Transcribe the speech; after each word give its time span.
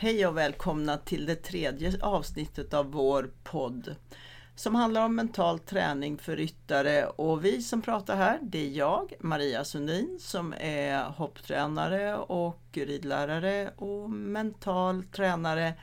Hej 0.00 0.26
och 0.26 0.36
välkomna 0.36 0.96
till 0.96 1.26
det 1.26 1.36
tredje 1.36 1.98
avsnittet 2.00 2.74
av 2.74 2.92
vår 2.92 3.30
podd 3.44 3.96
som 4.54 4.74
handlar 4.74 5.04
om 5.04 5.14
mental 5.14 5.58
träning 5.58 6.18
för 6.18 6.36
ryttare. 6.36 7.06
Och 7.06 7.44
vi 7.44 7.62
som 7.62 7.82
pratar 7.82 8.16
här 8.16 8.38
det 8.42 8.66
är 8.66 8.70
jag, 8.70 9.12
Maria 9.20 9.64
Sundin 9.64 10.18
som 10.20 10.54
är 10.60 11.04
hopptränare 11.04 12.16
och 12.16 12.62
ridlärare 12.72 13.70
och 13.76 14.10
mental 14.10 15.04
tränare 15.04 15.74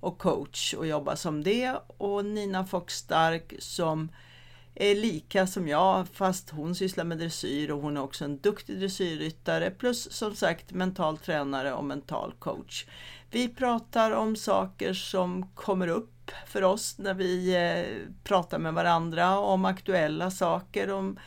och 0.00 0.18
coach 0.18 0.74
och 0.74 0.86
jobbar 0.86 1.14
som 1.14 1.42
det. 1.42 1.76
Och 1.86 2.24
Nina 2.24 2.66
Fox 2.66 2.94
Stark 2.94 3.54
som 3.58 4.08
är 4.74 4.94
lika 4.94 5.46
som 5.46 5.68
jag 5.68 6.08
fast 6.08 6.50
hon 6.50 6.74
sysslar 6.74 7.04
med 7.04 7.18
dressyr 7.18 7.70
och 7.70 7.82
hon 7.82 7.96
är 7.96 8.02
också 8.02 8.24
en 8.24 8.38
duktig 8.38 8.78
dressyrryttare 8.78 9.70
plus 9.70 10.12
som 10.12 10.34
sagt 10.34 10.72
mental 10.72 11.18
tränare 11.18 11.72
och 11.72 11.84
mental 11.84 12.34
coach. 12.38 12.86
Vi 13.30 13.48
pratar 13.48 14.10
om 14.10 14.36
saker 14.36 14.94
som 14.94 15.46
kommer 15.54 15.88
upp 15.88 16.30
för 16.46 16.62
oss 16.62 16.98
när 16.98 17.14
vi 17.14 17.54
eh, 17.54 18.14
pratar 18.24 18.58
med 18.58 18.74
varandra 18.74 19.38
om 19.38 19.64
aktuella 19.64 20.30
saker, 20.30 20.90
om, 20.92 21.18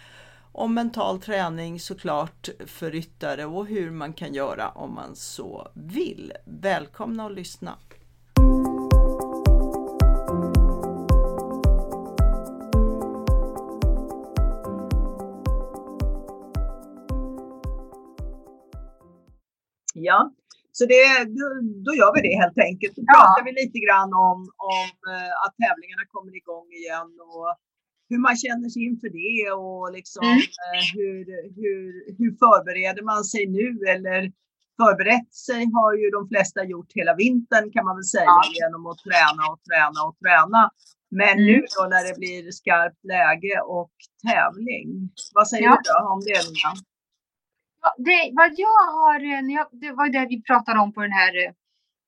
om 0.51 0.73
mental 0.73 1.21
träning 1.21 1.79
såklart 1.79 2.49
för 2.65 2.91
ryttare 2.91 3.45
och 3.45 3.67
hur 3.67 3.91
man 3.91 4.13
kan 4.13 4.33
göra 4.33 4.69
om 4.69 4.95
man 4.95 5.15
så 5.15 5.67
vill. 5.73 6.33
Välkomna 6.45 7.25
att 7.25 7.33
lyssna! 7.33 7.77
Ja, 20.11 20.19
så 20.77 20.83
det, 20.93 21.03
då, 21.37 21.45
då 21.85 21.91
gör 21.99 22.11
vi 22.15 22.21
det 22.27 22.35
helt 22.43 22.59
enkelt. 22.69 22.93
Då 22.95 23.03
ja. 23.05 23.13
pratar 23.13 23.41
vi 23.47 23.51
lite 23.61 23.79
grann 23.85 24.11
om, 24.29 24.39
om 24.77 24.91
uh, 25.13 25.33
att 25.43 25.53
tävlingarna 25.61 26.05
kommer 26.15 26.33
igång 26.41 26.67
igen 26.81 27.11
och 27.33 27.49
hur 28.09 28.19
man 28.27 28.35
känner 28.43 28.69
sig 28.73 28.81
inför 28.89 29.11
det 29.21 29.39
och 29.65 29.85
liksom, 29.97 30.25
mm. 30.27 30.41
uh, 30.63 30.83
hur, 30.97 31.23
hur, 31.59 31.81
hur 32.19 32.31
förbereder 32.43 33.03
man 33.11 33.23
sig 33.33 33.43
nu 33.57 33.67
eller 33.93 34.19
förberett 34.81 35.31
sig 35.47 35.61
har 35.77 35.91
ju 36.01 36.07
de 36.17 36.21
flesta 36.31 36.61
gjort 36.71 36.91
hela 36.99 37.13
vintern 37.23 37.65
kan 37.73 37.83
man 37.87 37.95
väl 37.99 38.09
säga 38.15 38.33
ja. 38.39 38.41
genom 38.59 38.81
att 38.91 39.01
träna 39.07 39.43
och 39.51 39.59
träna 39.67 39.99
och 40.07 40.15
träna. 40.23 40.61
Men 41.19 41.35
mm. 41.39 41.45
nu 41.49 41.57
då 41.75 41.81
när 41.93 42.03
det 42.07 42.15
blir 42.21 42.41
skarpt 42.59 43.01
läge 43.13 43.55
och 43.77 43.93
tävling, 44.27 44.87
vad 45.37 45.47
säger 45.51 45.69
ja. 45.69 45.77
du 45.77 45.89
då 45.89 45.97
om 46.13 46.21
det 46.27 46.39
Nina? 46.47 46.71
Det, 47.97 48.31
vad 48.33 48.51
jag 48.57 48.85
har, 48.97 49.19
eh, 49.19 49.55
jag, 49.55 49.67
det 49.71 49.91
var 49.91 50.09
det 50.09 50.25
vi 50.29 50.43
pratade 50.43 50.79
om 50.79 50.93
på 50.93 51.01
den 51.01 51.11
här 51.11 51.45
eh, 51.45 51.51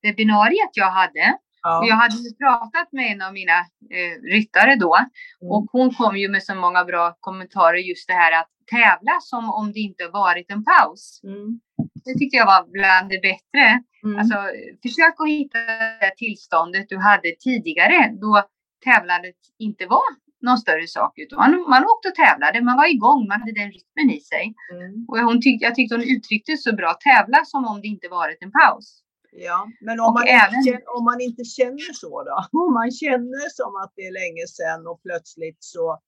webbinariet 0.02 0.70
jag 0.72 0.90
hade. 0.90 1.38
Ja. 1.62 1.86
Jag 1.88 1.96
hade 1.96 2.14
pratat 2.38 2.92
med 2.92 3.12
en 3.12 3.22
av 3.22 3.32
mina 3.32 3.58
eh, 3.96 4.22
ryttare 4.32 4.76
då 4.76 4.96
mm. 4.96 5.52
och 5.52 5.66
hon 5.72 5.94
kom 5.94 6.16
ju 6.16 6.28
med 6.28 6.42
så 6.42 6.54
många 6.54 6.84
bra 6.84 7.16
kommentarer 7.20 7.78
just 7.78 8.08
det 8.08 8.14
här 8.14 8.40
att 8.40 8.48
tävla 8.70 9.18
som 9.20 9.50
om 9.50 9.72
det 9.72 9.80
inte 9.80 10.08
varit 10.08 10.50
en 10.50 10.64
paus. 10.64 11.20
Mm. 11.24 11.60
Det 12.04 12.18
tyckte 12.18 12.36
jag 12.36 12.46
var 12.46 12.66
bland 12.72 13.08
det 13.10 13.20
bättre. 13.22 13.82
Mm. 14.04 14.18
Alltså, 14.18 14.36
försök 14.82 15.14
att 15.18 15.28
hitta 15.28 15.58
det 16.00 16.14
tillståndet 16.16 16.88
du 16.88 16.98
hade 16.98 17.34
tidigare 17.40 18.10
då 18.20 18.42
tävlandet 18.84 19.36
inte 19.58 19.86
var 19.86 20.27
någon 20.40 20.58
större 20.58 20.86
sak. 20.86 21.12
Utan 21.18 21.38
man, 21.38 21.50
man 21.70 21.84
åkte 21.84 22.08
och 22.08 22.14
tävlade, 22.14 22.62
man 22.62 22.76
var 22.76 22.94
igång, 22.94 23.28
man 23.28 23.40
hade 23.40 23.52
den 23.52 23.72
rytmen 23.72 24.10
i 24.10 24.20
sig. 24.20 24.54
Mm. 24.72 25.04
Och 25.08 25.18
hon 25.18 25.40
tyck, 25.42 25.62
jag 25.62 25.74
tyckte 25.74 25.94
hon 25.94 26.04
uttryckte 26.14 26.56
så 26.56 26.72
bra, 26.76 26.94
tävla 26.94 27.44
som 27.44 27.64
om 27.64 27.80
det 27.80 27.88
inte 27.88 28.08
varit 28.08 28.38
en 28.40 28.52
paus. 28.52 29.02
Ja, 29.32 29.66
men 29.80 30.00
om 30.00 30.14
man, 30.14 30.24
även, 30.26 30.54
inte, 30.54 30.82
om 30.96 31.04
man 31.04 31.20
inte 31.20 31.44
känner 31.44 31.92
så 31.92 32.24
då? 32.24 32.36
Om 32.66 32.74
man 32.74 32.90
känner 32.90 33.48
som 33.58 33.76
att 33.82 33.92
det 33.96 34.02
är 34.02 34.12
länge 34.12 34.46
sedan 34.46 34.86
och 34.86 35.02
plötsligt 35.02 35.56
så 35.60 35.98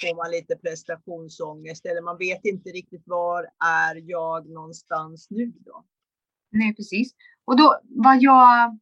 får 0.00 0.16
man 0.16 0.30
lite 0.30 0.56
prestationsångest 0.56 1.86
eller 1.86 2.02
man 2.02 2.18
vet 2.18 2.44
inte 2.44 2.70
riktigt 2.70 3.02
var 3.06 3.42
är 3.64 4.10
jag 4.10 4.48
någonstans 4.48 5.26
nu 5.30 5.46
då? 5.46 5.84
Nej, 6.50 6.74
precis. 6.74 7.12
Och 7.44 7.56
då 7.56 7.80
vad 7.82 8.22
jag 8.22 8.78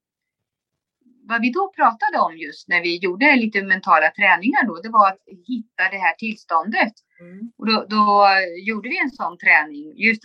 vad 1.29 1.41
vi 1.41 1.51
då 1.51 1.73
pratade 1.77 2.19
om 2.19 2.37
just 2.37 2.69
när 2.69 2.81
vi 2.83 2.97
gjorde 2.97 3.37
lite 3.37 3.63
mentala 3.63 4.11
träningar 4.11 4.67
då, 4.67 4.75
det 4.83 4.89
var 4.89 5.09
att 5.09 5.23
hitta 5.47 5.83
det 5.91 5.99
här 5.99 6.15
tillståndet. 6.15 6.95
Mm. 7.21 7.53
Och 7.59 7.67
då, 7.67 7.87
då, 7.89 8.29
gjorde 8.67 8.89
vi 8.89 8.99
en 8.99 9.11
sån 9.11 9.39
träning, 9.39 9.85
just 9.97 10.23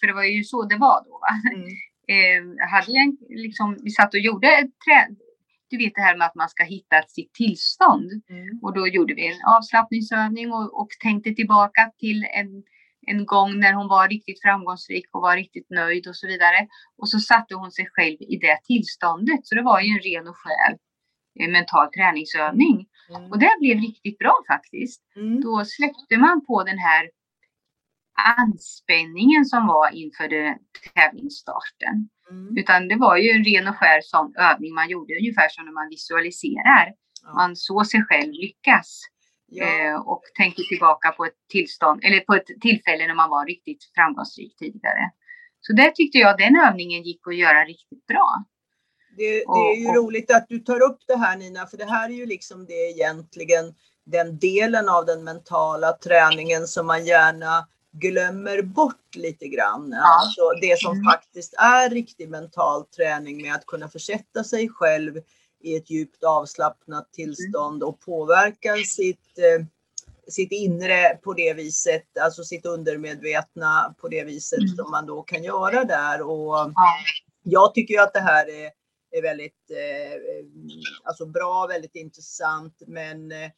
för 0.00 0.06
det 0.06 0.12
var 0.12 0.24
ju 0.24 0.44
så 0.44 0.62
det 0.62 0.76
var 0.76 1.04
då. 1.04 1.20
Mm. 1.54 1.66
eh, 2.12 2.68
hade 2.70 2.92
en, 3.02 3.16
liksom, 3.28 3.78
vi 3.82 3.90
satt 3.90 4.14
och 4.14 4.20
gjorde 4.20 4.48
trä, 4.84 5.00
du 5.70 5.76
vet 5.78 5.94
det 5.94 6.00
här 6.00 6.16
med 6.16 6.26
att 6.26 6.34
man 6.34 6.48
ska 6.48 6.64
hitta 6.64 7.02
sitt 7.08 7.34
tillstånd. 7.34 8.10
Mm. 8.30 8.58
Och 8.62 8.74
då 8.74 8.86
gjorde 8.86 9.14
vi 9.14 9.26
en 9.26 9.40
avslappningsövning 9.56 10.52
och, 10.52 10.80
och 10.80 10.90
tänkte 11.02 11.30
tillbaka 11.34 11.90
till 11.98 12.24
en 12.24 12.62
en 13.06 13.26
gång 13.26 13.58
när 13.58 13.72
hon 13.72 13.88
var 13.88 14.08
riktigt 14.08 14.42
framgångsrik 14.42 15.04
och 15.12 15.22
var 15.22 15.36
riktigt 15.36 15.70
nöjd 15.70 16.08
och 16.08 16.16
så 16.16 16.26
vidare. 16.26 16.68
Och 16.98 17.08
så 17.08 17.18
satte 17.20 17.54
hon 17.54 17.70
sig 17.70 17.86
själv 17.92 18.16
i 18.20 18.36
det 18.36 18.58
tillståndet. 18.64 19.46
Så 19.46 19.54
det 19.54 19.62
var 19.62 19.80
ju 19.80 19.88
en 19.88 20.00
ren 20.00 20.28
och 20.28 20.36
skär 20.36 20.78
eh, 21.40 21.50
mental 21.50 21.92
träningsövning. 21.92 22.86
Mm. 23.10 23.30
Och 23.30 23.38
det 23.38 23.56
blev 23.60 23.78
riktigt 23.78 24.18
bra 24.18 24.34
faktiskt. 24.48 25.02
Mm. 25.16 25.40
Då 25.40 25.64
släppte 25.64 26.16
man 26.16 26.46
på 26.46 26.64
den 26.64 26.78
här 26.78 27.10
anspänningen 28.38 29.44
som 29.44 29.66
var 29.66 29.90
inför 29.90 30.28
det, 30.28 30.58
tävlingsstarten. 30.94 32.08
Mm. 32.30 32.56
Utan 32.56 32.88
det 32.88 32.96
var 32.96 33.16
ju 33.16 33.30
en 33.30 33.44
ren 33.44 33.68
och 33.68 33.76
skär 33.76 34.00
sån 34.02 34.34
övning 34.36 34.74
man 34.74 34.88
gjorde, 34.90 35.14
ungefär 35.14 35.48
som 35.48 35.64
när 35.64 35.72
man 35.72 35.88
visualiserar. 35.88 36.94
Ja. 37.22 37.34
Man 37.34 37.56
såg 37.56 37.86
sig 37.86 38.04
själv 38.04 38.32
lyckas. 38.32 39.00
Ja. 39.54 39.64
Eh, 39.64 40.00
och 40.00 40.22
tänker 40.36 40.62
tillbaka 40.62 41.10
på 41.10 41.24
ett 41.24 41.38
tillstånd 41.48 42.00
eller 42.04 42.20
på 42.20 42.34
ett 42.34 42.46
tillfälle 42.60 43.06
när 43.06 43.14
man 43.14 43.30
var 43.30 43.46
riktigt 43.46 43.90
framgångsrik 43.94 44.56
tidigare. 44.56 45.10
Så 45.60 45.72
det 45.72 45.90
tyckte 45.94 46.18
jag 46.18 46.38
den 46.38 46.56
övningen 46.56 47.02
gick 47.02 47.20
att 47.26 47.36
göra 47.36 47.64
riktigt 47.64 48.06
bra. 48.06 48.44
Det, 49.16 49.30
det 49.30 49.72
är 49.72 49.80
ju 49.80 49.88
och, 49.88 49.94
roligt 49.94 50.30
att 50.30 50.46
du 50.48 50.58
tar 50.58 50.82
upp 50.82 50.98
det 51.06 51.16
här 51.16 51.36
Nina, 51.36 51.66
för 51.66 51.76
det 51.76 51.84
här 51.84 52.08
är 52.08 52.14
ju 52.14 52.26
liksom 52.26 52.66
det 52.66 52.90
egentligen 52.90 53.74
den 54.04 54.38
delen 54.38 54.88
av 54.88 55.06
den 55.06 55.24
mentala 55.24 55.92
träningen 55.92 56.66
som 56.66 56.86
man 56.86 57.06
gärna 57.06 57.66
glömmer 57.92 58.62
bort 58.62 59.16
lite 59.16 59.48
grann. 59.48 59.90
Ja. 59.92 60.20
Alltså 60.20 60.50
det 60.60 60.80
som 60.80 60.92
mm. 60.92 61.04
faktiskt 61.04 61.54
är 61.54 61.90
riktig 61.90 62.28
mental 62.28 62.84
träning 62.86 63.42
med 63.42 63.54
att 63.54 63.66
kunna 63.66 63.88
försätta 63.88 64.44
sig 64.44 64.68
själv 64.68 65.20
i 65.62 65.76
ett 65.76 65.90
djupt 65.90 66.24
avslappnat 66.24 67.12
tillstånd 67.12 67.82
och 67.82 68.00
påverkar 68.00 68.76
sitt, 68.76 69.38
eh, 69.38 69.66
sitt 70.28 70.52
inre 70.52 71.18
på 71.22 71.32
det 71.32 71.54
viset, 71.54 72.18
alltså 72.20 72.44
sitt 72.44 72.66
undermedvetna 72.66 73.94
på 73.98 74.08
det 74.08 74.24
viset 74.24 74.58
mm. 74.58 74.76
som 74.76 74.90
man 74.90 75.06
då 75.06 75.22
kan 75.22 75.44
göra 75.44 75.84
där. 75.84 76.22
Och 76.22 76.72
jag 77.42 77.74
tycker 77.74 77.94
ju 77.94 78.00
att 78.00 78.12
det 78.12 78.20
här 78.20 78.48
är, 78.48 78.70
är 79.10 79.22
väldigt 79.22 79.70
eh, 79.70 80.46
alltså 81.04 81.26
bra, 81.26 81.66
väldigt 81.66 81.94
intressant. 81.94 82.82
Men 82.86 83.32
eh, 83.32 83.50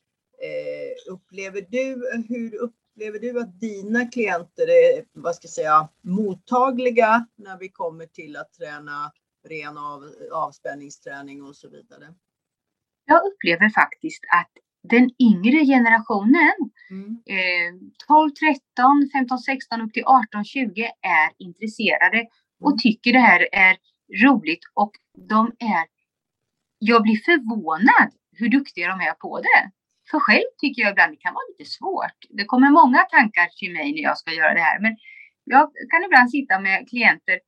upplever 1.13 1.67
du, 1.71 2.11
hur 2.29 2.55
upplever 2.55 3.19
du 3.19 3.41
att 3.41 3.61
dina 3.61 4.07
klienter 4.07 4.69
är, 4.69 5.05
vad 5.13 5.35
ska 5.35 5.47
jag 5.47 5.53
säga, 5.53 5.89
mottagliga 6.03 7.27
när 7.37 7.59
vi 7.59 7.69
kommer 7.69 8.07
till 8.07 8.37
att 8.37 8.53
träna 8.53 9.13
ren 9.45 9.79
av, 9.79 10.01
avspänningsträning 10.33 11.43
och 11.43 11.57
så 11.57 11.69
vidare? 11.69 12.15
Jag 13.05 13.21
upplever 13.27 13.69
faktiskt 13.69 14.25
att 14.41 14.53
den 14.89 15.11
yngre 15.19 15.65
generationen, 15.65 16.55
mm. 16.91 17.09
eh, 17.27 17.71
12, 18.07 18.31
13, 18.31 19.11
15, 19.13 19.39
16 19.39 19.81
upp 19.81 19.93
till 19.93 20.05
18, 20.05 20.45
20 20.45 20.83
är 21.03 21.31
intresserade 21.39 22.19
mm. 22.19 22.29
och 22.61 22.79
tycker 22.79 23.13
det 23.13 23.19
här 23.19 23.49
är 23.53 23.77
roligt 24.25 24.65
och 24.75 24.93
de 25.29 25.47
är, 25.59 25.85
jag 26.79 27.03
blir 27.03 27.17
förvånad 27.17 28.11
hur 28.33 28.49
duktiga 28.49 28.89
de 28.89 29.01
är 29.01 29.13
på 29.13 29.41
det. 29.41 29.71
För 30.11 30.19
själv 30.19 30.51
tycker 30.61 30.83
jag 30.83 30.91
ibland 30.91 31.13
det 31.13 31.17
kan 31.17 31.35
vara 31.35 31.49
lite 31.49 31.71
svårt. 31.71 32.19
Det 32.29 32.45
kommer 32.45 32.71
många 32.71 32.99
tankar 32.99 33.49
till 33.59 33.73
mig 33.73 33.93
när 33.93 34.03
jag 34.03 34.19
ska 34.19 34.33
göra 34.33 34.55
det 34.55 34.61
här, 34.61 34.81
men 34.81 34.97
jag 35.45 35.73
kan 35.91 36.05
ibland 36.05 36.31
sitta 36.31 36.61
med 36.61 36.89
klienter 36.89 37.39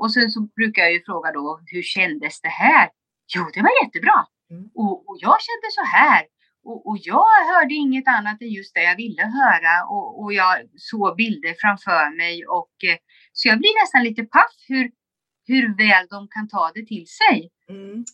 och 0.00 0.12
sen 0.12 0.30
så 0.30 0.40
brukar 0.40 0.82
jag 0.82 0.92
ju 0.92 1.02
fråga 1.04 1.32
då, 1.32 1.60
hur 1.66 1.82
kändes 1.82 2.40
det 2.40 2.54
här? 2.64 2.88
Jo, 3.34 3.42
det 3.54 3.62
var 3.62 3.84
jättebra. 3.84 4.18
Mm. 4.50 4.64
Och, 4.74 4.94
och, 5.08 5.16
jag 5.26 5.36
kände 5.46 5.68
så 5.78 5.84
här. 5.98 6.22
Och, 6.68 6.86
och, 6.88 6.98
jag 7.00 7.30
hörde 7.50 7.74
inget 7.74 8.08
annat 8.08 8.42
än 8.42 8.48
just 8.48 8.74
det 8.74 8.82
jag 8.82 8.96
ville 8.96 9.22
höra 9.22 9.74
och, 9.94 10.22
och 10.22 10.32
jag 10.32 10.54
såg 10.76 11.16
bilder 11.16 11.54
framför 11.62 12.16
mig. 12.16 12.46
Och, 12.46 12.74
eh, 12.90 12.98
så 13.32 13.48
jag 13.48 13.58
blir 13.58 13.82
nästan 13.82 14.02
lite 14.08 14.22
paff 14.22 14.54
hur, 14.68 14.90
hur 15.46 15.64
väl 15.82 16.06
de 16.14 16.28
kan 16.34 16.48
ta 16.48 16.70
det 16.74 16.86
till 16.86 17.06
sig. 17.20 17.50
Mm. 17.68 18.04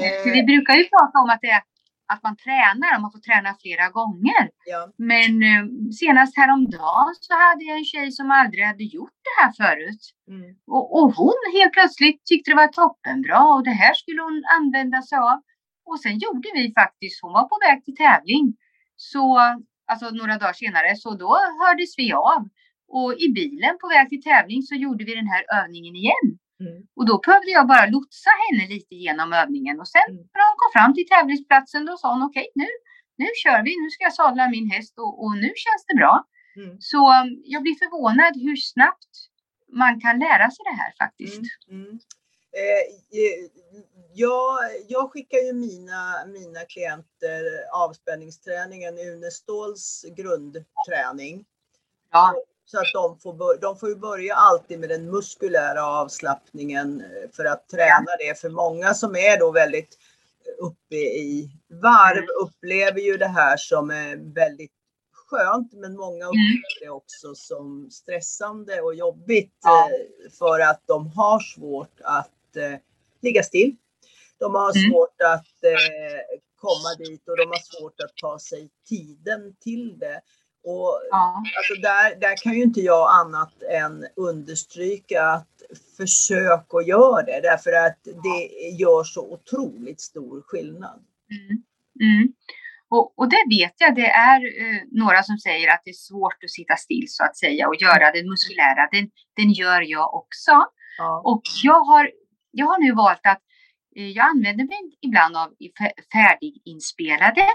Eh. 0.00 0.32
Vi 0.36 0.42
brukar 0.50 0.74
ju 0.74 0.84
prata 0.84 1.16
om 1.22 1.30
att 1.30 1.42
det 1.42 1.50
är 1.50 1.62
att 2.12 2.22
man 2.22 2.36
tränar 2.44 2.90
och 2.94 3.02
man 3.02 3.12
får 3.12 3.24
träna 3.28 3.50
flera 3.62 3.86
gånger. 3.98 4.42
Ja. 4.72 4.80
Men 5.12 5.30
eh, 5.50 5.64
senast 6.00 6.36
häromdagen 6.36 7.14
så 7.20 7.32
hade 7.44 7.64
jag 7.64 7.76
en 7.78 7.90
tjej 7.92 8.12
som 8.12 8.30
aldrig 8.30 8.64
hade 8.64 8.84
gjort 8.84 9.18
det 9.28 9.34
här 9.40 9.52
förut. 9.60 10.02
Mm. 10.28 10.50
Och, 10.74 10.86
och 10.98 11.08
hon 11.20 11.40
helt 11.56 11.72
plötsligt 11.72 12.24
tyckte 12.24 12.50
det 12.50 12.60
var 12.64 12.76
toppenbra 12.80 13.40
och 13.54 13.64
det 13.64 13.76
här 13.82 13.94
skulle 13.94 14.22
hon 14.22 14.42
använda 14.58 15.02
sig 15.02 15.18
av. 15.18 15.38
Och 15.84 16.00
sen 16.00 16.18
gjorde 16.18 16.48
vi 16.54 16.72
faktiskt, 16.82 17.22
hon 17.22 17.32
var 17.32 17.46
på 17.52 17.58
väg 17.66 17.84
till 17.84 17.96
tävling. 17.96 18.56
Så, 18.96 19.38
alltså 19.90 20.10
några 20.10 20.38
dagar 20.38 20.52
senare, 20.52 20.96
så 20.96 21.10
då 21.14 21.38
hördes 21.60 21.98
vi 21.98 22.12
av. 22.12 22.42
Och 22.88 23.14
i 23.18 23.28
bilen 23.28 23.74
på 23.80 23.88
väg 23.88 24.08
till 24.08 24.22
tävling 24.22 24.62
så 24.62 24.74
gjorde 24.74 25.04
vi 25.04 25.14
den 25.14 25.26
här 25.26 25.44
övningen 25.62 25.94
igen. 25.96 26.38
Mm. 26.62 26.78
Och 26.96 27.06
då 27.06 27.14
behövde 27.26 27.50
jag 27.50 27.66
bara 27.72 27.86
lotsa 27.86 28.30
henne 28.44 28.64
lite 28.74 28.94
genom 28.94 29.32
övningen. 29.42 29.80
Och 29.80 29.88
sen 29.94 30.08
Mm. 30.08 30.22
när 30.34 30.44
hon 30.48 30.56
kom 30.62 30.70
fram 30.76 30.94
till 30.94 31.08
tävlingsplatsen 31.14 31.82
då 31.88 31.96
sa 31.96 32.06
hon 32.14 32.22
okej 32.22 32.48
nu, 32.54 32.68
nu 33.22 33.28
kör 33.42 33.60
vi, 33.66 33.72
nu 33.82 33.88
ska 33.90 34.04
jag 34.04 34.14
sadla 34.22 34.48
min 34.48 34.70
häst 34.70 34.94
och, 34.98 35.12
och 35.22 35.32
nu 35.44 35.50
känns 35.64 35.84
det 35.88 35.94
bra. 35.94 36.14
Mm. 36.56 36.76
Så 36.80 36.98
um, 36.98 37.28
jag 37.44 37.62
blir 37.62 37.74
förvånad 37.74 38.34
hur 38.46 38.56
snabbt 38.56 39.12
man 39.72 40.00
kan 40.00 40.18
lära 40.18 40.50
sig 40.50 40.62
det 40.70 40.76
här 40.82 40.92
faktiskt. 40.98 41.42
Mm, 41.70 41.82
mm. 41.84 41.98
Eh, 42.60 42.82
eh, 43.20 43.50
jag, 44.14 44.58
jag 44.88 45.12
skickar 45.12 45.38
ju 45.38 45.52
mina, 45.52 46.26
mina 46.26 46.60
klienter 46.60 47.42
avspänningsträningen, 47.72 48.98
Une 48.98 49.30
Ståhls 49.30 50.04
grundträning. 50.16 51.44
Ja. 52.10 52.34
Så 52.72 52.78
att 52.78 52.92
de 52.92 53.18
får, 53.18 53.60
de 53.60 53.78
får 53.78 53.88
ju 53.88 53.96
börja 53.96 54.34
alltid 54.34 54.80
med 54.80 54.88
den 54.88 55.10
muskulära 55.10 55.86
avslappningen 55.86 57.00
eh, 57.00 57.30
för 57.32 57.44
att 57.44 57.68
träna 57.68 58.16
det. 58.18 58.40
För 58.40 58.48
många 58.50 58.94
som 58.94 59.16
är 59.16 59.38
då 59.38 59.50
väldigt 59.50 59.98
uppe 60.58 60.96
i 60.96 61.50
varv 61.68 62.18
Mm. 62.18 62.28
upplever 62.42 63.00
ju 63.00 63.16
det 63.16 63.26
här 63.28 63.56
som 63.56 63.90
är 63.90 64.34
väldigt 64.34 64.72
skönt 65.12 65.72
men 65.72 65.96
många 65.96 66.26
upplever 66.26 66.80
det 66.84 66.88
också 66.90 67.34
som 67.34 67.90
stressande 67.90 68.80
och 68.80 68.94
jobbigt 68.94 69.52
Ja. 69.62 69.88
eh, 69.90 70.30
för 70.30 70.60
att 70.60 70.80
de 70.86 71.06
har 71.06 71.40
svårt 71.40 72.00
att 72.02 72.56
eh, 72.56 72.78
ligga 73.22 73.42
still. 73.42 73.76
De 74.38 74.54
har 74.54 74.76
Mm. 74.78 74.90
svårt 74.90 75.20
att 75.24 75.64
eh, 75.64 76.38
komma 76.56 76.94
dit 76.98 77.28
och 77.28 77.36
de 77.36 77.48
har 77.48 77.80
svårt 77.80 78.00
att 78.00 78.16
ta 78.16 78.38
sig 78.38 78.70
tiden 78.88 79.56
till 79.60 79.98
det. 79.98 80.20
Och 80.64 81.00
Ja. 81.10 81.42
alltså 81.58 81.74
där, 81.82 82.20
där 82.20 82.36
kan 82.42 82.52
ju 82.52 82.62
inte 82.62 82.80
jag 82.80 83.10
annat 83.20 83.62
än 83.62 84.06
understryka 84.16 85.22
att 85.24 85.48
försök 85.96 86.66
att 86.74 86.86
göra 86.86 87.22
det 87.22 87.40
därför 87.40 87.72
att 87.72 87.98
det 88.04 88.68
gör 88.82 89.04
så 89.04 89.32
otroligt 89.32 90.00
stor 90.00 90.42
skillnad. 90.46 91.00
Mm. 91.30 91.62
Mm. 92.00 92.32
Och, 92.88 93.18
och 93.18 93.28
det 93.28 93.44
vet 93.58 93.74
jag, 93.78 93.94
det 93.94 94.06
är 94.10 94.40
eh, 94.62 94.80
några 94.90 95.22
som 95.22 95.38
säger 95.38 95.68
att 95.74 95.80
det 95.84 95.90
är 95.90 95.94
svårt 96.10 96.44
att 96.44 96.50
sitta 96.50 96.76
still 96.76 97.04
så 97.08 97.24
att 97.24 97.36
säga 97.36 97.68
och 97.68 97.76
göra 97.76 98.10
den 98.12 98.28
muskulära. 98.28 98.88
Den, 98.92 99.10
den 99.36 99.52
gör 99.52 99.80
jag 99.82 100.14
också. 100.14 100.52
Ja. 100.98 101.22
Och 101.24 101.42
jag 101.62 101.80
har, 101.84 102.10
jag 102.50 102.66
har 102.66 102.78
nu 102.78 102.92
valt 102.92 103.20
att 103.24 103.40
eh, 103.96 104.08
jag 104.10 104.26
använder 104.26 104.64
mig 104.64 104.78
ibland 105.00 105.36
av 105.36 105.48
fä- 105.80 106.02
färdiginspelade 106.12 107.46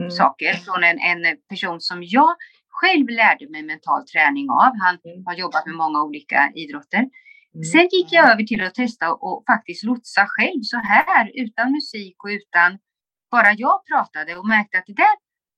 Mm. 0.00 0.10
saker 0.10 0.52
från 0.54 0.84
en, 0.84 0.98
en 1.00 1.36
person 1.48 1.80
som 1.80 2.02
jag 2.02 2.36
själv 2.80 3.06
lärde 3.20 3.44
mig 3.52 3.62
mental 3.62 4.02
träning 4.12 4.46
av. 4.50 4.72
Han 4.84 4.96
Mm. 5.04 5.26
har 5.26 5.34
jobbat 5.34 5.66
med 5.66 5.76
många 5.84 5.98
olika 6.02 6.40
idrotter. 6.62 7.02
Mm. 7.54 7.64
Sen 7.72 7.88
gick 7.96 8.08
jag 8.16 8.24
över 8.32 8.42
till 8.50 8.62
att 8.66 8.74
testa 8.74 9.06
och 9.12 9.44
faktiskt 9.52 9.82
lotsa 9.84 10.22
själv 10.34 10.60
så 10.62 10.76
här 10.92 11.24
utan 11.44 11.72
musik 11.72 12.16
och 12.24 12.28
utan 12.40 12.78
bara 13.30 13.52
jag 13.64 13.76
pratade 13.90 14.36
och 14.38 14.46
märkte 14.54 14.78
att 14.78 14.86
det 14.86 14.92
där 15.04 15.16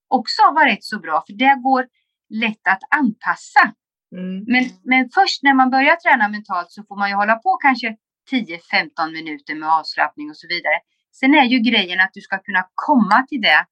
också 0.08 0.42
var 0.56 0.64
rätt 0.70 0.84
så 0.84 0.98
bra 1.00 1.24
för 1.26 1.32
det 1.32 1.54
går 1.68 1.82
lätt 2.44 2.64
att 2.68 2.82
anpassa. 3.00 3.64
Mm. 4.16 4.44
Men, 4.52 4.64
men 4.84 5.10
först 5.14 5.42
när 5.42 5.54
man 5.54 5.70
börjar 5.70 5.96
träna 5.96 6.28
mentalt 6.28 6.70
så 6.70 6.82
får 6.88 6.96
man 6.96 7.08
ju 7.10 7.14
hålla 7.14 7.34
på 7.34 7.50
kanske 7.62 7.96
10-15 8.32 9.12
minuter 9.12 9.54
med 9.54 9.68
avslappning 9.78 10.30
och 10.30 10.36
så 10.36 10.46
vidare. 10.48 10.78
Sen 11.20 11.34
är 11.34 11.44
ju 11.44 11.58
grejen 11.58 12.00
att 12.00 12.10
du 12.12 12.20
ska 12.20 12.38
kunna 12.38 12.64
komma 12.74 13.26
till 13.28 13.40
det 13.40 13.66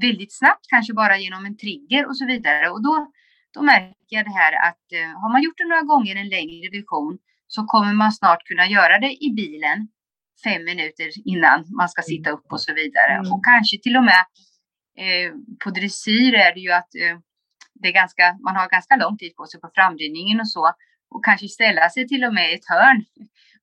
väldigt 0.00 0.38
snabbt, 0.38 0.66
kanske 0.68 0.92
bara 0.94 1.18
genom 1.18 1.46
en 1.46 1.56
trigger 1.56 2.06
och 2.06 2.16
så 2.16 2.26
vidare. 2.26 2.70
Och 2.70 2.82
då, 2.82 3.12
då 3.54 3.62
märker 3.62 4.16
jag 4.16 4.24
det 4.24 4.36
här 4.42 4.52
att 4.68 4.86
eh, 4.92 5.20
har 5.20 5.32
man 5.32 5.42
gjort 5.42 5.58
det 5.58 5.68
några 5.68 5.82
gånger 5.82 6.16
en 6.16 6.28
längre 6.28 6.70
version 6.78 7.18
så 7.46 7.64
kommer 7.64 7.92
man 7.92 8.12
snart 8.12 8.44
kunna 8.44 8.66
göra 8.66 8.98
det 8.98 9.24
i 9.24 9.32
bilen 9.36 9.88
fem 10.44 10.64
minuter 10.64 11.08
innan 11.24 11.64
man 11.76 11.88
ska 11.88 12.02
sitta 12.02 12.30
upp 12.30 12.52
och 12.52 12.60
så 12.60 12.74
vidare. 12.74 13.12
Mm. 13.12 13.32
Och 13.32 13.44
kanske 13.44 13.78
till 13.82 13.96
och 13.96 14.04
med 14.04 14.24
eh, 15.02 15.32
på 15.64 15.70
dressyr 15.70 16.34
är 16.34 16.54
det 16.54 16.60
ju 16.60 16.72
att 16.72 16.94
eh, 16.94 17.18
det 17.74 17.88
är 17.88 17.92
ganska, 17.92 18.38
man 18.44 18.56
har 18.56 18.68
ganska 18.68 18.96
lång 18.96 19.18
tid 19.18 19.36
på 19.36 19.46
sig 19.46 19.60
på 19.60 19.70
framridningen 19.74 20.40
och 20.40 20.48
så. 20.48 20.72
Och 21.10 21.24
kanske 21.24 21.48
ställa 21.48 21.90
sig 21.90 22.08
till 22.08 22.24
och 22.24 22.34
med 22.34 22.52
i 22.52 22.54
ett 22.54 22.68
hörn 22.68 23.04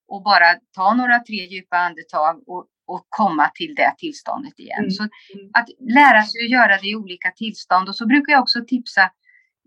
och 0.07 0.23
bara 0.23 0.55
ta 0.75 0.93
några 0.93 1.19
tre 1.19 1.35
djupa 1.35 1.77
andetag 1.77 2.43
och, 2.47 2.67
och 2.93 3.05
komma 3.09 3.51
till 3.55 3.75
det 3.75 3.93
tillståndet 3.97 4.59
igen. 4.59 4.79
Mm. 4.79 4.91
Så 4.91 5.03
Mm. 5.03 5.49
att 5.53 5.67
lära 5.99 6.21
sig 6.23 6.45
att 6.45 6.51
göra 6.51 6.77
det 6.81 6.87
i 6.89 6.95
olika 6.95 7.31
tillstånd. 7.31 7.89
Och 7.89 7.95
så 7.95 8.05
brukar 8.05 8.33
jag 8.33 8.41
också 8.41 8.59
tipsa 8.67 9.03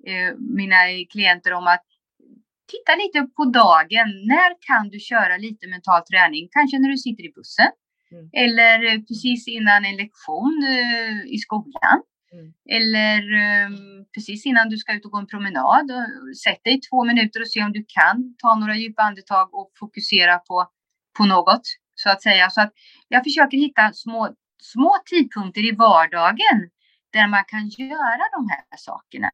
eh, 0.07 0.31
mina 0.39 0.77
klienter 1.13 1.53
om 1.53 1.67
att 1.67 1.85
titta 2.73 2.93
lite 3.03 3.19
på 3.37 3.45
dagen. 3.45 4.09
När 4.35 4.51
kan 4.69 4.89
du 4.89 4.99
köra 4.99 5.37
lite 5.37 5.69
mental 5.69 6.03
träning? 6.11 6.49
Kanske 6.51 6.79
när 6.79 6.89
du 6.89 6.97
sitter 6.97 7.25
i 7.25 7.33
bussen. 7.37 7.71
Mm. 8.13 8.31
Eller 8.33 8.85
eh, 8.87 9.01
precis 9.09 9.49
innan 9.49 9.85
en 9.85 9.97
lektion 9.97 10.55
eh, 10.75 11.35
i 11.35 11.39
skolan. 11.39 11.99
Mm. 12.33 12.53
Eller 12.77 13.19
eh, 13.43 13.71
precis 14.15 14.47
innan 14.47 14.69
du 14.69 14.77
ska 14.79 14.95
ut 14.97 15.05
och 15.05 15.11
gå 15.11 15.19
en 15.19 15.27
promenad. 15.27 15.91
Och 15.91 16.37
sätt 16.37 16.61
dig 16.65 16.81
två 16.81 17.05
minuter 17.05 17.41
och 17.41 17.49
se 17.49 17.65
om 17.65 17.73
du 17.73 17.85
kan 17.89 18.35
ta 18.43 18.55
några 18.55 18.77
djupa 18.77 19.03
andetag 19.03 19.55
och 19.55 19.71
fokusera 19.81 20.39
på, 20.39 20.67
på 21.19 21.25
något. 21.25 21.63
Så 22.03 22.11
att 22.11 22.23
säga. 22.23 22.51
Så 22.51 22.61
att 22.61 22.73
jag 23.09 23.25
försöker 23.25 23.57
hitta 23.57 23.93
små, 23.93 24.35
små 24.63 24.93
tidpunkter 25.11 25.65
i 25.71 25.73
vardagen 25.87 26.59
där 27.13 27.27
man 27.29 27.45
kan 27.53 27.69
göra 27.69 28.25
de 28.37 28.49
här 28.53 28.65
sakerna. 28.77 29.31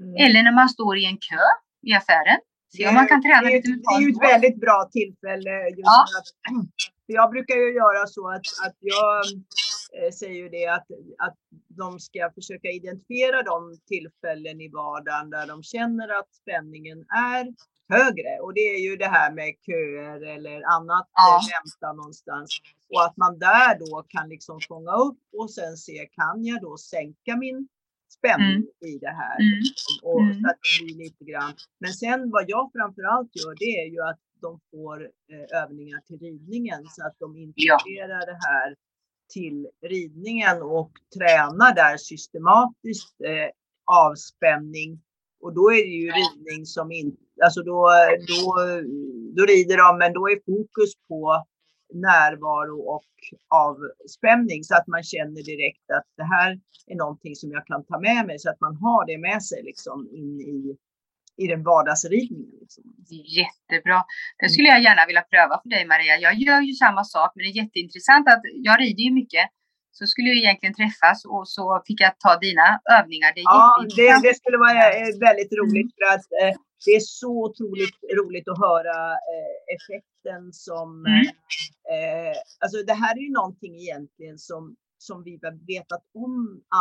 Mm. 0.00 0.14
Eller 0.24 0.42
när 0.42 0.52
man 0.60 0.68
står 0.68 0.98
i 0.98 1.04
en 1.06 1.18
kö 1.18 1.44
i 1.86 1.92
affären. 1.94 2.38
Se 2.76 2.88
om 2.88 2.94
man 2.94 3.08
kan 3.08 3.22
träna 3.22 3.40
det, 3.40 3.46
är- 3.48 3.56
lite 3.56 3.68
det 3.68 3.72
är 3.72 3.76
mentalt 3.76 4.02
ju 4.02 4.08
ett 4.10 4.32
väldigt 4.32 4.60
bra 4.60 4.88
tillfälle. 4.92 5.50
Just 5.68 5.78
Ja. 5.94 6.04
att, 6.18 6.28
jag 7.06 7.30
brukar 7.30 7.54
ju 7.54 7.68
göra 7.82 8.06
så 8.06 8.28
att, 8.34 8.46
att 8.66 8.76
jag 8.80 9.16
eh, 9.98 10.10
säger 10.20 10.34
ju 10.42 10.48
det 10.48 10.66
att, 10.66 10.86
att 11.26 11.36
de 11.80 12.00
ska 12.00 12.30
försöka 12.34 12.68
identifiera 12.68 13.42
de 13.42 13.58
tillfällen 13.92 14.60
i 14.60 14.68
vardagen 14.68 15.30
där 15.30 15.46
de 15.46 15.62
känner 15.62 16.08
att 16.18 16.34
spänningen 16.42 16.98
är 17.34 17.44
högre. 17.88 18.38
Och 18.42 18.54
det 18.54 18.60
är 18.60 18.78
ju 18.90 18.96
det 18.96 19.06
här 19.08 19.32
med 19.32 19.54
köer 19.66 20.20
eller 20.36 20.62
annat, 20.76 21.08
Ja. 21.12 21.36
eh, 21.38 21.42
vänta 21.56 21.92
någonstans. 21.96 22.50
Och 22.94 23.04
att 23.04 23.16
man 23.16 23.38
där 23.38 23.78
då 23.78 24.04
kan 24.08 24.28
liksom 24.28 24.60
fånga 24.68 24.92
upp 24.92 25.18
och 25.38 25.50
sen 25.50 25.76
se, 25.76 26.06
kan 26.12 26.44
jag 26.44 26.60
då 26.60 26.76
sänka 26.76 27.36
min 27.36 27.68
spänning 28.18 28.62
i 28.86 28.98
det 28.98 29.14
här? 29.22 29.36
Mm. 29.40 29.60
Och 30.02 30.20
Mm. 30.20 30.40
så 30.42 30.48
att 30.50 30.56
det 30.78 30.84
blir 30.84 30.96
lite 31.04 31.24
grann. 31.24 31.52
Men 31.78 31.92
sen 31.92 32.30
vad 32.30 32.44
jag 32.48 32.70
framförallt 32.72 33.30
gör 33.36 33.54
det 33.58 33.64
är 33.82 33.86
ju 33.90 34.00
att 34.02 34.20
de 34.40 34.60
får 34.70 35.02
eh, 35.04 35.62
övningar 35.62 36.00
till 36.00 36.18
ridningen 36.18 36.84
så 36.88 37.06
att 37.06 37.16
de 37.18 37.36
integrerar 37.36 38.26
det 38.26 38.38
här 38.48 38.76
till 39.32 39.68
ridningen 39.86 40.62
och 40.62 40.90
tränar 41.18 41.74
där 41.74 41.96
systematiskt 41.96 43.20
eh, 43.20 43.50
avspänning. 43.84 45.00
Och 45.40 45.54
då 45.54 45.70
är 45.70 45.82
det 45.88 45.96
ju 46.02 46.10
ridning 46.10 46.66
som 46.66 46.92
inte, 46.92 47.22
alltså 47.44 47.62
då, 47.62 47.90
då, 48.28 48.42
då 49.36 49.42
rider 49.52 49.76
de 49.76 49.98
men 49.98 50.12
då 50.12 50.28
är 50.28 50.38
fokus 50.46 50.90
på 51.08 51.44
närvaro 51.94 52.78
och 52.94 53.04
avspänning 53.48 54.64
så 54.64 54.74
att 54.74 54.86
man 54.86 55.02
känner 55.02 55.42
direkt 55.52 55.90
att 55.96 56.06
det 56.16 56.28
här 56.34 56.60
är 56.86 56.96
någonting 56.96 57.34
som 57.36 57.50
jag 57.50 57.66
kan 57.66 57.84
ta 57.84 58.00
med 58.00 58.26
mig 58.26 58.38
så 58.38 58.50
att 58.50 58.60
man 58.60 58.76
har 58.76 59.06
det 59.06 59.18
med 59.18 59.42
sig 59.42 59.62
liksom 59.62 60.08
in 60.12 60.40
i, 60.40 60.76
i 61.42 61.46
den 61.46 61.62
vardagsridningen. 61.62 62.54
Liksom. 62.60 62.84
Jättebra. 63.40 64.04
Det 64.38 64.48
skulle 64.48 64.68
jag 64.68 64.82
gärna 64.82 65.06
vilja 65.06 65.22
pröva 65.22 65.60
för 65.62 65.68
dig 65.68 65.86
Maria. 65.86 66.14
Jag 66.26 66.34
gör 66.34 66.60
ju 66.60 66.72
samma 66.72 67.04
sak 67.04 67.32
men 67.34 67.42
det 67.42 67.50
är 67.50 67.62
jätteintressant 67.62 68.28
att 68.28 68.42
jag 68.68 68.80
rider 68.80 69.02
ju 69.02 69.12
mycket. 69.12 69.46
Så 69.98 70.06
skulle 70.06 70.30
vi 70.30 70.38
egentligen 70.44 70.76
träffas 70.80 71.18
och 71.34 71.44
så 71.56 71.64
fick 71.86 72.00
jag 72.06 72.12
ta 72.24 72.32
dina 72.46 72.66
övningar. 72.98 73.30
Det 73.34 73.40
Ja, 73.40 73.84
det, 73.98 74.28
det 74.28 74.34
skulle 74.40 74.58
vara 74.66 74.84
eh, 74.98 75.10
väldigt 75.26 75.52
roligt 75.60 75.90
för 75.96 76.06
att 76.14 76.26
eh, 76.40 76.54
det 76.84 76.92
är 77.00 77.04
så 77.22 77.32
otroligt 77.46 77.98
roligt 78.18 78.48
att 78.52 78.60
höra 78.68 78.98
eh, 79.32 79.58
effekten 79.76 80.42
som... 80.66 80.88
Mm. 81.06 81.26
Eh, 81.94 82.34
alltså 82.62 82.78
det 82.90 82.96
här 83.02 83.12
är 83.18 83.22
ju 83.28 83.32
någonting 83.40 83.74
egentligen 83.84 84.38
som, 84.38 84.76
som 84.98 85.16
vi 85.26 85.32
har 85.42 85.54
vetat 85.74 86.04
om 86.24 86.34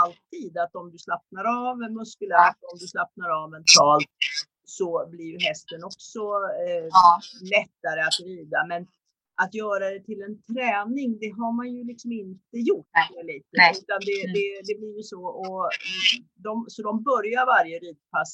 alltid. 0.03 0.57
Att 0.63 0.75
om 0.75 0.91
du 0.91 0.97
slappnar 0.97 1.45
av 1.67 1.77
muskulärt, 1.97 2.59
om 2.71 2.77
du 2.83 2.87
slappnar 2.87 3.29
av 3.41 3.45
mentalt 3.55 4.11
så 4.65 5.07
blir 5.11 5.29
ju 5.33 5.39
hästen 5.47 5.83
också 5.83 6.21
eh, 6.65 6.85
Ja. 6.99 7.19
lättare 7.55 8.01
att 8.01 8.19
rida. 8.29 8.65
Men 8.71 8.87
att 9.43 9.53
göra 9.53 9.85
det 9.93 9.99
till 10.09 10.21
en 10.27 10.35
träning, 10.53 11.09
det 11.23 11.29
har 11.39 11.51
man 11.59 11.67
ju 11.75 11.83
liksom 11.91 12.11
inte 12.11 12.57
gjort. 12.69 12.87
Nej. 12.93 13.25
Lite, 13.33 13.47
Nej. 13.61 13.71
Utan 13.81 13.99
det, 14.09 14.19
Mm. 14.23 14.33
det, 14.37 14.47
det 14.67 14.75
blir 14.79 14.93
ju 14.99 15.03
så. 15.13 15.21
Och 15.43 15.69
de, 16.45 16.65
så 16.73 16.79
de 16.89 17.03
börjar 17.03 17.45
varje 17.55 17.75
ridpass. 17.85 18.31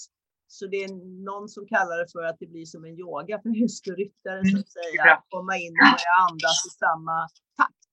Så 0.58 0.68
det 0.68 0.78
är 0.86 0.90
någon 1.32 1.50
som 1.56 1.64
kallar 1.74 1.96
det 2.02 2.08
för 2.16 2.24
att 2.30 2.38
det 2.40 2.48
blir 2.54 2.66
som 2.66 2.82
en 2.86 2.96
yoga 3.06 3.36
för 3.44 3.50
häst 3.62 3.88
och 3.92 3.98
ryttare 4.04 4.40
så 4.46 4.50
Mm. 4.56 4.60
att 4.64 4.72
säga. 4.80 5.04
Bra. 5.04 5.14
Att 5.14 5.26
komma 5.36 5.54
in 5.64 5.74
och 5.82 5.88
börja 5.96 6.14
andas 6.30 6.58
i 6.70 6.72
samma 6.84 7.18
takt. 7.60 7.88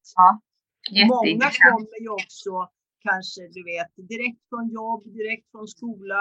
Många 1.12 1.28
Jätteintressant. 1.28 1.72
kommer 1.74 2.00
ju 2.04 2.10
också 2.22 2.52
kanske, 3.08 3.40
du 3.56 3.62
vet, 3.72 3.92
direkt 4.12 4.42
från 4.50 4.64
jobb, 4.80 5.02
direkt 5.18 5.46
från 5.52 5.68
skola. 5.76 6.20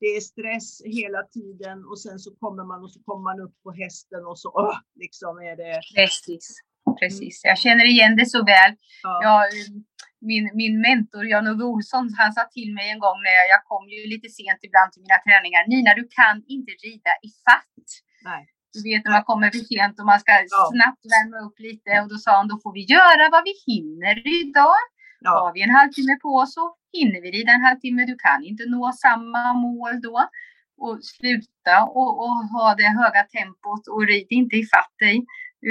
Det 0.00 0.06
är 0.16 0.20
stress 0.20 0.68
hela 0.98 1.22
tiden 1.36 1.76
och 1.90 1.98
sen 2.04 2.18
så 2.18 2.30
kommer 2.42 2.64
man 2.70 2.82
och 2.84 2.92
så 2.92 3.00
kommer 3.06 3.24
man 3.30 3.38
upp 3.46 3.56
på 3.64 3.70
hästen 3.82 4.22
och 4.30 4.38
så 4.42 4.48
åh, 4.54 4.78
liksom 5.02 5.32
är 5.50 5.56
det. 5.62 5.80
Precis. 5.96 6.46
Precis. 7.00 7.40
Jag 7.50 7.58
känner 7.64 7.84
igen 7.94 8.16
det 8.16 8.26
så 8.26 8.38
väl. 8.52 8.70
Ja, 9.02 9.14
Jag, 9.26 9.42
min, 10.30 10.44
min 10.62 10.74
mentor 10.88 11.24
Jan-Ove 11.32 11.64
Olsson, 11.64 12.04
han 12.20 12.32
sa 12.36 12.42
till 12.56 12.70
mig 12.78 12.86
en 12.94 12.98
gång 13.06 13.18
när 13.26 13.34
jag, 13.38 13.46
jag 13.54 13.62
kom 13.70 13.84
ju 13.94 14.00
lite 14.14 14.28
sent 14.38 14.60
ibland 14.68 14.88
till 14.92 15.02
mina 15.06 15.18
träningar. 15.26 15.62
Nina, 15.72 15.90
du 16.00 16.04
kan 16.18 16.36
inte 16.56 16.72
rida 16.86 17.12
i 17.28 17.30
fatt. 17.46 17.86
nej. 18.30 18.42
Du 18.74 18.82
vet 18.90 19.04
när 19.04 19.12
man 19.18 19.24
kommer 19.30 19.48
för 19.56 19.64
sent 19.74 19.94
och 20.00 20.06
man 20.12 20.20
ska 20.24 20.32
Ja. 20.56 20.62
snabbt 20.72 21.04
värma 21.14 21.36
upp 21.46 21.58
lite 21.68 21.90
och 22.02 22.08
då 22.12 22.16
sa 22.24 22.30
han 22.40 22.48
då 22.52 22.56
får 22.64 22.72
vi 22.78 22.82
göra 22.96 23.24
vad 23.34 23.42
vi 23.48 23.54
hinner 23.70 24.16
idag. 24.40 24.82
Ja, 25.26 25.38
Har 25.44 25.52
vi 25.56 25.62
en 25.62 25.70
halvtimme 25.78 26.14
på 26.24 26.28
oss 26.42 26.54
så 26.54 26.64
hinner 26.98 27.20
vi 27.24 27.28
rida 27.36 27.52
en 27.52 27.64
halvtimme. 27.68 28.04
Du 28.12 28.16
kan 28.26 28.40
inte 28.50 28.64
nå 28.74 28.92
samma 29.06 29.52
mål 29.52 30.00
då. 30.08 30.16
Och 30.84 30.98
sluta 31.14 31.76
och, 31.98 32.12
och 32.24 32.36
ha 32.54 32.74
det 32.80 32.88
höga 33.00 33.22
tempot 33.36 33.84
och 33.92 34.06
rid 34.06 34.26
inte 34.30 34.56
i 34.56 34.64
fatt 34.74 34.92
dig. 34.98 35.16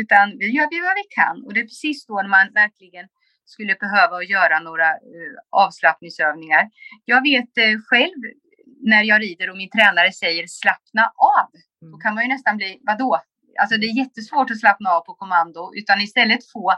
Utan 0.01 0.25
vi 0.39 0.47
gör 0.57 0.67
vi 0.73 0.79
vad 0.87 0.95
vi 1.01 1.05
kan. 1.19 1.35
Och 1.45 1.53
det 1.53 1.59
är 1.59 1.69
precis 1.73 2.05
då 2.05 2.13
man 2.35 2.47
verkligen 2.53 3.05
skulle 3.45 3.75
behöva 3.75 4.23
göra 4.23 4.59
några 4.59 4.89
eh, 4.89 5.33
avslappningsövningar. 5.49 6.69
Jag 7.05 7.21
vet 7.23 7.57
eh, 7.57 7.75
själv 7.89 8.21
när 8.91 9.03
jag 9.03 9.21
rider 9.21 9.49
och 9.49 9.57
min 9.57 9.69
tränare 9.69 10.11
säger 10.11 10.45
slappna 10.47 11.03
av. 11.37 11.47
Då 11.81 11.87
Mm. 11.87 11.99
kan 11.99 12.15
man 12.15 12.23
ju 12.23 12.29
nästan 12.29 12.57
bli, 12.57 12.79
vadå? 12.81 13.21
Alltså 13.61 13.77
det 13.77 13.85
är 13.87 13.97
jättesvårt 13.97 14.51
att 14.51 14.59
slappna 14.59 14.89
av 14.89 15.01
på 15.01 15.13
kommando 15.13 15.71
utan 15.75 16.01
istället 16.01 16.51
få 16.53 16.73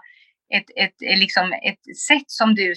ett, 0.56 0.70
ett, 0.76 1.20
liksom 1.20 1.54
ett 1.54 1.98
sätt 1.98 2.28
som 2.28 2.56
du 2.56 2.74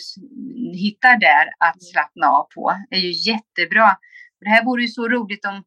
hittar 0.74 1.16
där 1.28 1.46
att 1.58 1.82
slappna 1.82 2.26
av 2.26 2.46
på 2.54 2.72
är 2.90 2.98
ju 2.98 3.12
jättebra. 3.30 3.88
Det 4.40 4.48
här 4.48 4.64
vore 4.64 4.82
ju 4.82 4.88
så 4.88 5.08
roligt 5.08 5.44
om, 5.44 5.64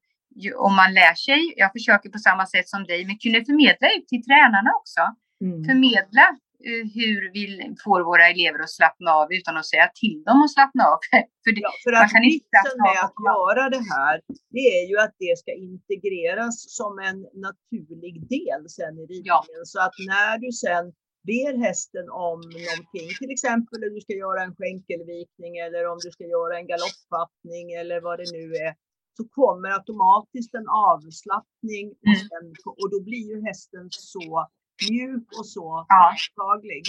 om 0.56 0.76
man 0.76 0.94
lär 0.94 1.16
sig, 1.16 1.54
jag 1.58 1.72
försöker 1.72 2.10
på 2.10 2.18
samma 2.18 2.46
sätt 2.46 2.68
som 2.70 2.84
dig, 2.84 3.06
men 3.06 3.18
kunde 3.18 3.46
förmedla 3.46 3.88
ut 3.96 4.08
till 4.08 4.24
tränarna 4.28 4.72
också. 4.80 5.02
Mm. 5.46 5.64
Förmedla 5.70 6.26
eh, 6.70 6.84
hur 6.98 7.20
vi 7.36 7.46
får 7.84 8.00
våra 8.12 8.26
elever 8.34 8.60
att 8.60 8.78
slappna 8.80 9.10
av 9.12 9.28
utan 9.38 9.58
att 9.58 9.66
säga 9.74 9.88
till 10.02 10.24
dem 10.28 10.40
att 10.44 10.54
slappna 10.54 10.84
av. 10.92 11.00
För 11.44 11.52
det, 11.56 11.62
Ja, 11.68 11.72
för 11.84 11.92
man 11.92 12.02
att 12.02 12.12
kan 12.14 12.24
inte 12.24 12.46
slappna 12.52 12.84
med 12.88 13.00
av 13.04 13.10
att 13.10 13.20
göra 13.32 13.64
det 13.76 13.84
här, 13.94 14.16
det 14.56 14.66
är 14.78 14.84
ju 14.92 14.96
att 15.06 15.16
det 15.24 15.34
ska 15.42 15.52
integreras 15.70 16.56
som 16.80 16.94
en 17.10 17.20
naturlig 17.48 18.16
del 18.36 18.62
sen 18.78 18.94
i 19.02 19.06
ridningen. 19.14 19.64
Så 19.72 19.80
att 19.86 19.96
när 20.12 20.34
du 20.44 20.50
sen 20.66 20.86
ber 21.30 21.54
hästen 21.68 22.06
om 22.10 22.40
någonting, 22.42 23.08
till 23.22 23.32
exempel 23.32 23.84
om 23.88 23.94
du 23.96 24.02
ska 24.02 24.14
göra 24.14 24.42
en 24.44 24.56
skänkelvikning 24.56 25.58
eller 25.66 25.88
om 25.92 25.98
du 26.06 26.10
ska 26.12 26.24
göra 26.38 26.54
en 26.60 26.68
galoppfattning 26.68 27.66
eller 27.82 28.02
vad 28.02 28.16
det 28.20 28.32
nu 28.40 28.46
är, 28.68 28.72
så 29.18 29.24
kommer 29.40 29.70
automatiskt 29.80 30.54
en 30.54 30.68
avslappning 30.70 31.86
och, 31.92 32.08
Mm. 32.18 32.28
sen, 32.30 32.46
och 32.82 32.90
då 32.94 33.00
blir 33.08 33.26
ju 33.34 33.38
hästen 33.50 33.88
så 33.92 34.48
mjuk 34.92 35.28
och 35.40 35.48
så 35.56 35.86
Ja. 35.90 36.04
mottaglig 36.38 36.84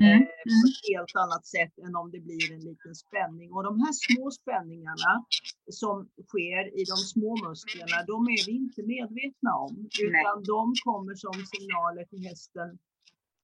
Mm. 0.00 0.22
eh, 0.22 0.26
på 0.26 0.62
ett 0.68 0.80
helt 0.92 1.14
annat 1.24 1.44
sätt 1.56 1.74
än 1.86 1.94
om 1.96 2.10
det 2.14 2.20
blir 2.28 2.52
en 2.56 2.60
liten 2.70 2.94
spänning. 3.04 3.48
Och 3.52 3.62
de 3.68 3.74
här 3.84 3.92
små 4.06 4.30
spänningarna 4.40 5.12
som 5.70 5.96
sker 6.28 6.62
i 6.80 6.82
de 6.92 6.96
små 7.12 7.30
musklerna, 7.48 7.96
de 8.12 8.16
är 8.36 8.42
vi 8.46 8.52
inte 8.64 8.82
medvetna 8.94 9.50
om. 9.66 9.72
Utan 10.06 10.36
de 10.54 10.62
kommer 10.86 11.14
som 11.14 11.34
signaler 11.52 12.04
till 12.04 12.22
hästen. 12.30 12.68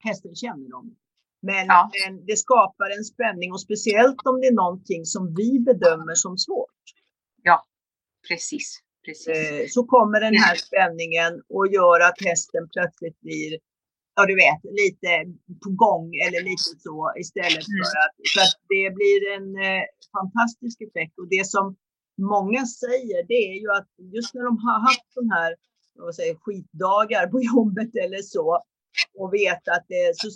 Hästen 0.05 0.35
känner 0.35 0.69
dem. 0.71 0.97
Men, 1.43 1.67
Ja. 1.67 1.91
men 2.07 2.27
det 2.27 2.37
skapar 2.37 2.91
en 2.99 3.05
spänning 3.05 3.53
och 3.53 3.61
speciellt 3.61 4.27
om 4.27 4.41
det 4.41 4.47
är 4.47 4.55
någonting 4.65 5.05
som 5.05 5.35
vi 5.35 5.61
bedömer 5.61 6.15
som 6.15 6.39
svårt. 6.39 6.71
Precis, 8.29 8.79
precis. 9.07 9.29
Eh, 9.29 9.65
så 9.69 9.85
kommer 9.85 10.21
den 10.21 10.35
här 10.45 10.57
spänningen 10.57 11.33
och 11.49 11.67
gör 11.77 12.01
att 12.09 12.19
hästen 12.31 12.69
plötsligt 12.75 13.21
blir, 13.21 13.59
ja 14.17 14.27
du 14.31 14.35
vet, 14.45 14.61
lite 14.83 15.11
på 15.65 15.71
gång 15.85 16.07
eller 16.27 16.41
lite 16.51 16.71
så 16.87 17.13
istället 17.23 17.65
Mm. 17.73 17.81
för 17.91 17.99
att, 18.05 18.15
för 18.33 18.41
att 18.47 18.57
det 18.75 18.87
blir 18.99 19.21
en 19.37 19.49
eh, 19.69 19.85
fantastisk 20.19 20.77
effekt. 20.89 21.15
Och 21.21 21.29
det 21.37 21.45
som 21.55 21.77
många 22.35 22.63
säger 22.67 23.19
det 23.31 23.41
är 23.53 23.57
ju 23.63 23.69
att 23.79 23.91
just 24.17 24.35
när 24.35 24.45
de 24.49 24.55
har 24.67 24.79
haft 24.89 25.09
de 25.15 25.25
här 25.37 25.51
vad 25.95 26.15
säger, 26.15 26.35
skitdagar 26.35 27.27
på 27.27 27.39
jobbet 27.55 27.91
eller 28.05 28.23
så 28.23 28.47
och 29.21 29.29
vet 29.35 29.69
att 29.75 29.85
det, 29.89 30.05
så, 30.23 30.29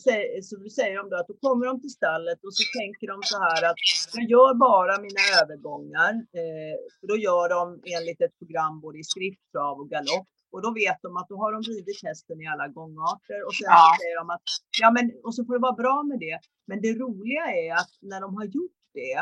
så 0.49 0.55
säger 0.79 0.97
de 1.01 1.11
då 1.11 1.17
att 1.17 1.29
då 1.33 1.37
kommer 1.47 1.67
de 1.67 1.81
till 1.81 1.91
stallet 2.01 2.39
och 2.47 2.55
så 2.59 2.63
tänker 2.81 3.07
de 3.13 3.17
så 3.33 3.37
här 3.47 3.61
att 3.71 3.79
jag 4.15 4.25
gör 4.35 4.53
bara 4.69 4.95
mina 5.07 5.23
övergångar. 5.43 6.13
Eh, 6.41 6.75
för 7.01 7.07
då 7.13 7.17
gör 7.27 7.47
de 7.57 7.65
enligt 7.97 8.21
ett 8.27 8.39
program 8.41 8.81
både 8.85 8.99
i 8.99 9.05
skrift, 9.05 9.43
trav 9.53 9.75
och 9.83 9.91
galopp. 9.95 10.29
Och 10.55 10.63
då 10.63 10.71
vet 10.83 10.99
de 11.03 11.11
att 11.17 11.29
då 11.33 11.37
har 11.43 11.51
de 11.57 11.61
ridit 11.73 12.01
hästen 12.09 12.37
i 12.45 12.47
alla 12.53 12.69
gångarter 12.79 13.39
och 13.47 13.55
sen 13.55 13.67
Ja. 13.77 13.97
säger 14.01 14.17
de 14.23 14.31
att 14.37 14.47
ja 14.81 14.89
men 14.97 15.05
och 15.25 15.35
så 15.35 15.41
får 15.45 15.53
det 15.59 15.65
vara 15.69 15.81
bra 15.85 15.97
med 16.11 16.19
det. 16.27 16.39
Men 16.69 16.81
det 16.85 16.93
roliga 17.05 17.45
är 17.65 17.73
att 17.81 17.93
när 18.11 18.21
de 18.21 18.31
har 18.39 18.45
gjort 18.45 18.81
det 18.95 19.19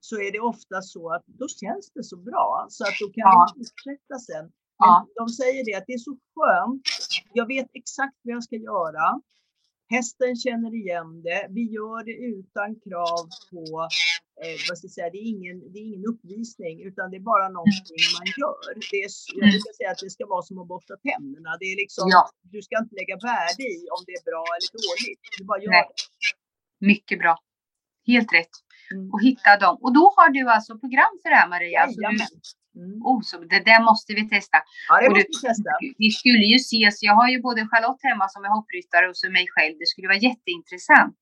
så 0.00 0.14
är 0.26 0.32
det 0.32 0.40
ofta 0.40 0.82
så 0.94 1.02
att 1.14 1.24
då 1.26 1.46
känns 1.48 1.86
det 1.96 2.04
så 2.12 2.16
bra 2.16 2.66
så 2.70 2.84
att 2.84 2.96
då 3.00 3.06
kan 3.06 3.20
Ja. 3.30 3.46
de 3.54 3.58
fortsätta 3.60 4.16
sen. 4.30 4.44
Men 4.82 4.92
Ja. 4.94 5.06
de 5.14 5.28
säger 5.28 5.64
det 5.64 5.74
att 5.78 5.84
det 5.86 5.92
är 6.00 6.04
så 6.08 6.14
skönt. 6.34 6.82
Jag 7.34 7.46
vet 7.54 7.68
exakt 7.82 8.16
vad 8.22 8.34
jag 8.36 8.44
ska 8.48 8.56
göra. 8.56 9.06
Hästen 9.96 10.32
känner 10.44 10.72
igen 10.82 11.10
det. 11.28 11.42
Vi 11.56 11.64
gör 11.76 12.00
det 12.10 12.16
utan 12.38 12.68
krav 12.86 13.24
på, 13.50 13.64
eh, 14.42 14.56
vad 14.68 14.74
ska 14.78 14.84
jag 14.88 14.96
säga, 14.98 15.10
det 15.14 15.20
är, 15.24 15.28
ingen, 15.36 15.56
det 15.72 15.78
är 15.82 15.86
ingen 15.90 16.04
uppvisning 16.12 16.74
utan 16.88 17.04
det 17.10 17.16
är 17.22 17.26
bara 17.34 17.48
någonting 17.58 18.02
man 18.18 18.26
gör. 18.42 18.66
Det 18.92 18.98
är, 19.06 19.08
jag 19.38 19.44
Mm. 19.46 19.50
brukar 19.52 19.72
säga 19.78 19.90
att 19.94 20.02
det 20.06 20.10
ska 20.16 20.24
vara 20.34 20.42
som 20.48 20.56
att 20.62 20.68
borsta 20.74 20.94
tänderna. 21.08 21.50
Det 21.60 21.66
är 21.72 21.76
liksom, 21.84 22.04
Ja. 22.16 22.22
Du 22.54 22.58
ska 22.66 22.74
inte 22.84 22.94
lägga 23.00 23.16
värde 23.30 23.64
i 23.76 23.78
om 23.94 24.00
det 24.08 24.14
är 24.20 24.24
bra 24.30 24.44
eller 24.56 24.70
dåligt. 24.88 25.20
Du 25.38 25.42
bara 25.50 25.60
gör 25.64 25.74
Nej. 25.78 25.86
det. 25.90 26.86
Mycket 26.92 27.16
bra. 27.22 27.34
Helt 28.12 28.30
rätt. 28.38 28.54
Mm. 28.94 29.10
Och 29.12 29.20
hitta 29.28 29.50
dem. 29.64 29.74
Och 29.84 29.92
då 29.98 30.04
har 30.16 30.28
du 30.36 30.42
alltså 30.56 30.72
program 30.84 31.12
för 31.22 31.28
det 31.32 31.38
här 31.42 31.48
Maria. 31.54 31.78
Alltså 31.82 31.96
du, 32.00 32.02
Jajamän. 32.02 32.28
Mm. 32.76 33.02
oh, 33.10 33.20
så 33.30 33.34
det 33.54 33.62
där 33.70 33.80
måste 33.90 34.10
vi 34.18 34.22
testa. 34.34 34.58
Ja, 34.88 34.94
det 35.00 35.06
och 35.08 35.12
måste 35.12 35.28
du- 35.32 35.38
vi 35.42 35.48
testa. 35.48 35.70
Vi 36.04 36.10
skulle 36.20 36.44
ju 36.52 36.56
ses. 36.66 37.02
Jag 37.08 37.14
har 37.20 37.28
ju 37.32 37.38
både 37.48 37.60
Charlotte 37.70 38.02
hemma 38.08 38.26
som 38.34 38.40
är 38.46 38.50
hoppryttare 38.56 39.04
och 39.10 39.16
så 39.20 39.24
mig 39.38 39.46
själv. 39.54 39.74
Det 39.82 39.86
skulle 39.92 40.08
vara 40.12 40.22
jätteintressant. 40.28 41.18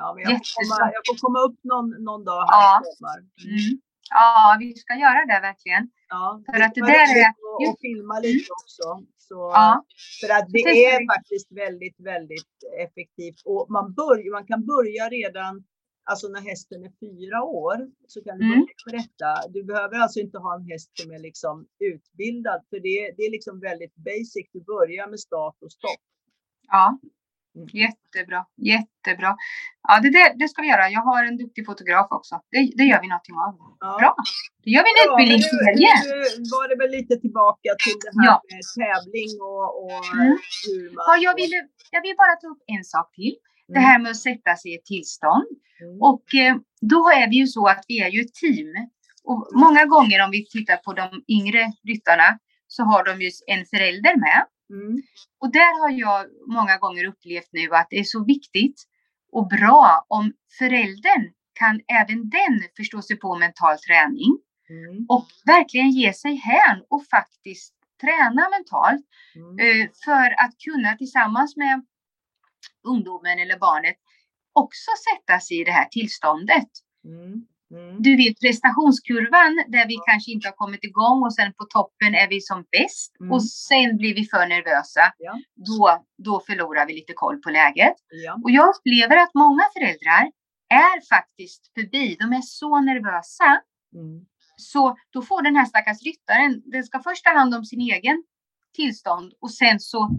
Ja, 0.00 0.06
men 0.14 0.22
jag, 0.24 0.32
får 0.38 0.50
komma, 0.60 0.76
jag 0.96 1.02
får 1.08 1.16
komma 1.24 1.38
upp 1.46 1.58
någon, 1.72 1.88
någon 2.08 2.22
dag 2.30 2.42
här 2.50 2.60
Ja. 2.64 2.82
sommar. 2.90 3.18
Mm. 3.50 3.70
Ja, 4.18 4.56
vi 4.62 4.68
ska 4.82 4.92
göra 5.04 5.20
det 5.32 5.38
verkligen. 5.48 5.84
Ja, 6.14 6.24
För 6.46 6.58
det 6.58 6.64
att 6.66 6.74
det 6.74 6.86
där 6.94 7.08
är- 7.20 7.28
att- 7.30 7.68
att 7.68 7.80
filma 7.86 8.16
lite 8.26 8.48
också. 8.62 8.86
Så, 9.28 9.38
Ja, 9.54 9.84
För 10.20 10.28
att 10.36 10.46
det 10.56 10.64
är 10.92 10.98
faktiskt 11.14 11.48
väldigt, 11.64 11.98
väldigt 12.12 12.54
effektivt. 12.84 13.40
Och 13.50 13.62
man, 13.76 13.86
börjar, 14.00 14.32
man 14.38 14.46
kan 14.50 14.60
börja 14.74 15.04
redan 15.18 15.52
alltså 16.04 16.28
när 16.28 16.40
hästen 16.40 16.84
är 16.84 16.92
fyra 17.00 17.42
år. 17.42 17.76
Så 18.06 18.24
kan 18.24 18.38
du 18.38 18.44
Mm. 18.52 18.66
detta. 18.86 19.48
Du 19.48 19.64
behöver 19.64 19.96
alltså 19.98 20.20
inte 20.20 20.38
ha 20.38 20.54
en 20.56 20.64
häst 20.70 20.90
som 21.00 21.10
är 21.10 21.18
liksom 21.18 21.66
utbildad. 21.80 22.60
För 22.70 22.76
det, 22.80 23.14
det 23.16 23.22
är 23.22 23.30
liksom 23.30 23.60
väldigt 23.60 23.94
basic. 23.96 24.46
Du 24.52 24.60
börjar 24.60 25.06
med 25.10 25.20
start 25.20 25.56
och 25.64 25.72
stopp. 25.72 26.00
ja. 26.68 26.98
Mm. 27.56 27.68
Jättebra, 27.84 28.40
jättebra. 28.72 29.30
Ja, 29.88 29.94
det, 30.02 30.10
där, 30.18 30.28
det 30.40 30.48
ska 30.48 30.62
vi 30.62 30.68
göra. 30.74 30.84
Jag 30.96 31.00
har 31.10 31.20
en 31.24 31.36
duktig 31.42 31.62
fotograf 31.70 32.06
också. 32.18 32.34
Det, 32.52 32.58
det 32.78 32.84
gör 32.90 33.00
vi 33.04 33.08
någonting 33.14 33.36
av. 33.46 33.52
Ja. 33.80 33.90
Bra. 34.00 34.12
Då 34.64 34.68
gör 34.74 34.82
vi 34.86 34.90
en 34.94 35.00
Ja, 35.00 35.12
utbildningsserie. 35.12 35.92
nu, 36.10 36.16
nu 36.42 36.46
var 36.56 36.64
det 36.70 36.76
väl 36.82 36.90
lite 36.98 37.14
tillbaka 37.24 37.68
till 37.84 37.96
det 38.04 38.12
här 38.18 38.26
Ja. 38.30 38.34
med 38.50 38.62
tävling 38.80 39.30
och, 39.50 39.66
och 39.84 40.04
Mm. 40.14 40.36
hur 40.66 40.82
man... 40.94 41.02
Ja, 41.08 41.12
jag, 41.26 41.34
ville, 41.40 41.56
jag 41.96 42.02
vill 42.06 42.16
bara 42.22 42.34
ta 42.42 42.46
upp 42.54 42.62
en 42.76 42.84
sak 42.94 43.08
till. 43.18 43.34
Det 43.72 43.78
Mm. 43.78 43.88
här 43.90 43.98
med 43.98 44.10
att 44.10 44.16
sätta 44.16 44.56
sig 44.56 44.70
i 44.72 44.74
ett 44.74 44.84
tillstånd. 44.84 45.46
Mm. 45.82 46.02
Och 46.02 46.34
eh, 46.34 46.56
då 46.80 47.08
är 47.10 47.30
vi 47.30 47.36
ju 47.36 47.46
så 47.46 47.66
att 47.66 47.84
vi 47.88 48.00
är 48.00 48.08
ju 48.10 48.20
ett 48.20 48.34
team. 48.34 48.68
Och 49.24 49.48
många 49.54 49.84
gånger 49.86 50.24
om 50.24 50.30
vi 50.30 50.46
tittar 50.46 50.76
på 50.76 50.92
de 50.92 51.08
yngre 51.28 51.72
ryttarna 51.88 52.38
så 52.66 52.82
har 52.84 53.04
de 53.04 53.20
ju 53.24 53.30
en 53.46 53.64
förälder 53.66 54.16
med. 54.16 54.46
Mm. 54.70 55.02
Och 55.40 55.52
där 55.52 55.80
har 55.80 55.90
jag 55.90 56.26
många 56.46 56.76
gånger 56.78 57.04
upplevt 57.04 57.48
nu 57.52 57.68
att 57.74 57.86
det 57.90 57.98
är 57.98 58.04
så 58.04 58.24
viktigt 58.24 58.82
och 59.32 59.46
bra 59.48 60.04
om 60.08 60.32
föräldern 60.58 61.24
kan 61.52 61.80
även 62.00 62.30
den 62.30 62.60
förstå 62.76 63.02
sig 63.02 63.16
på 63.18 63.38
mental 63.38 63.78
träning 63.78 64.38
Mm. 64.70 65.06
och 65.08 65.26
verkligen 65.46 65.90
ge 65.90 66.12
sig 66.12 66.34
hän 66.34 66.82
och 66.90 67.06
faktiskt 67.06 67.74
träna 68.00 68.48
mentalt 68.50 69.06
Mm. 69.36 69.58
eh, 69.58 69.88
för 70.04 70.26
att 70.44 70.52
kunna 70.64 70.96
tillsammans 70.96 71.56
med 71.56 71.82
ungdomen 72.88 73.38
eller 73.38 73.58
barnet 73.58 73.96
också 74.52 74.90
sätta 75.08 75.40
sig 75.40 75.60
i 75.60 75.64
det 75.64 75.72
här 75.72 75.84
tillståndet. 75.84 76.68
Mm. 77.04 77.46
Mm. 77.74 78.02
Du 78.02 78.16
vet 78.16 78.40
prestationskurvan 78.40 79.52
där 79.68 79.86
vi 79.88 79.96
kanske 80.06 80.30
inte 80.32 80.48
har 80.48 80.56
kommit 80.62 80.84
igång 80.84 81.22
och 81.22 81.34
sen 81.34 81.52
på 81.52 81.64
toppen 81.64 82.14
är 82.14 82.28
vi 82.28 82.40
som 82.40 82.64
bäst 82.72 83.20
mm. 83.20 83.32
och 83.32 83.44
sen 83.44 83.96
blir 83.96 84.14
vi 84.14 84.24
för 84.24 84.46
nervösa. 84.46 85.12
Ja. 85.18 85.40
Då, 85.54 86.04
då 86.18 86.40
förlorar 86.46 86.86
vi 86.86 86.92
lite 86.94 87.12
koll 87.12 87.36
på 87.42 87.50
läget. 87.50 87.96
Ja. 88.24 88.32
Och 88.44 88.50
jag 88.50 88.68
upplever 88.74 89.16
att 89.16 89.34
många 89.34 89.64
föräldrar 89.74 90.24
är 90.68 91.08
faktiskt 91.08 91.72
förbi. 91.74 92.16
De 92.20 92.32
är 92.32 92.42
så 92.42 92.80
nervösa. 92.80 93.60
Mm. 93.94 94.26
Så 94.56 94.96
då 95.10 95.22
får 95.22 95.42
den 95.42 95.56
här 95.56 95.64
stackars 95.64 96.02
ryttaren, 96.02 96.62
den 96.64 96.84
ska 96.84 97.00
först 97.02 97.24
ta 97.24 97.30
hand 97.30 97.54
om 97.54 97.64
sin 97.64 97.80
egen 97.80 98.24
tillstånd 98.74 99.32
och 99.40 99.50
sen 99.50 99.80
så 99.80 100.10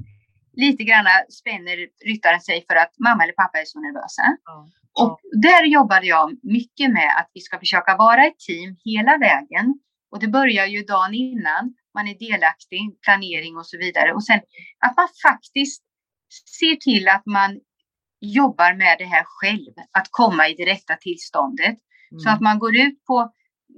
lite 0.65 0.84
grann 0.84 1.06
spänner 1.39 1.75
ryttaren 2.06 2.41
sig 2.41 2.65
för 2.68 2.75
att 2.75 2.94
mamma 3.06 3.24
eller 3.24 3.34
pappa 3.34 3.58
är 3.60 3.65
så 3.65 3.80
nervösa. 3.80 4.24
Ja. 4.46 4.68
Och 5.03 5.20
där 5.41 5.63
jobbade 5.65 6.08
jag 6.08 6.27
mycket 6.44 6.91
med 6.91 7.10
att 7.18 7.30
vi 7.34 7.41
ska 7.41 7.60
försöka 7.60 7.98
vara 7.98 8.25
ett 8.25 8.39
team 8.48 8.75
hela 8.86 9.18
vägen. 9.18 9.65
Och 10.12 10.20
det 10.20 10.27
börjar 10.27 10.65
ju 10.65 10.84
dagen 10.84 11.13
innan. 11.13 11.74
Man 11.94 12.08
är 12.08 12.20
delaktig, 12.30 13.01
planering 13.06 13.58
och 13.58 13.68
så 13.68 13.77
vidare. 13.77 14.13
Och 14.13 14.24
sen 14.24 14.39
att 14.86 14.98
man 14.98 15.08
faktiskt 15.27 15.84
ser 16.60 16.75
till 16.75 17.08
att 17.08 17.25
man 17.25 17.60
jobbar 18.22 18.74
med 18.74 18.96
det 18.98 19.06
här 19.06 19.24
själv. 19.25 19.74
Att 19.91 20.08
komma 20.12 20.48
i 20.48 20.53
det 20.53 20.65
rätta 20.65 20.96
tillståndet. 20.96 21.77
Mm. 22.12 22.20
Så 22.20 22.30
att 22.30 22.41
man 22.41 22.60
går 22.60 22.75
ut 22.75 23.06
på, 23.06 23.32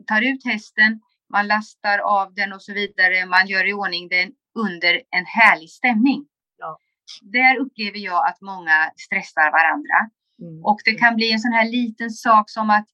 tar 0.07 0.21
ut 0.21 0.45
hästen, 0.45 1.01
man 1.33 1.47
lastar 1.47 1.97
av 1.99 2.33
den 2.33 2.53
och 2.53 2.61
så 2.61 2.73
vidare. 2.73 3.25
Man 3.25 3.47
gör 3.47 3.69
i 3.69 3.73
ordning 3.73 4.07
den 4.09 4.31
under 4.55 5.01
en 5.17 5.25
härlig 5.25 5.69
stämning. 5.69 6.25
Ja. 6.57 6.77
Där 7.21 7.57
upplever 7.63 7.99
jag 7.99 8.27
att 8.29 8.41
många 8.41 8.91
stressar 9.05 9.51
varandra. 9.59 9.97
Mm. 10.41 10.65
Och 10.69 10.79
det 10.85 10.95
kan 11.03 11.15
bli 11.15 11.31
en 11.31 11.39
sån 11.39 11.51
här 11.51 11.67
liten 11.71 12.09
sak 12.09 12.49
som 12.49 12.69
att 12.69 12.87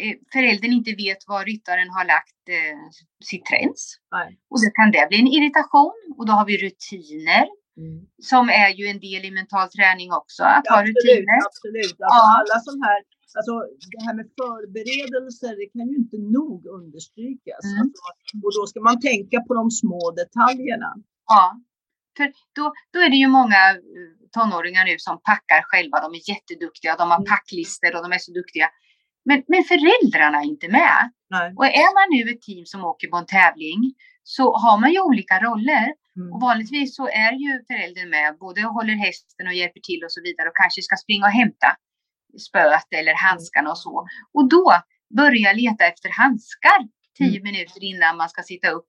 eh, 0.00 0.14
föräldern 0.32 0.72
inte 0.72 0.92
vet 1.04 1.20
var 1.26 1.44
ryttaren 1.44 1.90
har 1.96 2.04
lagt 2.14 2.42
eh, 2.58 2.80
sitt 3.30 3.44
träns. 3.50 3.80
Nej. 4.16 4.28
Och 4.50 4.58
då 4.62 4.68
kan 4.78 4.90
det 4.94 5.08
bli 5.08 5.18
en 5.20 5.34
irritation 5.36 6.00
och 6.16 6.26
då 6.26 6.32
har 6.32 6.46
vi 6.50 6.56
rutiner. 6.66 7.46
Mm. 7.82 7.98
Som 8.30 8.44
är 8.62 8.70
ju 8.78 8.84
en 8.92 9.00
del 9.06 9.22
i 9.28 9.30
mental 9.40 9.68
träning 9.76 10.08
också, 10.20 10.42
att 10.56 10.66
ja, 10.66 10.72
ha 10.72 10.80
absolut, 10.80 10.96
rutiner. 10.96 11.38
Absolut, 11.48 11.96
alltså 12.06 12.22
ja. 12.26 12.36
alla 12.38 12.56
sån 12.68 12.80
här, 12.86 13.00
alltså 13.38 13.54
det 13.94 14.02
här 14.06 14.14
med 14.20 14.28
förberedelser, 14.40 15.52
det 15.60 15.68
kan 15.74 15.84
ju 15.90 15.96
inte 16.04 16.18
nog 16.38 16.58
understrykas. 16.78 17.64
Mm. 17.64 17.80
Alltså, 17.80 18.02
och 18.44 18.52
då 18.58 18.62
ska 18.70 18.78
man 18.88 18.98
tänka 19.10 19.36
på 19.46 19.52
de 19.60 19.64
små 19.82 20.02
detaljerna. 20.22 20.90
Ja, 21.34 21.44
för 22.16 22.32
då, 22.56 22.72
då 22.92 22.98
är 23.00 23.10
det 23.10 23.16
ju 23.16 23.28
många 23.28 23.70
eh, 23.70 24.10
tonåringar 24.32 24.84
nu 24.84 24.98
som 24.98 25.20
packar 25.22 25.62
själva. 25.62 26.00
De 26.00 26.14
är 26.14 26.30
jätteduktiga, 26.30 26.96
de 26.96 27.10
har 27.10 27.16
mm. 27.16 27.30
packlistor 27.32 27.96
och 27.96 28.02
de 28.02 28.12
är 28.12 28.18
så 28.18 28.32
duktiga. 28.32 28.68
Men, 29.24 29.42
men 29.48 29.64
föräldrarna 29.64 30.38
är 30.38 30.44
inte 30.44 30.68
med. 30.68 31.12
Nej. 31.30 31.52
Och 31.56 31.66
är 31.66 31.90
man 31.98 32.06
nu 32.14 32.32
ett 32.32 32.42
team 32.42 32.66
som 32.66 32.84
åker 32.84 33.08
på 33.08 33.16
en 33.16 33.26
tävling 33.26 33.94
så 34.22 34.56
har 34.56 34.80
man 34.80 34.92
ju 34.92 35.00
olika 35.00 35.40
roller. 35.40 35.86
Mm. 36.16 36.32
Och 36.32 36.40
vanligtvis 36.40 36.96
så 36.96 37.08
är 37.08 37.32
ju 37.32 37.64
föräldern 37.66 38.10
med, 38.10 38.38
både 38.38 38.62
håller 38.62 38.94
hästen 38.94 39.46
och 39.46 39.54
hjälper 39.54 39.80
till 39.80 40.04
och 40.04 40.12
så 40.12 40.20
vidare 40.22 40.48
och 40.48 40.56
kanske 40.62 40.82
ska 40.82 40.96
springa 40.96 41.26
och 41.26 41.32
hämta 41.32 41.68
spöet 42.48 42.88
eller 42.90 43.14
handskarna 43.14 43.70
och 43.70 43.78
så. 43.78 44.06
Och 44.34 44.48
då 44.48 44.72
börja 45.16 45.52
leta 45.52 45.84
efter 45.84 46.08
handskar 46.08 46.80
tio 47.18 47.40
mm. 47.40 47.42
minuter 47.42 47.84
innan 47.84 48.16
man 48.16 48.28
ska 48.28 48.42
sitta 48.42 48.68
upp 48.70 48.86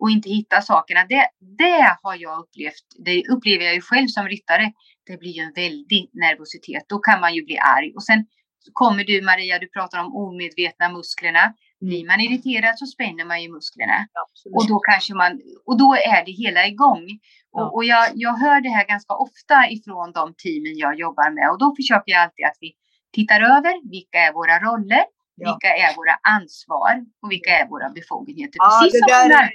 och 0.00 0.10
inte 0.10 0.28
hitta 0.28 0.60
sakerna. 0.60 1.00
Det, 1.08 1.26
det 1.58 1.96
har 2.02 2.16
jag 2.16 2.38
upplevt. 2.38 2.86
Det 3.04 3.28
upplever 3.28 3.64
jag 3.64 3.74
ju 3.74 3.80
själv 3.80 4.06
som 4.06 4.28
ryttare. 4.28 4.72
Det 5.06 5.16
blir 5.16 5.30
ju 5.30 5.42
en 5.42 5.52
väldig 5.52 6.10
nervositet. 6.12 6.82
Då 6.88 6.98
kan 6.98 7.20
man 7.20 7.34
ju 7.34 7.44
bli 7.44 7.58
arg. 7.58 7.92
Och 7.94 8.04
sen 8.04 8.26
kommer 8.72 9.04
du 9.04 9.22
Maria, 9.22 9.58
du 9.58 9.68
pratar 9.68 9.98
om 10.04 10.16
omedvetna 10.16 10.88
musklerna. 10.88 11.42
Mm. 11.42 11.88
Blir 11.88 12.06
man 12.06 12.20
irriterad 12.20 12.78
så 12.78 12.86
spänner 12.86 13.24
man 13.24 13.42
ju 13.42 13.48
musklerna. 13.52 13.98
Absolut. 14.24 14.56
Och 14.56 14.68
då 14.68 14.78
kanske 14.78 15.14
man, 15.14 15.40
och 15.66 15.78
då 15.78 15.94
är 15.94 16.24
det 16.24 16.32
hela 16.32 16.66
igång. 16.66 17.04
Ja. 17.52 17.62
Och, 17.62 17.74
och 17.74 17.84
jag, 17.84 18.04
jag 18.14 18.34
hör 18.44 18.60
det 18.60 18.68
här 18.68 18.86
ganska 18.86 19.14
ofta 19.14 19.56
ifrån 19.70 20.12
de 20.12 20.34
teamen 20.42 20.76
jag 20.84 20.94
jobbar 20.98 21.30
med. 21.30 21.50
Och 21.50 21.58
då 21.58 21.68
försöker 21.76 22.12
jag 22.12 22.22
alltid 22.22 22.44
att 22.46 22.58
vi 22.60 22.70
tittar 23.12 23.40
över 23.40 23.90
vilka 23.90 24.18
är 24.18 24.32
våra 24.32 24.58
roller? 24.58 25.04
Ja. 25.40 25.46
Vilka 25.48 25.70
är 25.84 25.90
våra 26.00 26.16
ansvar 26.36 26.92
och 27.22 27.30
vilka 27.34 27.50
är 27.60 27.64
våra 27.74 27.88
befogenheter? 27.98 28.56
Ja, 28.64 28.70
Precis 28.82 29.00
det, 29.00 29.12
där, 29.14 29.28
är, 29.38 29.46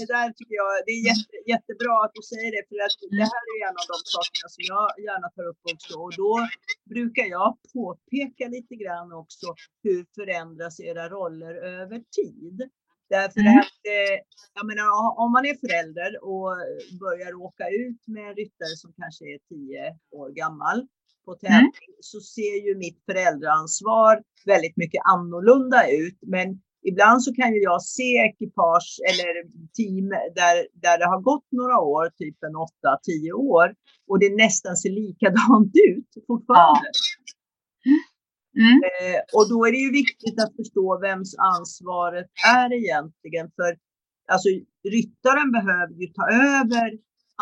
det 0.00 0.08
där 0.16 0.26
tycker 0.36 0.54
jag 0.62 0.70
det 0.86 0.92
är 0.98 1.02
jätte, 1.10 1.36
jättebra 1.52 1.94
att 2.04 2.14
du 2.18 2.22
säger 2.32 2.50
det, 2.56 2.62
för 2.68 2.78
att 2.86 2.96
det 3.18 3.26
här 3.34 3.44
är 3.54 3.58
en 3.68 3.76
av 3.80 3.86
de 3.92 3.98
sakerna 4.16 4.48
som 4.54 4.62
jag 4.72 4.86
gärna 5.08 5.28
tar 5.36 5.46
upp 5.50 5.62
också. 5.72 5.92
Och 6.04 6.12
då 6.22 6.32
brukar 6.92 7.26
jag 7.36 7.48
påpeka 7.76 8.44
lite 8.56 8.74
grann 8.82 9.08
också 9.22 9.46
hur 9.84 10.00
förändras 10.18 10.74
era 10.90 11.04
roller 11.16 11.54
över 11.80 11.98
tid? 12.20 12.58
Därför 13.16 13.40
mm. 13.40 13.58
att, 13.60 13.78
eh, 13.94 14.16
jag 14.58 14.66
menar, 14.70 14.88
om 15.22 15.32
man 15.32 15.44
är 15.50 15.56
förälder 15.64 16.10
och 16.32 16.50
börjar 17.04 17.32
åka 17.46 17.66
ut 17.68 18.02
med 18.14 18.24
en 18.28 18.34
ryttare 18.34 18.74
som 18.82 18.90
kanske 19.00 19.24
är 19.34 19.38
tio 19.48 19.84
år 20.20 20.30
gammal, 20.30 20.78
på 21.24 21.34
tävling 21.34 21.90
mm. 21.92 22.00
så 22.00 22.20
ser 22.20 22.66
ju 22.66 22.78
mitt 22.78 22.98
föräldraansvar 23.06 24.22
väldigt 24.46 24.76
mycket 24.76 25.02
annorlunda 25.14 25.90
ut. 25.90 26.18
Men 26.22 26.60
ibland 26.82 27.22
så 27.22 27.34
kan 27.34 27.54
ju 27.54 27.60
jag 27.60 27.82
se 27.82 28.10
ekipage 28.28 29.00
eller 29.10 29.32
team 29.76 30.08
där, 30.08 30.56
där 30.82 30.98
det 30.98 31.06
har 31.06 31.20
gått 31.20 31.46
några 31.50 31.78
år, 31.78 32.10
typ 32.18 32.36
en 32.42 32.56
8-10 32.56 33.32
år 33.32 33.74
och 34.08 34.18
det 34.18 34.36
nästan 34.36 34.76
ser 34.76 34.90
likadant 34.90 35.72
ut 35.90 36.10
fortfarande. 36.26 36.90
Ja. 37.84 38.12
Mm. 38.56 38.78
Eh, 38.90 39.20
och 39.36 39.48
då 39.48 39.66
är 39.66 39.72
det 39.72 39.82
ju 39.86 39.90
viktigt 39.90 40.42
att 40.42 40.56
förstå 40.56 40.98
vems 40.98 41.34
ansvaret 41.38 42.26
är 42.56 42.72
egentligen. 42.72 43.50
För 43.56 43.70
alltså, 44.32 44.48
ryttaren 44.94 45.52
behöver 45.52 45.94
ju 46.02 46.06
ta 46.06 46.26
över 46.58 46.88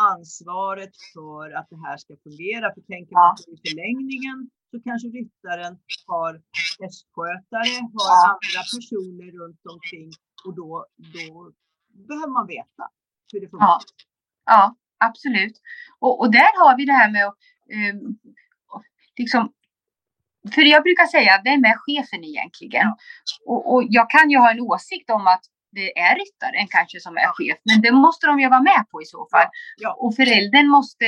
ansvaret 0.09 0.93
för 1.13 1.45
att 1.57 1.67
det 1.69 1.79
här 1.85 1.97
ska 1.97 2.13
fungera. 2.23 2.73
För 2.73 2.81
tänker 2.81 3.13
man 3.13 3.35
på 3.35 3.51
i 3.53 3.57
förlängningen 3.65 4.37
så 4.71 4.75
kanske 4.87 5.07
ryttaren 5.07 5.73
har 6.11 6.33
hästskötare, 6.81 7.73
har 7.95 8.09
andra 8.31 8.61
personer 8.75 9.29
runt 9.39 9.61
omkring 9.73 10.11
och 10.45 10.53
då, 10.55 10.69
då 11.15 11.51
behöver 12.09 12.33
man 12.37 12.47
veta 12.47 12.83
hur 13.31 13.39
det 13.41 13.49
funkar. 13.49 13.67
Ja, 13.67 13.79
ja 14.45 14.75
absolut. 14.97 15.55
Och, 15.99 16.19
och 16.21 16.31
där 16.31 16.51
har 16.61 16.77
vi 16.77 16.85
det 16.85 16.97
här 17.01 17.11
med 17.11 17.27
att 17.27 17.37
um, 17.93 18.19
liksom 19.17 19.53
för 20.53 20.61
jag 20.61 20.83
brukar 20.83 21.05
säga, 21.05 21.41
vem 21.43 21.63
är 21.65 21.77
chefen 21.77 22.23
egentligen? 22.23 22.87
Ja. 22.87 22.97
Och, 23.45 23.73
och, 23.73 23.83
jag 23.89 24.09
kan 24.09 24.29
ju 24.29 24.37
ha 24.37 24.51
en 24.51 24.61
åsikt 24.61 25.09
om 25.09 25.27
att 25.27 25.43
det 25.71 25.99
är 25.99 26.15
ryttaren 26.15 26.67
kanske 26.67 26.99
som 26.99 27.17
är 27.17 27.27
chef, 27.33 27.57
men 27.63 27.81
det 27.81 27.91
måste 27.91 28.27
de 28.27 28.39
ju 28.39 28.49
vara 28.49 28.61
med 28.61 28.85
på 28.91 29.01
i 29.01 29.05
så 29.05 29.27
fall. 29.31 29.47
Ja. 29.77 29.93
Och 29.99 30.15
föräldern 30.15 30.67
måste 30.67 31.05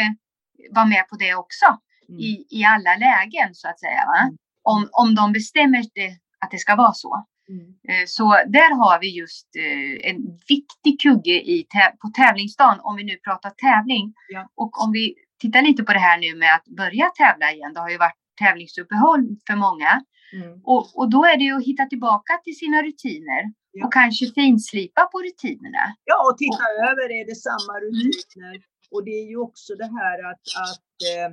vara 0.71 0.85
med 0.85 1.07
på 1.09 1.15
det 1.15 1.35
också 1.35 1.65
mm. 2.09 2.19
i, 2.19 2.47
i 2.49 2.63
alla 2.63 2.95
lägen 2.95 3.55
så 3.55 3.67
att 3.67 3.79
säga. 3.79 4.03
Mm. 4.21 4.37
Om, 4.61 4.89
om 4.91 5.15
de 5.15 5.33
bestämmer 5.33 5.83
det, 5.93 6.11
att 6.39 6.51
det 6.51 6.57
ska 6.57 6.75
vara 6.75 6.93
så. 6.93 7.25
Mm. 7.49 7.67
Eh, 7.89 8.05
så 8.07 8.23
där 8.47 8.75
har 8.75 8.99
vi 8.99 9.17
just 9.19 9.47
eh, 9.55 10.09
en 10.09 10.17
viktig 10.47 11.01
kugge 11.01 11.37
i, 11.53 11.67
på 12.01 12.07
tävlingsdagen 12.07 12.79
om 12.81 12.95
vi 12.95 13.03
nu 13.03 13.15
pratar 13.17 13.49
tävling. 13.49 14.13
Ja. 14.29 14.49
Och 14.55 14.83
om 14.83 14.91
vi 14.91 15.15
tittar 15.41 15.61
lite 15.61 15.83
på 15.83 15.93
det 15.93 15.99
här 15.99 16.17
nu 16.17 16.35
med 16.35 16.55
att 16.55 16.65
börja 16.65 17.05
tävla 17.09 17.51
igen. 17.51 17.73
Det 17.73 17.79
har 17.79 17.89
ju 17.89 17.97
varit 17.97 18.19
tävlingsuppehåll 18.39 19.37
för 19.47 19.55
många. 19.55 20.01
Mm. 20.33 20.61
Och, 20.63 20.97
och 20.97 21.09
då 21.09 21.25
är 21.25 21.37
det 21.37 21.43
ju 21.43 21.55
att 21.57 21.65
hitta 21.65 21.85
tillbaka 21.85 22.33
till 22.43 22.55
sina 22.55 22.81
rutiner 22.81 23.53
ja. 23.73 23.85
och 23.85 23.93
kanske 23.93 24.25
finslipa 24.39 25.01
på 25.11 25.17
rutinerna. 25.27 25.83
Ja, 26.09 26.17
och 26.29 26.37
titta 26.37 26.65
och, 26.73 26.89
över, 26.89 27.05
är 27.19 27.25
det 27.31 27.37
samma 27.49 27.73
rutiner? 27.85 28.55
Mm. 28.55 28.71
Och 28.93 29.03
det 29.05 29.15
är 29.21 29.27
ju 29.33 29.37
också 29.37 29.71
det 29.75 29.89
här 29.99 30.17
att, 30.31 30.45
att 30.65 30.95
eh, 31.11 31.29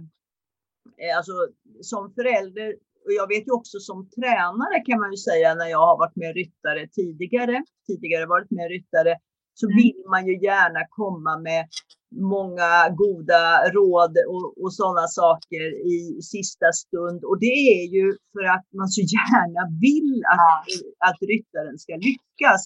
eh, 1.02 1.16
alltså 1.18 1.32
som 1.80 2.02
förälder, 2.14 2.68
och 3.04 3.12
jag 3.20 3.28
vet 3.28 3.46
ju 3.48 3.52
också 3.60 3.78
som 3.80 4.10
tränare 4.10 4.80
kan 4.86 5.00
man 5.00 5.10
ju 5.10 5.16
säga 5.16 5.54
när 5.54 5.68
jag 5.76 5.86
har 5.90 5.98
varit 5.98 6.16
med 6.16 6.34
ryttare 6.34 6.88
tidigare, 6.88 7.64
tidigare 7.86 8.26
varit 8.26 8.50
med 8.50 8.68
ryttare, 8.70 9.12
så 9.54 9.66
mm. 9.66 9.76
vill 9.76 10.02
man 10.10 10.26
ju 10.26 10.34
gärna 10.42 10.80
komma 10.88 11.38
med 11.38 11.68
många 12.10 12.88
goda 13.02 13.70
råd 13.74 14.14
och, 14.28 14.62
och 14.62 14.72
sådana 14.74 15.06
saker 15.06 15.62
i 15.94 16.22
sista 16.22 16.72
stund. 16.72 17.24
Och 17.24 17.38
det 17.40 17.56
är 17.78 17.84
ju 17.96 18.06
för 18.32 18.44
att 18.54 18.66
man 18.78 18.88
så 18.88 19.00
gärna 19.00 19.62
vill 19.86 20.22
att, 20.36 20.70
att 21.08 21.18
ryttaren 21.32 21.78
ska 21.78 21.92
lyckas. 22.08 22.60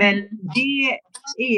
Men 0.00 0.14
det 0.56 0.84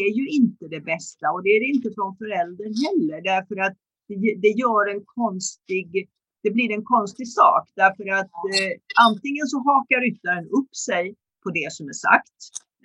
är 0.01 0.09
ju 0.19 0.29
inte 0.29 0.65
det 0.75 0.81
bästa 0.81 1.27
och 1.35 1.43
det 1.43 1.49
är 1.57 1.61
det 1.61 1.71
inte 1.77 1.91
från 1.97 2.17
föräldern 2.17 2.75
heller 2.85 3.19
därför 3.33 3.57
att 3.67 3.77
det, 4.09 4.35
det 4.45 4.53
gör 4.63 4.85
en 4.95 5.03
konstig 5.05 6.09
det 6.43 6.51
blir 6.51 6.71
en 6.79 6.85
konstig 6.85 7.29
sak 7.29 7.65
därför 7.83 8.07
att 8.21 8.35
eh, 8.55 8.73
antingen 9.09 9.47
så 9.53 9.59
hakar 9.69 10.01
ryttaren 10.07 10.47
upp 10.59 10.73
sig 10.87 11.05
på 11.43 11.49
det 11.59 11.69
som 11.73 11.85
är 11.93 11.99
sagt. 12.09 12.39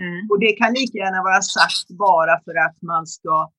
Mm. 0.05 0.21
Och 0.29 0.39
det 0.43 0.51
kan 0.61 0.71
lika 0.79 0.97
gärna 1.03 1.21
vara 1.29 1.41
sagt 1.41 1.87
bara 2.05 2.35
för 2.45 2.55
att 2.65 2.77
man 2.91 3.07
ska 3.07 3.51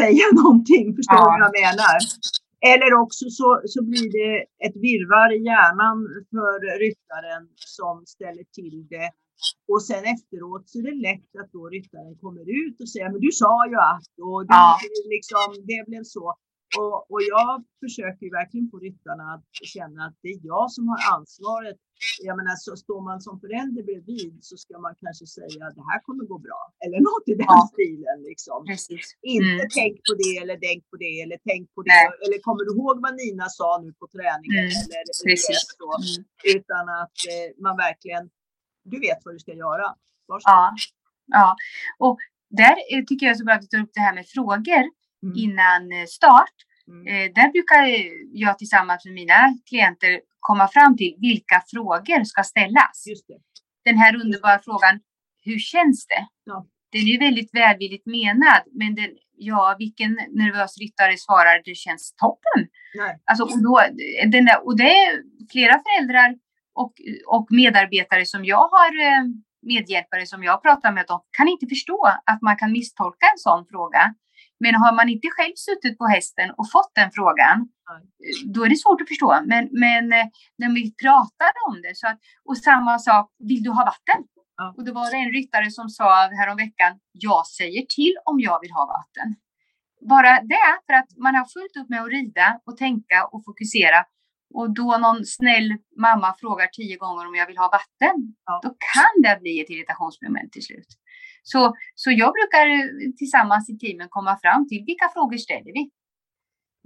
säga 0.00 0.24
någonting, 0.42 0.86
förstår 0.98 1.24
du 1.24 1.28
ja. 1.28 1.34
vad 1.34 1.44
jag 1.46 1.54
menar? 1.62 1.96
Eller 2.72 2.90
också 3.04 3.24
så, 3.38 3.48
så 3.72 3.80
blir 3.90 4.08
det 4.18 4.34
ett 4.66 4.76
virvar 4.86 5.28
i 5.36 5.40
hjärnan 5.48 5.98
för 6.32 6.56
ryttaren 6.84 7.44
som 7.78 7.94
ställer 8.14 8.44
till 8.58 8.76
det. 8.94 9.10
Och 9.72 9.82
sen 9.88 10.04
efteråt 10.14 10.64
så 10.70 10.78
är 10.78 10.82
det 10.90 10.98
lätt 11.08 11.30
att 11.40 11.50
då 11.56 11.62
ryttaren 11.76 12.14
kommer 12.24 12.44
ut 12.62 12.76
och 12.82 12.88
säger, 12.92 13.08
men 13.12 13.20
du 13.26 13.32
sa 13.42 13.54
ju 13.70 13.76
att, 13.92 14.10
och 14.28 14.40
det, 14.48 14.54
ja. 14.54 14.78
liksom, 15.14 15.48
det 15.70 15.80
blev 15.90 16.04
så. 16.16 16.26
Och, 16.80 16.96
och 17.12 17.22
jag 17.34 17.50
försöker 17.82 18.26
verkligen 18.40 18.66
få 18.72 18.76
ryttarna 18.86 19.24
att 19.34 19.46
känna 19.74 20.00
att 20.06 20.16
det 20.22 20.30
är 20.36 20.40
jag 20.52 20.66
som 20.76 20.84
har 20.90 21.00
ansvaret. 21.16 21.78
Jag 22.28 22.36
menar, 22.40 22.54
så 22.66 22.72
står 22.84 23.00
man 23.08 23.18
som 23.26 23.34
förälder 23.44 23.82
bredvid 23.88 24.34
så 24.48 24.56
ska 24.62 24.72
man 24.86 24.94
kanske 25.04 25.26
säga 25.38 25.60
att 25.68 25.76
det 25.80 25.86
här 25.90 26.00
kommer 26.06 26.24
gå 26.32 26.38
bra. 26.48 26.62
Eller 26.84 27.00
något 27.08 27.26
i 27.32 27.34
den 27.40 27.52
ja. 27.56 27.70
stilen. 27.72 28.18
Liksom. 28.30 28.58
Precis. 28.70 29.06
Inte 29.36 29.62
mm. 29.62 29.74
tänk 29.80 29.94
på 30.08 30.12
det 30.22 30.34
eller 30.42 30.56
tänk 30.68 30.80
på 30.90 30.96
det 31.04 31.14
eller 31.24 31.38
tänk 31.50 31.64
på 31.74 31.80
det. 31.86 31.98
Nej. 31.98 32.06
Eller 32.24 32.38
kommer 32.46 32.62
du 32.66 32.70
ihåg 32.76 32.96
vad 33.06 33.12
Nina 33.20 33.46
sa 33.58 33.68
nu 33.84 33.90
på 34.00 34.06
träningen? 34.16 34.66
Mm. 34.72 34.96
Eller, 34.98 35.14
Precis. 35.28 35.60
Så, 35.78 35.88
mm. 36.04 36.20
Utan 36.56 36.84
att 37.02 37.18
eh, 37.32 37.48
man 37.64 37.74
verkligen, 37.86 38.24
du 38.92 38.96
vet 39.06 39.20
vad 39.24 39.32
du 39.34 39.40
ska 39.44 39.52
göra. 39.66 39.86
Varsågod. 40.28 40.58
Ja. 40.58 40.74
ja, 41.38 41.48
och 42.06 42.16
där 42.60 42.74
tycker 43.08 43.26
jag 43.26 43.36
så 43.38 43.44
bra 43.44 43.54
att 43.54 43.64
du 43.66 43.66
tar 43.66 43.82
upp 43.84 43.94
det 43.94 44.04
här 44.06 44.14
med 44.18 44.26
frågor 44.36 44.84
mm. 45.24 45.36
innan 45.36 45.92
eh, 45.92 46.06
start. 46.06 46.56
Mm. 46.88 47.06
Eh, 47.06 47.32
där 47.34 47.48
brukar 47.52 47.82
jag 48.32 48.58
tillsammans 48.58 49.04
med 49.04 49.14
mina 49.14 49.40
klienter 49.68 50.20
komma 50.40 50.68
fram 50.68 50.96
till 50.96 51.14
vilka 51.20 51.62
frågor 51.70 52.24
ska 52.24 52.42
ställas. 52.42 53.04
Den 53.84 53.96
här 53.98 54.16
underbara 54.22 54.58
frågan, 54.64 55.00
hur 55.44 55.58
känns 55.58 56.06
det? 56.06 56.26
Ja. 56.44 56.66
Den 56.92 57.00
är 57.00 57.12
ju 57.14 57.18
väldigt 57.18 57.54
välvilligt 57.54 58.06
menad, 58.06 58.62
men 58.72 58.94
den, 58.94 59.10
ja, 59.36 59.76
vilken 59.78 60.12
nervös 60.14 60.78
ryttare 60.78 61.16
svarar 61.16 61.62
det 61.64 61.74
känns 61.74 62.14
toppen? 62.14 62.68
Nej. 62.94 63.18
Alltså, 63.24 63.44
och, 63.44 63.62
då, 63.62 63.80
den 64.26 64.44
där, 64.44 64.66
och 64.66 64.76
det 64.76 64.90
är 65.04 65.22
flera 65.52 65.82
föräldrar 65.84 66.36
och, 66.74 66.92
och 67.26 67.46
medarbetare 67.50 68.26
som 68.26 68.44
jag 68.44 68.68
har 68.68 68.92
eh, 69.06 69.24
medhjälpare 69.62 70.26
som 70.26 70.44
jag 70.44 70.62
pratar 70.62 70.92
med, 70.92 71.04
de 71.08 71.20
kan 71.30 71.48
inte 71.48 71.66
förstå 71.66 72.06
att 72.26 72.42
man 72.42 72.56
kan 72.56 72.72
misstolka 72.72 73.26
en 73.32 73.38
sån 73.38 73.66
fråga. 73.66 74.14
Men 74.60 74.74
har 74.74 74.92
man 74.94 75.08
inte 75.08 75.28
själv 75.36 75.52
suttit 75.56 75.98
på 75.98 76.06
hästen 76.06 76.50
och 76.58 76.70
fått 76.70 76.92
den 76.94 77.10
frågan, 77.14 77.68
då 78.54 78.64
är 78.64 78.68
det 78.68 78.76
svårt 78.76 79.00
att 79.00 79.08
förstå. 79.08 79.40
Men, 79.46 79.68
men 79.72 80.12
eh, 80.12 80.26
när 80.58 80.74
vi 80.74 80.94
pratar 81.04 81.52
om 81.68 81.82
det, 81.82 81.94
så 81.96 82.06
att, 82.08 82.18
och 82.44 82.56
samma 82.56 82.98
sak, 82.98 83.30
vill 83.38 83.62
du 83.62 83.70
ha 83.70 83.84
vatten? 83.84 84.20
Ja. 84.56 84.74
Och 84.76 84.84
då 84.84 84.92
var 84.92 85.10
det 85.10 85.16
en 85.16 85.32
ryttare 85.32 85.70
som 85.70 85.88
sa 85.88 86.30
häromveckan, 86.40 86.92
jag 87.12 87.46
säger 87.46 87.82
till 87.96 88.14
om 88.24 88.40
jag 88.40 88.60
vill 88.60 88.72
ha 88.72 88.86
vatten. 88.86 89.28
Bara 90.08 90.40
det, 90.40 90.70
för 90.86 90.94
att 91.00 91.10
man 91.16 91.34
har 91.34 91.44
fullt 91.44 91.76
upp 91.80 91.88
med 91.88 92.02
att 92.02 92.10
rida 92.10 92.60
och 92.66 92.76
tänka 92.76 93.26
och 93.32 93.44
fokusera. 93.44 94.04
Och 94.54 94.74
då 94.74 94.98
någon 94.98 95.24
snäll 95.24 95.68
mamma 96.00 96.34
frågar 96.40 96.66
tio 96.66 96.96
gånger 96.96 97.26
om 97.26 97.34
jag 97.34 97.46
vill 97.46 97.58
ha 97.58 97.68
vatten, 97.68 98.16
ja. 98.44 98.60
då 98.62 98.68
kan 98.68 99.22
det 99.22 99.40
bli 99.40 99.60
ett 99.60 99.70
irritationsmoment 99.70 100.52
till 100.52 100.64
slut. 100.64 100.90
Så, 101.52 101.60
så 101.94 102.08
jag 102.10 102.30
brukar 102.38 102.66
eh, 102.76 103.12
tillsammans 103.20 103.64
i 103.70 103.74
teamen 103.78 104.08
komma 104.16 104.38
fram 104.42 104.68
till 104.68 104.84
vilka 104.90 105.08
frågor 105.14 105.36
ställer 105.36 105.72
vi? 105.78 105.82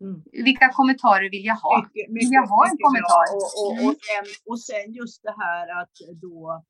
Mm. 0.03 0.23
Vilka 0.49 0.69
kommentarer 0.79 1.31
vill 1.31 1.45
jag 1.45 1.59
ha? 1.67 1.75
Mycket, 1.79 2.11
mycket, 2.11 2.29
vill 2.29 2.33
jag 2.41 2.47
ha 2.55 2.63
en 2.71 2.79
kommentar? 2.87 3.27
Och, 3.37 3.49
och, 3.61 3.73
och, 3.85 3.95
mm. 3.95 3.95
sen, 4.09 4.27
och 4.51 4.61
sen 4.69 4.87
just 5.01 5.23
det 5.23 5.35
här 5.43 5.65
att 5.81 5.97
då 6.27 6.63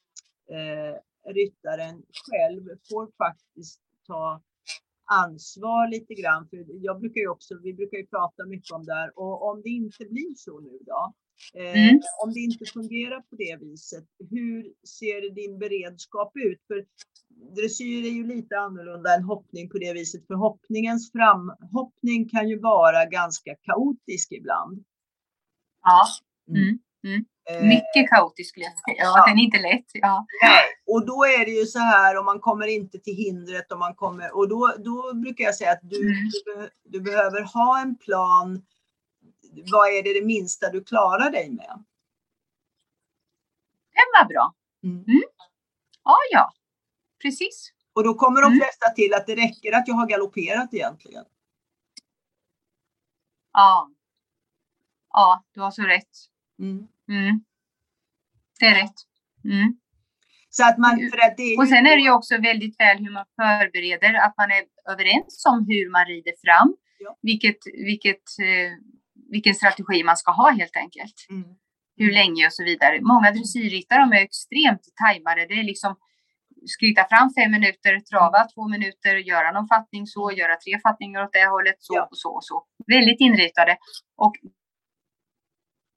eh, 0.57 0.95
ryttaren 1.39 1.97
själv 2.27 2.63
får 2.89 3.05
faktiskt 3.25 3.81
ta 4.07 4.43
ansvar 5.25 5.89
lite 5.89 6.15
grann. 6.15 6.49
För 6.49 6.57
jag 6.69 7.01
brukar 7.01 7.21
ju 7.21 7.29
också, 7.29 7.59
vi 7.63 7.75
brukar 7.75 7.99
ju 7.99 8.07
prata 8.07 8.47
mycket 8.47 8.73
om 8.73 8.85
det 8.85 8.95
här 8.95 9.19
och 9.19 9.49
om 9.51 9.63
det 9.63 9.69
inte 9.69 10.05
blir 10.05 10.35
så 10.37 10.61
nu 10.61 10.79
då, 10.87 11.13
Eh, 11.55 11.79
mm. 11.79 12.01
Om 12.25 12.33
det 12.33 12.41
inte 12.41 12.65
fungerar 12.65 13.21
på 13.21 13.37
det 13.37 13.57
viset, 13.61 14.05
hur 14.31 14.73
ser 14.99 15.35
din 15.35 15.59
beredskap 15.59 16.33
ut? 16.35 16.61
För 16.67 16.85
dressyr 17.57 18.05
är 18.05 18.11
ju 18.11 18.27
lite 18.27 18.59
annorlunda 18.59 19.15
än 19.15 19.23
hoppning 19.23 19.71
på 19.71 19.79
det 19.79 19.93
viset, 19.93 20.27
för 20.27 20.35
hoppningens 20.35 21.13
framhoppning 21.13 22.29
kan 22.29 22.49
ju 22.49 22.59
vara 22.61 23.05
ganska 23.05 23.55
kaotisk 23.55 24.33
ibland. 24.33 24.85
Ja. 25.83 26.07
Mm. 26.51 26.63
mm. 26.63 26.79
Mm. 27.05 27.25
Eh, 27.51 27.69
Mycket 27.69 28.11
kaotisk 28.11 28.51
skulle 28.51 28.65
jag 28.65 28.73
säga. 28.73 29.05
Ja, 29.05 29.27
Den 29.27 29.39
är 29.39 29.43
inte 29.43 29.59
lätt. 29.59 29.91
Ja. 29.93 30.27
Nej. 30.43 30.65
Och 30.87 31.07
då 31.07 31.25
är 31.25 31.45
det 31.45 31.51
ju 31.51 31.67
så 31.67 31.79
här 31.79 32.19
om 32.19 32.25
man 32.25 32.41
kommer 32.41 32.67
inte 32.67 32.99
till 32.99 33.15
hindret 33.15 33.73
och 33.73 33.79
man 33.79 33.95
kommer 33.95 34.37
och 34.37 34.49
då, 34.49 34.75
då 34.79 35.15
brukar 35.15 35.45
jag 35.45 35.55
säga 35.55 35.73
att 35.73 35.81
du, 35.83 36.01
mm. 36.01 36.31
du, 36.45 36.69
du 36.85 37.01
behöver 37.01 37.43
ha 37.43 37.81
en 37.83 37.97
plan 37.97 38.63
vad 39.73 39.89
är 39.89 40.03
det, 40.03 40.21
det 40.21 40.27
minsta 40.27 40.71
du 40.71 40.85
klarar 40.85 41.31
dig 41.31 41.51
med? 41.51 41.85
Den 43.93 44.09
var 44.21 44.29
bra. 44.29 44.55
Mm. 44.83 44.97
Mm. 44.97 45.23
Ja, 46.05 46.17
ja, 46.31 46.53
precis. 47.23 47.73
Och 47.93 48.05
då 48.05 48.15
kommer 48.15 48.43
de 48.43 48.47
mm. 48.47 48.59
flesta 48.59 48.91
till 48.91 49.15
att 49.15 49.27
det 49.27 49.35
räcker 49.35 49.73
att 49.73 49.89
jag 49.89 49.95
har 49.95 50.07
galopperat 50.07 50.75
egentligen. 50.75 51.25
Ja. 53.53 53.91
Ja, 55.11 55.45
du 55.53 55.61
har 55.61 55.71
så 55.71 55.83
rätt. 55.83 56.11
Mm. 56.59 56.89
Mm. 57.09 57.45
Det 58.59 58.67
är 58.67 58.75
rätt. 58.83 59.09
Så 60.51 60.65
att 60.69 60.79
man, 60.79 61.11
för 61.13 61.21
att 61.27 61.37
det 61.37 61.43
är 61.43 61.59
och 61.61 61.69
sen 61.69 61.87
är 61.87 61.97
det 61.97 62.03
ju 62.03 62.11
också 62.11 62.35
väldigt 62.51 62.81
väl 62.81 62.99
hur 62.99 63.13
man 63.13 63.27
förbereder, 63.37 64.15
att 64.15 64.35
man 64.37 64.51
är 64.51 64.65
överens 64.93 65.45
om 65.47 65.67
hur 65.69 65.91
man 65.91 66.05
rider 66.07 66.35
fram. 66.45 66.77
Ja. 66.99 67.19
Vilket, 67.23 67.61
vilket 67.91 68.25
eh, 68.49 68.73
vilken 69.29 69.55
strategi 69.55 70.05
man 70.05 70.17
ska 70.17 70.31
ha 70.33 70.51
helt 70.51 70.77
enkelt. 70.77 71.27
Mm. 71.31 71.49
Hur 71.97 72.13
länge 72.13 72.47
och 72.47 72.53
så 72.53 72.65
vidare. 72.65 73.01
Många 73.01 73.31
dressyrryttare 73.31 74.03
är 74.19 74.23
extremt 74.23 74.85
tajmade. 75.03 75.47
Det 75.47 75.55
är 75.55 75.65
liksom 75.65 75.97
skritta 76.67 77.05
fram 77.05 77.29
fem 77.39 77.51
minuter, 77.51 78.01
trava 78.01 78.41
två 78.55 78.69
minuter, 78.69 79.15
göra 79.15 79.53
någon 79.53 79.69
fattning 79.69 80.07
så, 80.07 80.33
göra 80.33 80.57
tre 80.57 80.81
fattningar 80.87 81.25
åt 81.25 81.33
det 81.33 81.47
hållet, 81.47 81.77
så 81.79 81.95
ja. 81.97 82.09
och 82.11 82.19
så 82.19 82.31
och 82.39 82.45
så. 82.45 82.65
Väldigt 82.87 83.21
inritade. 83.21 83.77
Och 84.17 84.35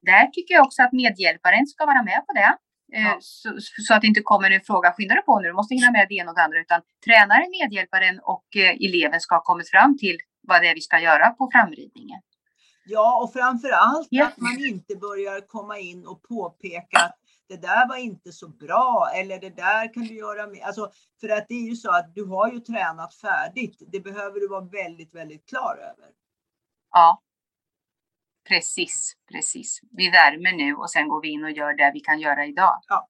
där 0.01 0.27
tycker 0.27 0.53
jag 0.53 0.65
också 0.65 0.83
att 0.83 0.93
medhjälparen 0.93 1.67
ska 1.67 1.85
vara 1.85 2.03
med 2.03 2.23
på 2.27 2.33
det. 2.33 2.57
Eh, 2.97 3.03
ja. 3.03 3.17
Så, 3.19 3.49
så, 3.59 3.93
att 3.93 4.01
det 4.01 4.07
inte 4.07 4.21
kommer 4.21 4.51
en 4.51 4.61
fråga, 4.61 4.91
skynda 4.91 5.15
dig 5.15 5.23
på 5.23 5.39
nu, 5.39 5.47
du 5.47 5.53
måste 5.53 5.75
hinna 5.75 5.91
med 5.91 6.05
det 6.09 6.15
ena 6.15 6.29
och 6.31 6.37
det 6.37 6.43
andra. 6.43 6.59
Utan 6.59 6.81
tränaren, 7.05 7.49
medhjälparen 7.59 8.19
och 8.19 8.47
eh, 8.55 8.75
eleven 8.87 9.19
ska 9.19 9.35
ha 9.35 9.43
kommit 9.43 9.69
fram 9.69 9.97
till 9.97 10.17
vad 10.47 10.61
det 10.61 10.67
är 10.67 10.75
vi 10.75 10.81
ska 10.81 10.99
göra 10.99 11.29
på 11.29 11.49
framridningen. 11.53 12.21
Ja, 12.85 13.23
och 13.23 13.33
framför 13.33 13.69
allt 13.69 14.07
ja. 14.11 14.27
att 14.27 14.37
man 14.37 14.65
inte 14.65 14.95
börjar 14.95 15.47
komma 15.47 15.79
in 15.79 16.07
och 16.07 16.23
påpeka 16.23 16.97
att 16.97 17.17
det 17.47 17.57
där 17.57 17.87
var 17.87 17.97
inte 17.97 18.31
så 18.31 18.47
bra 18.47 19.11
eller 19.15 19.39
det 19.39 19.55
där 19.55 19.93
kan 19.93 20.03
du 20.03 20.15
göra 20.15 20.47
mer. 20.47 20.61
Alltså, 20.63 20.91
för 21.21 21.29
att 21.29 21.47
det 21.47 21.53
är 21.53 21.69
ju 21.69 21.75
så 21.75 21.91
att 21.91 22.15
du 22.15 22.25
har 22.25 22.51
ju 22.51 22.59
tränat 22.59 23.15
färdigt. 23.15 23.81
Det 23.91 23.99
behöver 23.99 24.39
du 24.39 24.47
vara 24.47 24.65
väldigt, 24.65 25.15
väldigt 25.15 25.49
klar 25.49 25.75
över. 25.75 26.09
Ja, 26.91 27.21
precis, 28.47 29.13
precis. 29.31 29.79
Vi 29.91 30.09
värmer 30.09 30.51
nu 30.51 30.75
och 30.75 30.91
sen 30.91 31.07
går 31.07 31.21
vi 31.21 31.29
in 31.29 31.43
och 31.43 31.51
gör 31.51 31.73
det 31.73 31.91
vi 31.93 31.99
kan 31.99 32.19
göra 32.19 32.45
idag. 32.45 32.81
Ja. 32.87 33.07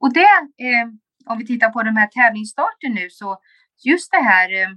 Och 0.00 0.12
det, 0.12 0.36
eh, 0.66 0.86
om 1.26 1.38
vi 1.38 1.46
tittar 1.46 1.70
på 1.70 1.82
de 1.82 1.96
här 1.96 2.06
tävlingsstarten 2.06 2.94
nu, 2.94 3.10
så 3.10 3.38
just 3.84 4.10
det 4.10 4.22
här 4.22 4.62
eh, 4.62 4.68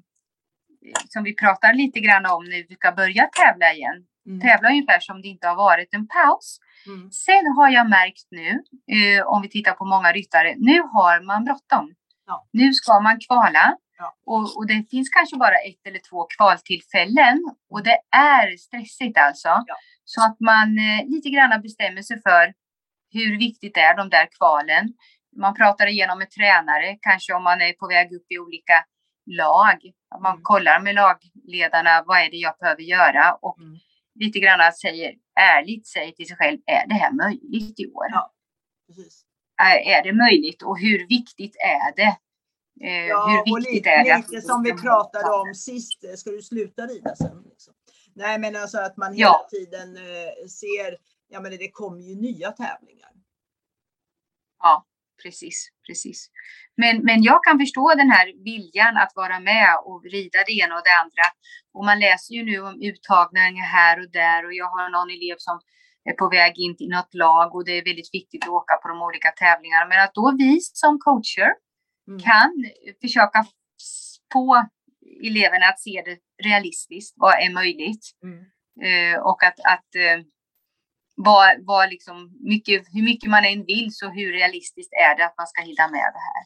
som 1.09 1.23
vi 1.23 1.35
pratar 1.35 1.73
lite 1.73 1.99
grann 1.99 2.25
om 2.25 2.43
när 2.43 2.67
vi 2.69 2.75
ska 2.75 2.91
börja 2.91 3.25
tävla 3.25 3.73
igen. 3.73 4.05
Mm. 4.27 4.41
Tävla 4.41 4.69
ungefär 4.69 4.99
som 4.99 5.21
det 5.21 5.27
inte 5.27 5.47
har 5.47 5.55
varit 5.55 5.93
en 5.93 6.07
paus. 6.07 6.59
Mm. 6.87 7.11
Sen 7.11 7.45
har 7.57 7.69
jag 7.69 7.89
märkt 7.89 8.27
nu, 8.31 8.49
eh, 8.95 9.27
om 9.27 9.41
vi 9.41 9.49
tittar 9.49 9.73
på 9.73 9.85
många 9.85 10.11
ryttare, 10.11 10.55
nu 10.57 10.81
har 10.81 11.21
man 11.21 11.45
bråttom. 11.45 11.93
Ja. 12.25 12.47
Nu 12.51 12.73
ska 12.73 12.99
man 12.99 13.19
kvala. 13.27 13.75
Ja. 13.97 14.15
Och, 14.25 14.57
och, 14.57 14.67
det 14.67 14.89
finns 14.91 15.09
kanske 15.09 15.37
bara 15.37 15.55
ett 15.69 15.87
eller 15.87 15.99
två 16.09 16.27
kvaltillfällen 16.37 17.37
och 17.69 17.83
det 17.83 17.99
är 18.11 18.57
stressigt 18.57 19.17
alltså. 19.17 19.47
Ja. 19.47 19.75
Så 20.03 20.25
att 20.25 20.39
man 20.39 20.77
eh, 20.77 21.05
lite 21.07 21.29
grann 21.29 21.61
bestämmer 21.61 22.01
sig 22.01 22.21
för 22.21 22.53
hur 23.13 23.39
viktigt 23.39 23.77
är 23.77 23.97
de 23.97 24.09
där 24.09 24.27
kvalen. 24.37 24.93
Man 25.37 25.53
pratar 25.53 25.87
igenom 25.87 26.17
med 26.19 26.31
tränare, 26.31 26.97
kanske 27.01 27.33
om 27.33 27.43
man 27.43 27.61
är 27.61 27.73
på 27.73 27.87
väg 27.87 28.13
upp 28.13 28.25
i 28.29 28.39
olika 28.39 28.85
lag. 29.29 29.91
Att 30.09 30.21
man 30.21 30.31
mm. 30.31 30.43
kollar 30.43 30.79
med 30.79 30.95
lagledarna, 30.95 32.03
vad 32.05 32.17
är 32.17 32.31
det 32.31 32.37
jag 32.37 32.55
behöver 32.59 32.81
göra? 32.81 33.33
Och 33.33 33.59
mm. 33.59 33.77
lite 34.15 34.39
grann 34.39 34.73
säger, 34.73 35.13
ärligt 35.39 35.87
säger 35.87 36.11
till 36.11 36.27
sig 36.27 36.37
själv, 36.37 36.59
är 36.65 36.87
det 36.87 36.93
här 36.93 37.11
möjligt 37.11 37.79
i 37.79 37.87
år? 37.87 38.05
Ja, 38.11 38.33
precis. 38.87 39.25
Är, 39.85 40.03
det 40.03 40.13
möjligt 40.13 40.63
och 40.63 40.79
hur 40.79 41.07
viktigt 41.07 41.55
är 41.55 41.95
det? 41.95 42.17
Eh, 42.81 43.07
ja, 43.07 43.43
hur 43.45 43.55
viktigt 43.55 43.73
lite, 43.73 43.89
är 43.89 44.03
det? 44.03 44.17
Lite 44.17 44.41
som 44.41 44.63
vi 44.63 44.73
pratade 44.73 45.29
om 45.29 45.55
sist, 45.55 46.19
ska 46.19 46.29
du 46.29 46.41
sluta 46.41 46.87
rida 46.87 47.15
sen? 47.15 47.43
Liksom. 47.49 47.73
Nej, 48.13 48.39
men 48.39 48.55
alltså 48.55 48.77
att 48.77 48.97
man 48.97 49.13
hela 49.13 49.29
ja. 49.29 49.47
tiden 49.51 49.97
eh, 49.97 50.47
ser, 50.47 50.97
ja 51.27 51.41
men 51.41 51.51
det 51.51 51.71
kommer 51.71 52.01
ju 52.01 52.15
nya 52.15 52.51
tävlingar. 52.51 53.11
Ja, 54.59 54.85
precis, 55.23 55.69
precis. 55.88 56.29
Men, 56.77 56.95
men 57.08 57.23
jag 57.23 57.43
kan 57.43 57.60
förstå 57.60 57.93
den 57.97 58.12
här 58.12 58.43
viljan 58.43 58.97
att 58.97 59.12
vara 59.15 59.39
med 59.39 59.69
och 59.86 60.03
rida 60.03 60.39
det 60.47 60.51
ena 60.51 60.75
och 60.75 60.86
det 60.86 60.95
andra. 61.03 61.25
Och 61.73 61.86
man 61.86 61.99
läser 61.99 62.34
ju 62.34 62.43
nu 62.43 62.60
om 62.60 62.75
uttagningar 62.82 63.65
här 63.65 63.99
och 63.99 64.12
där 64.12 64.45
och 64.45 64.53
jag 64.53 64.69
har 64.75 64.89
någon 64.89 65.10
elev 65.17 65.36
som 65.38 65.60
är 66.10 66.13
på 66.13 66.29
väg 66.29 66.53
in 66.58 66.75
i 66.79 66.88
något 66.88 67.13
lag 67.13 67.55
och 67.55 67.65
det 67.65 67.71
är 67.77 67.84
väldigt 67.86 68.13
viktigt 68.13 68.43
att 68.43 68.49
åka 68.49 68.75
på 68.82 68.88
de 68.88 69.01
olika 69.01 69.32
tävlingarna. 69.32 69.86
Men 69.89 70.03
att 70.03 70.13
då 70.13 70.36
vi 70.38 70.60
som 70.62 70.99
coacher 70.99 71.51
mm. 72.08 72.19
kan 72.19 72.51
försöka 73.01 73.45
få 74.34 74.65
eleverna 75.23 75.65
att 75.65 75.79
se 75.79 76.03
det 76.05 76.17
realistiskt. 76.47 77.13
Vad 77.17 77.34
är 77.34 77.53
möjligt? 77.53 78.05
Mm. 78.23 78.39
Uh, 78.88 79.19
och 79.19 79.43
att, 79.43 79.60
att 79.73 79.89
uh, 79.95 80.25
vad, 81.27 81.65
vad 81.65 81.89
liksom 81.89 82.38
mycket, 82.39 82.77
hur 82.93 83.03
mycket 83.03 83.29
man 83.29 83.45
än 83.45 83.65
vill 83.65 83.89
så 83.91 84.10
hur 84.10 84.32
realistiskt 84.32 84.93
är 84.93 85.17
det 85.17 85.25
att 85.25 85.38
man 85.38 85.47
ska 85.47 85.62
hinna 85.62 85.88
med 85.88 86.10
det 86.15 86.23
här? 86.29 86.43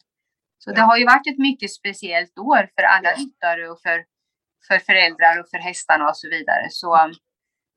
Så 0.58 0.72
det 0.72 0.82
har 0.82 0.98
ju 0.98 1.06
varit 1.06 1.28
ett 1.28 1.38
mycket 1.38 1.72
speciellt 1.72 2.38
år 2.38 2.70
för 2.76 2.84
alla 2.84 3.10
ryttare 3.12 3.70
och 3.70 3.82
för, 3.82 4.06
för 4.68 4.80
föräldrar 4.80 5.40
och 5.40 5.50
för 5.50 5.58
hästarna 5.58 6.10
och 6.10 6.18
så 6.18 6.30
vidare. 6.30 6.66
Så 6.70 7.04
um, 7.04 7.14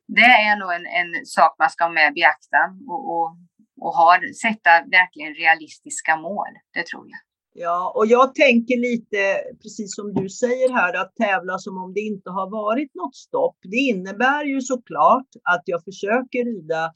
det 0.09 0.31
är 0.49 0.57
nog 0.57 0.73
en, 0.73 0.87
en 0.87 1.27
sak 1.27 1.57
man 1.59 1.71
ska 1.71 1.85
ha 1.85 1.93
med 1.93 2.15
beakta 2.15 2.63
och, 2.89 3.03
och, 3.13 3.37
och 3.81 3.93
har, 3.95 4.33
sätta 4.45 4.71
verkligen 4.99 5.35
realistiska 5.35 6.17
mål. 6.17 6.53
Det 6.75 6.87
tror 6.87 7.09
jag. 7.11 7.19
Ja, 7.59 7.93
och 7.97 8.07
jag 8.07 8.35
tänker 8.35 8.77
lite, 8.77 9.17
precis 9.63 9.95
som 9.95 10.15
du 10.15 10.29
säger 10.29 10.73
här, 10.73 10.95
att 11.01 11.17
tävla 11.17 11.59
som 11.59 11.79
om 11.79 11.93
det 11.95 12.01
inte 12.01 12.31
har 12.31 12.51
varit 12.51 12.95
något 12.95 13.17
stopp. 13.17 13.57
Det 13.63 13.77
innebär 13.77 14.45
ju 14.45 14.61
såklart 14.61 15.29
att 15.43 15.63
jag 15.65 15.85
försöker 15.85 16.45
rida 16.45 16.93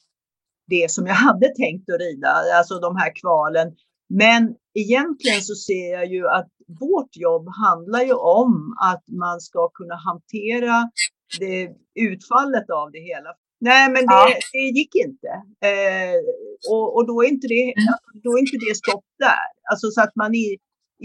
det 0.66 0.90
som 0.90 1.06
jag 1.06 1.14
hade 1.28 1.48
tänkt 1.54 1.90
att 1.90 2.00
rida, 2.00 2.34
alltså 2.58 2.78
de 2.78 2.96
här 2.96 3.12
kvalen. 3.20 3.76
Men 4.08 4.54
egentligen 4.74 5.40
så 5.40 5.54
ser 5.54 5.92
jag 5.92 6.06
ju 6.06 6.28
att 6.28 6.48
vårt 6.80 7.16
jobb 7.16 7.48
handlar 7.64 8.00
ju 8.00 8.14
om 8.14 8.76
att 8.92 9.04
man 9.08 9.40
ska 9.40 9.68
kunna 9.68 9.94
hantera 9.94 10.90
det, 11.38 11.70
utfallet 11.94 12.70
av 12.70 12.90
det 12.92 13.00
hela. 13.00 13.30
Nej, 13.60 13.84
men 13.94 14.02
det, 14.06 14.14
ja. 14.14 14.38
det 14.52 14.58
gick 14.78 14.94
inte. 15.06 15.32
Eh, 15.70 16.16
och, 16.72 16.96
och 16.96 17.06
då, 17.06 17.22
är 17.24 17.28
inte 17.28 17.46
det, 17.46 17.62
mm. 17.62 17.94
då 18.24 18.30
är 18.36 18.40
inte 18.40 18.58
det 18.66 18.74
stopp 18.74 19.08
där. 19.18 19.48
Alltså 19.70 19.86
så 19.90 20.00
att 20.02 20.16
man 20.16 20.34
i, 20.34 20.58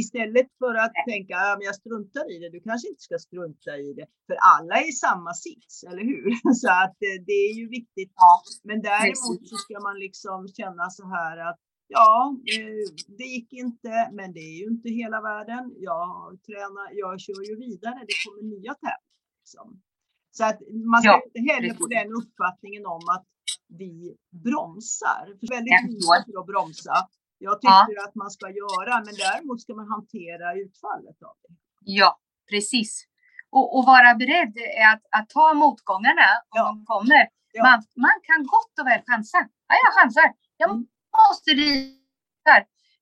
istället 0.03 0.47
för 0.61 0.75
att 0.83 0.93
tänka 1.09 1.33
att 1.37 1.59
ja, 1.59 1.65
jag 1.67 1.75
struntar 1.75 2.25
i 2.33 2.35
det, 2.39 2.49
du 2.49 2.59
kanske 2.69 2.87
inte 2.91 3.01
ska 3.07 3.17
strunta 3.27 3.71
i 3.77 3.93
det. 3.93 4.07
För 4.27 4.37
alla 4.53 4.73
är 4.81 4.87
i 4.89 4.91
samma 5.05 5.33
sits, 5.33 5.83
eller 5.89 6.03
hur? 6.11 6.29
Så 6.61 6.69
att 6.83 6.97
eh, 7.07 7.17
det 7.27 7.39
är 7.49 7.53
ju 7.59 7.65
viktigt. 7.69 8.11
Ja. 8.15 8.33
Men 8.69 8.81
däremot 8.81 9.41
så 9.49 9.55
ska 9.65 9.75
man 9.87 9.97
liksom 10.05 10.39
känna 10.59 10.85
så 10.89 11.03
här 11.15 11.37
att 11.49 11.59
ja, 11.87 12.37
eh, 12.55 12.85
det 13.17 13.27
gick 13.35 13.53
inte, 13.53 14.09
men 14.17 14.33
det 14.33 14.45
är 14.51 14.57
ju 14.61 14.67
inte 14.75 14.89
hela 14.89 15.21
världen. 15.21 15.63
Jag 15.89 16.39
tränar, 16.47 16.87
jag 16.93 17.13
kör 17.25 17.41
ju 17.49 17.55
vidare, 17.65 17.99
det 18.09 18.15
kommer 18.23 18.43
nya 18.55 18.73
tävlingar. 18.73 19.05
Liksom. 19.41 19.81
Så 20.37 20.43
att 20.49 20.59
man 20.91 21.01
ska 21.01 21.11
ja, 21.11 21.21
inte 21.25 21.53
heller 21.53 21.73
få 21.73 21.85
den 21.97 22.09
uppfattningen 22.21 22.85
om 22.85 23.03
att 23.15 23.27
vi 23.81 23.93
bromsar. 24.45 25.23
För 25.39 25.47
väldigt 25.55 26.05
för 26.27 26.39
att 26.39 26.47
bromsa. 26.53 26.95
Jag 27.37 27.61
tycker 27.61 27.95
ja. 27.99 28.05
att 28.07 28.15
man 28.15 28.31
ska 28.37 28.45
göra, 28.61 28.93
men 29.05 29.13
däremot 29.25 29.61
ska 29.61 29.73
man 29.81 29.87
hantera 29.95 30.47
utfallet 30.63 31.19
av 31.29 31.35
det. 31.43 31.53
Ja, 31.99 32.19
precis. 32.49 33.05
Och, 33.49 33.77
och 33.77 33.85
vara 33.85 34.15
beredd 34.15 34.53
att, 34.91 35.03
att 35.17 35.29
ta 35.29 35.53
motgångarna 35.53 36.29
om 36.53 36.59
ja. 36.59 36.63
de 36.69 36.85
kommer. 36.85 37.21
Ja. 37.53 37.63
Man, 37.67 37.83
man 38.05 38.17
kan 38.27 38.39
gott 38.53 38.73
och 38.79 38.87
väl 38.87 39.01
chansa. 39.07 39.37
Ja, 39.69 39.75
jag 39.83 39.91
chansar. 39.97 40.27
Jag 40.57 40.69
mm. 40.69 40.87
måste 41.29 41.51
rida. 41.51 42.55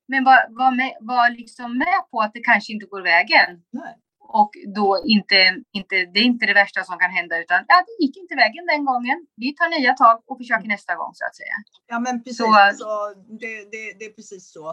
Men 0.08 0.24
var, 0.24 0.40
var, 0.50 0.72
med, 0.80 0.94
var 1.02 1.30
liksom 1.30 1.78
med 1.78 2.00
på 2.12 2.22
att 2.22 2.34
det 2.34 2.44
kanske 2.44 2.74
inte 2.74 2.86
går 2.86 3.02
vägen. 3.02 3.50
Nej. 3.72 4.03
Och 4.28 4.52
då 4.76 5.04
inte, 5.06 5.64
inte, 5.72 5.96
det 5.96 6.20
är 6.20 6.24
inte 6.24 6.46
det 6.46 6.54
värsta 6.54 6.84
som 6.84 6.98
kan 6.98 7.12
hända 7.12 7.40
utan 7.40 7.66
ja, 7.68 7.84
det 7.88 8.06
gick 8.06 8.18
inte 8.18 8.36
vägen 8.36 8.66
den 8.66 8.86
gången. 8.86 9.28
Vi 9.36 9.56
tar 9.56 9.80
nya 9.80 9.94
tag 9.94 10.24
och 10.28 10.38
försöker 10.38 10.68
nästa 10.68 10.96
gång 10.96 11.12
så 11.14 11.26
att 11.26 11.36
säga. 11.36 11.56
Ja 11.88 12.00
men 12.00 12.24
precis, 12.24 12.38
så, 12.38 12.72
så 12.80 13.14
det, 13.40 13.72
det, 13.72 13.94
det 14.00 14.06
är 14.06 14.14
precis 14.14 14.52
så. 14.52 14.70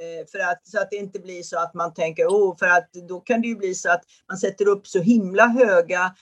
Eh, 0.00 0.26
för 0.32 0.38
att, 0.38 0.66
så 0.66 0.80
att 0.80 0.90
det 0.90 0.96
inte 0.96 1.18
blir 1.20 1.42
så 1.42 1.58
att 1.58 1.74
man 1.74 1.94
tänker, 1.94 2.26
oh, 2.26 2.56
för 2.58 2.66
att 2.66 2.92
då 3.08 3.20
kan 3.20 3.40
det 3.40 3.48
ju 3.48 3.56
bli 3.56 3.74
så 3.74 3.90
att 3.90 4.02
man 4.28 4.38
sätter 4.38 4.68
upp 4.68 4.86
så 4.86 5.00
himla 5.00 5.46
höga 5.46 6.14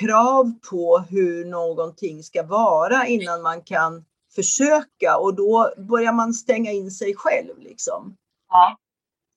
krav 0.00 0.52
på 0.70 1.04
hur 1.10 1.44
någonting 1.44 2.22
ska 2.22 2.42
vara 2.42 3.06
innan 3.06 3.42
man 3.42 3.62
kan 3.62 4.04
försöka 4.34 5.16
och 5.18 5.36
då 5.36 5.74
börjar 5.76 6.12
man 6.12 6.34
stänga 6.34 6.72
in 6.72 6.90
sig 6.90 7.14
själv 7.16 7.58
liksom. 7.58 8.16
Ja, 8.48 8.78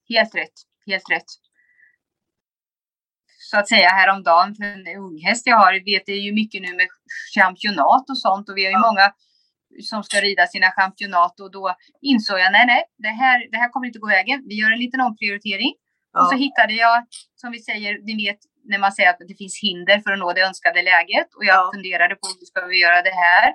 helt 0.09 0.35
rätt, 0.35 0.53
helt 0.85 1.09
rätt 1.11 1.46
så 3.49 3.57
att 3.59 3.67
säga 3.67 3.89
häromdagen 3.89 4.55
för 4.55 4.63
en 4.63 4.87
unghäst 5.07 5.47
jag 5.47 5.57
har. 5.57 5.73
vet 5.91 6.05
det 6.05 6.11
är 6.11 6.25
ju 6.29 6.33
mycket 6.41 6.61
nu 6.61 6.71
med 6.79 6.87
championat 7.35 8.05
och 8.11 8.19
sånt 8.25 8.49
och 8.49 8.57
vi 8.57 8.63
har 8.65 8.71
ju 8.71 8.81
ja. 8.83 8.87
många 8.89 9.05
som 9.89 10.03
ska 10.03 10.17
rida 10.27 10.43
sina 10.47 10.69
championat 10.79 11.35
och 11.43 11.51
då 11.57 11.65
insåg 12.01 12.39
jag 12.39 12.51
nej, 12.51 12.65
nej, 12.73 12.83
det 13.05 13.13
här, 13.21 13.37
det 13.51 13.57
här 13.57 13.69
kommer 13.69 13.87
inte 13.87 13.99
gå 13.99 14.07
vägen. 14.07 14.37
Vi 14.49 14.55
gör 14.61 14.71
en 14.71 14.83
liten 14.85 15.01
omprioritering. 15.01 15.73
Ja. 16.13 16.19
Och 16.19 16.27
så 16.31 16.35
hittade 16.45 16.73
jag, 16.73 16.97
som 17.41 17.51
vi 17.51 17.59
säger, 17.59 17.91
ni 18.07 18.13
vet 18.25 18.39
när 18.71 18.79
man 18.79 18.91
säger 18.91 19.09
att 19.09 19.21
det 19.31 19.37
finns 19.43 19.55
hinder 19.65 19.97
för 20.03 20.11
att 20.13 20.19
nå 20.19 20.33
det 20.33 20.41
önskade 20.41 20.81
läget 20.91 21.29
och 21.37 21.45
jag 21.49 21.57
ja. 21.61 21.71
funderade 21.73 22.15
på 22.15 22.25
hur 22.39 22.45
ska 22.45 22.59
vi 22.65 22.77
göra 22.85 23.01
det 23.09 23.15
här? 23.25 23.45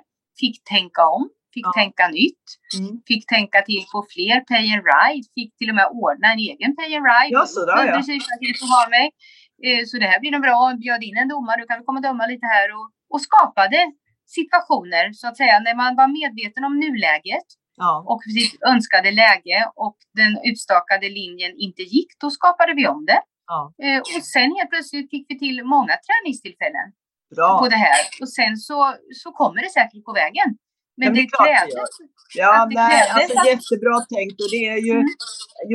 Fick 0.41 0.63
tänka 0.63 1.01
om, 1.15 1.23
fick 1.53 1.67
ja. 1.71 1.71
tänka 1.81 2.07
nytt, 2.07 2.45
mm. 2.79 3.01
fick 3.09 3.23
tänka 3.35 3.61
till 3.69 3.83
på 3.93 3.99
fler 4.13 4.37
pay 4.49 4.65
and 4.73 4.83
ride, 4.93 5.25
fick 5.37 5.51
till 5.59 5.69
och 5.71 5.77
med 5.79 5.87
ordna 6.03 6.27
en 6.33 6.41
egen 6.51 6.71
pay 6.77 6.89
and 6.97 7.05
ride. 7.11 7.33
Ja, 7.37 7.43
sådär 7.45 7.85
ja. 7.87 8.89
mig. 8.95 9.07
Eh, 9.67 9.81
så 9.87 9.97
det 9.97 10.09
här 10.11 10.19
blir 10.19 10.31
nog 10.31 10.41
bra. 10.41 10.59
Bjöd 10.83 11.03
in 11.03 11.17
en 11.17 11.27
domare, 11.27 11.61
du 11.61 11.67
kan 11.67 11.79
vi 11.79 11.85
komma 11.85 11.99
och 11.99 12.07
döma 12.09 12.25
lite 12.33 12.45
här 12.55 12.67
och, 12.77 12.87
och 13.13 13.21
skapade 13.27 13.79
situationer 14.37 15.05
så 15.13 15.27
att 15.27 15.37
säga 15.37 15.59
när 15.59 15.75
man 15.75 15.95
var 15.95 16.07
medveten 16.19 16.63
om 16.63 16.79
nuläget 16.79 17.47
ja. 17.77 18.03
och 18.07 18.21
sitt 18.23 18.63
önskade 18.63 19.11
läge 19.11 19.59
och 19.75 19.97
den 20.13 20.31
utstakade 20.49 21.09
linjen 21.09 21.53
inte 21.57 21.81
gick, 21.81 22.11
då 22.19 22.29
skapade 22.29 22.73
vi 22.73 22.87
om 22.87 23.05
det. 23.05 23.21
Ja. 23.47 23.73
Eh, 23.83 23.99
och 23.99 24.23
sen 24.33 24.49
helt 24.57 24.69
plötsligt 24.69 25.09
fick 25.09 25.25
vi 25.29 25.39
till 25.39 25.63
många 25.63 25.93
träningstillfällen 26.05 26.87
Bra. 27.35 27.59
på 27.59 27.67
det 27.73 27.81
här 27.87 28.01
och 28.21 28.29
sen 28.29 28.57
så, 28.57 28.95
så 29.23 29.31
kommer 29.31 29.61
det 29.61 29.69
säkert 29.69 30.03
på 30.05 30.13
vägen. 30.13 30.49
Men, 30.97 31.13
det, 31.13 31.21
det 31.21 31.27
krävdes. 31.37 31.89
Ja, 32.35 32.65
det 32.69 32.75
nej, 32.75 33.09
alltså 33.09 33.47
jättebra 33.47 33.99
tänkt 34.15 34.41
och 34.41 34.49
det 34.51 34.67
är 34.67 34.77
ju 34.77 34.91
mm. 34.91 35.07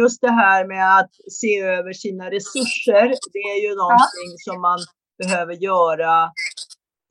just 0.00 0.20
det 0.20 0.30
här 0.30 0.66
med 0.66 0.98
att 0.98 1.10
se 1.40 1.60
över 1.60 1.92
sina 1.92 2.30
resurser. 2.30 3.06
Det 3.32 3.44
är 3.54 3.60
ju 3.68 3.74
någonting 3.76 4.30
ja. 4.36 4.52
som 4.52 4.60
man 4.60 4.78
behöver 5.18 5.54
göra 5.54 6.32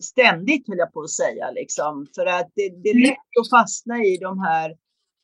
ständigt, 0.03 0.67
höll 0.67 0.77
jag 0.77 0.93
på 0.93 1.01
att 1.01 1.11
säga. 1.11 1.51
Liksom. 1.51 2.07
För 2.15 2.25
att 2.25 2.49
det, 2.55 2.69
det 2.83 2.89
är 2.89 2.95
mm. 2.95 3.09
lätt 3.09 3.33
att 3.41 3.49
fastna 3.49 3.97
i 4.03 4.17
de 4.17 4.39
här 4.39 4.75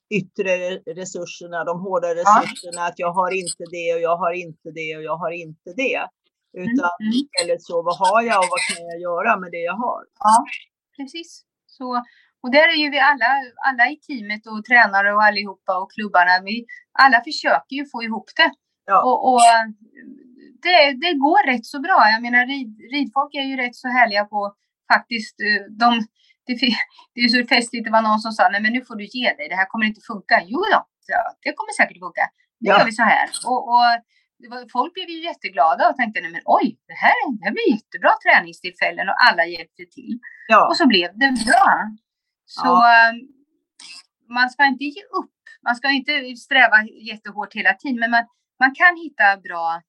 yttre 0.09 0.77
resurserna, 0.77 1.63
de 1.63 1.79
hårda 1.79 2.15
resurserna, 2.15 2.81
ja. 2.81 2.87
att 2.87 2.99
jag 2.99 3.11
har 3.11 3.31
inte 3.31 3.63
det 3.71 3.93
och 3.95 4.01
jag 4.01 4.17
har 4.17 4.33
inte 4.33 4.71
det 4.71 4.97
och 4.97 5.03
jag 5.03 5.17
har 5.17 5.31
inte 5.31 5.73
det. 5.73 6.07
Utan 6.57 6.91
mm. 7.01 7.13
istället 7.13 7.63
så, 7.63 7.81
vad 7.81 7.97
har 7.97 8.21
jag 8.21 8.39
och 8.39 8.49
vad 8.49 8.61
kan 8.69 8.85
jag 8.85 8.99
göra 9.01 9.39
med 9.39 9.51
det 9.51 9.63
jag 9.71 9.77
har? 9.85 10.03
Ja, 10.19 10.45
precis. 10.97 11.43
Så, 11.67 12.03
och 12.43 12.51
där 12.51 12.67
är 12.73 12.79
ju 12.83 12.89
vi 12.89 12.99
alla, 12.99 13.29
alla 13.67 13.83
i 13.93 13.95
teamet 14.07 14.47
och 14.47 14.65
tränare 14.65 15.13
och 15.15 15.23
allihopa 15.23 15.73
och 15.81 15.91
klubbarna, 15.91 16.41
vi 16.45 16.65
alla 17.03 17.23
försöker 17.23 17.75
ju 17.79 17.85
få 17.93 18.03
ihop 18.03 18.29
det. 18.35 18.51
Ja. 18.85 18.97
Och, 19.07 19.19
och 19.29 19.41
det, 20.65 20.79
det, 21.03 21.13
går 21.25 21.41
rätt 21.51 21.65
så 21.65 21.79
bra. 21.79 21.99
Jag 22.13 22.21
menar 22.21 22.45
rid, 22.45 22.69
ridfolk 22.93 23.33
är 23.35 23.47
ju 23.51 23.55
rätt 23.57 23.75
så 23.75 23.87
härliga 23.87 24.25
på 24.25 24.55
faktiskt, 24.93 25.35
eh, 25.47 25.61
de, 25.81 25.87
det, 26.45 26.53
det 27.13 27.21
är 27.25 27.29
så 27.35 27.47
festligt, 27.55 27.85
det 27.85 27.91
var 27.97 28.01
någon 28.01 28.19
som 28.19 28.31
sa, 28.31 28.49
nej 28.49 28.61
men 28.61 28.73
nu 28.73 28.81
får 28.87 28.95
du 28.95 29.05
ge 29.17 29.27
dig, 29.37 29.45
det 29.49 29.59
här 29.61 29.69
kommer 29.71 29.85
inte 29.85 30.01
funka. 30.11 30.37
Jo 30.53 30.59
då, 30.73 30.79
det 31.43 31.53
kommer 31.57 31.73
säkert 31.81 31.99
funka. 32.05 32.25
Nu 32.59 32.69
ja. 32.69 32.77
gör 32.77 32.85
vi 32.85 32.91
så 33.01 33.03
här. 33.03 33.27
Och, 33.49 33.61
och 33.71 33.85
folk 34.71 34.93
blev 34.93 35.09
ju 35.09 35.19
jätteglada 35.29 35.89
och 35.89 35.95
tänkte, 35.95 36.21
nej 36.21 36.31
men 36.31 36.41
oj, 36.45 36.67
det 36.87 36.99
här, 37.03 37.19
det 37.37 37.43
här 37.45 37.53
blir 37.57 37.69
jättebra 37.75 38.11
träningstillfällen 38.23 39.05
och 39.11 39.17
alla 39.27 39.43
hjälpte 39.45 39.83
till. 39.95 40.13
Ja. 40.47 40.67
Och 40.69 40.77
så 40.77 40.85
blev 40.87 41.09
det 41.21 41.31
bra. 41.45 41.65
Så 42.45 42.65
ja. 42.65 43.09
Ehm, 43.09 43.15
man 44.29 44.49
ska 44.49 44.65
inte 44.65 44.83
ge 44.83 45.03
upp. 45.03 45.35
Man 45.63 45.75
ska 45.75 45.91
inte 45.91 46.35
sträva 46.35 46.83
jättehårt 47.11 47.53
hela 47.53 47.73
tiden, 47.73 47.99
men 47.99 48.11
man, 48.11 48.25
man 48.59 48.75
kan 48.75 48.95
hitta 48.97 49.37
bra, 49.37 49.81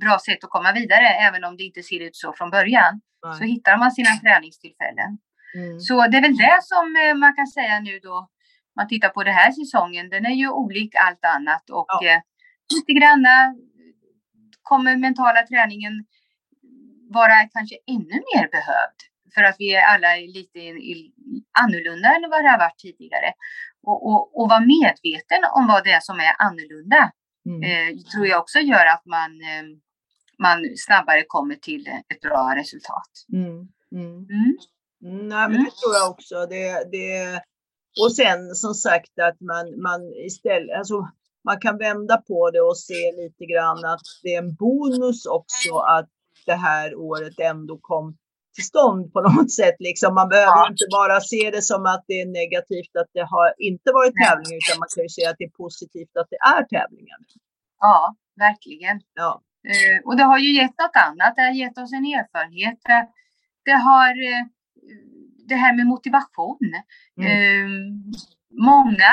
bra 0.00 0.18
sätt 0.18 0.44
att 0.44 0.50
komma 0.50 0.72
vidare, 0.72 1.06
även 1.06 1.44
om 1.44 1.56
det 1.56 1.62
inte 1.62 1.82
ser 1.82 2.00
ut 2.00 2.16
så 2.16 2.32
från 2.32 2.50
början. 2.50 3.00
Nej. 3.26 3.36
Så 3.38 3.44
hittar 3.44 3.76
man 3.78 3.90
sina 3.92 4.10
träningstillfällen. 4.22 5.18
Mm. 5.54 5.80
Så 5.80 6.06
det 6.06 6.16
är 6.16 6.22
väl 6.22 6.36
det 6.36 6.58
som 6.62 6.96
eh, 6.96 7.14
man 7.14 7.36
kan 7.36 7.46
säga 7.46 7.80
nu 7.80 7.98
då, 7.98 8.28
man 8.76 8.88
tittar 8.88 9.08
på 9.08 9.24
den 9.24 9.34
här 9.34 9.52
säsongen, 9.52 10.10
den 10.10 10.26
är 10.26 10.34
ju 10.34 10.48
olik 10.48 10.94
allt 10.94 11.24
annat 11.24 11.70
och 11.70 11.86
ja. 11.88 12.08
eh, 12.08 12.20
lite 12.74 12.92
granna 12.92 13.54
kommer 14.62 14.96
mentala 14.96 15.46
träningen 15.46 15.92
vara 17.10 17.48
kanske 17.52 17.76
ännu 17.86 18.16
mer 18.34 18.48
behövd 18.56 19.00
för 19.34 19.42
att 19.42 19.56
vi 19.58 19.74
är 19.74 19.82
alla 19.92 20.16
lite 20.16 20.60
annorlunda 21.62 22.08
än 22.14 22.30
vad 22.30 22.44
det 22.44 22.50
har 22.50 22.58
varit 22.58 22.78
tidigare. 22.78 23.32
Och, 23.82 24.06
och, 24.08 24.40
och 24.40 24.48
vara 24.48 24.60
medveten 24.60 25.42
om 25.56 25.66
vad 25.66 25.84
det 25.84 25.92
är 25.92 26.00
som 26.00 26.18
är 26.20 26.34
annorlunda 26.38 27.12
mm. 27.46 27.62
eh, 27.62 27.98
tror 28.12 28.26
jag 28.26 28.40
också 28.40 28.58
gör 28.58 28.86
att 28.94 29.06
man, 29.06 29.30
eh, 29.50 29.64
man 30.38 30.58
snabbare 30.76 31.24
kommer 31.26 31.54
till 31.54 31.86
ett 32.12 32.20
bra 32.20 32.54
resultat. 32.56 33.12
Mm. 33.32 33.68
Mm. 33.92 34.16
mm. 34.16 34.26
mm 34.30 35.28
nej, 35.28 35.48
men 35.48 35.64
det 35.64 35.70
tror 35.70 35.94
jag 35.94 36.10
också. 36.10 36.46
Det, 36.46 36.90
det, 36.92 37.40
och 38.02 38.12
sen 38.12 38.54
som 38.54 38.74
sagt 38.74 39.18
att 39.18 39.40
man, 39.40 39.82
man 39.82 40.00
istället, 40.26 40.78
alltså, 40.78 41.08
man 41.44 41.60
kan 41.60 41.78
vända 41.78 42.16
på 42.16 42.50
det 42.50 42.60
och 42.60 42.78
se 42.78 43.12
lite 43.16 43.44
grann 43.52 43.84
att 43.84 44.06
det 44.22 44.34
är 44.34 44.38
en 44.38 44.54
bonus 44.54 45.26
också 45.26 45.76
att 45.76 46.08
det 46.46 46.54
här 46.54 46.94
året 46.94 47.40
ändå 47.40 47.78
kom 47.82 48.16
till 48.54 48.64
stånd 48.64 49.12
på 49.12 49.20
något 49.28 49.52
sätt. 49.52 49.76
Liksom. 49.78 50.14
Man 50.14 50.28
behöver 50.28 50.60
ja. 50.62 50.68
inte 50.70 50.86
bara 50.90 51.20
se 51.20 51.50
det 51.52 51.62
som 51.62 51.86
att 51.86 52.04
det 52.08 52.20
är 52.20 52.26
negativt 52.40 52.92
att 53.00 53.10
det 53.12 53.26
har 53.34 53.48
inte 53.58 53.88
varit 53.92 54.14
tävlingar, 54.24 54.56
utan 54.62 54.78
man 54.82 54.88
kan 54.94 55.04
ju 55.04 55.08
se 55.08 55.24
att 55.26 55.38
det 55.38 55.44
är 55.44 55.56
positivt 55.64 56.14
att 56.20 56.30
det 56.30 56.40
är 56.56 56.62
tävlingar. 56.74 57.18
Ja, 57.80 58.14
verkligen. 58.36 59.00
Ja. 59.14 59.42
Uh, 59.70 59.98
och 60.06 60.16
det 60.16 60.22
har 60.22 60.38
ju 60.38 60.50
gett 60.52 60.78
något 60.78 60.96
annat. 61.06 61.36
Det 61.36 61.42
har 61.42 61.56
gett 61.62 61.78
oss 61.78 61.92
en 61.92 62.04
erfarenhet. 62.04 62.78
Det 63.64 63.78
har 63.88 64.10
uh, 64.10 64.42
det 65.48 65.54
här 65.54 65.76
med 65.76 65.86
motivation. 65.86 66.72
Mm. 67.20 67.30
Uh, 67.30 67.68
många 68.70 69.12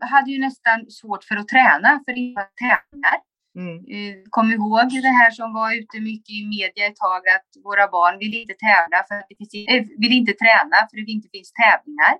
hade 0.00 0.30
ju 0.30 0.38
nästan 0.38 0.90
svårt 0.90 1.24
för 1.24 1.36
att 1.36 1.48
träna 1.48 2.02
för 2.04 2.12
det 2.12 2.34
tävlingar. 2.62 3.18
Mm. 3.58 3.76
Eh, 3.94 4.14
kom 4.30 4.52
ihåg 4.52 4.88
det 5.02 5.14
här 5.20 5.30
som 5.30 5.52
var 5.52 5.70
ute 5.80 6.00
mycket 6.00 6.34
i 6.40 6.46
media 6.56 6.86
ett 6.86 6.96
tag 6.96 7.22
att 7.36 7.48
våra 7.64 7.88
barn 7.96 8.18
vill 8.18 8.34
inte 8.42 8.54
tävla 8.68 8.98
för 9.08 9.14
att 9.14 9.26
det 9.28 9.36
finns, 9.40 9.54
äh, 9.72 9.84
vill 10.02 10.14
inte 10.20 10.32
träna 10.42 10.76
för 10.88 10.96
att 11.00 11.06
det 11.08 11.16
inte 11.18 11.28
finns 11.36 11.52
tävlingar. 11.62 12.14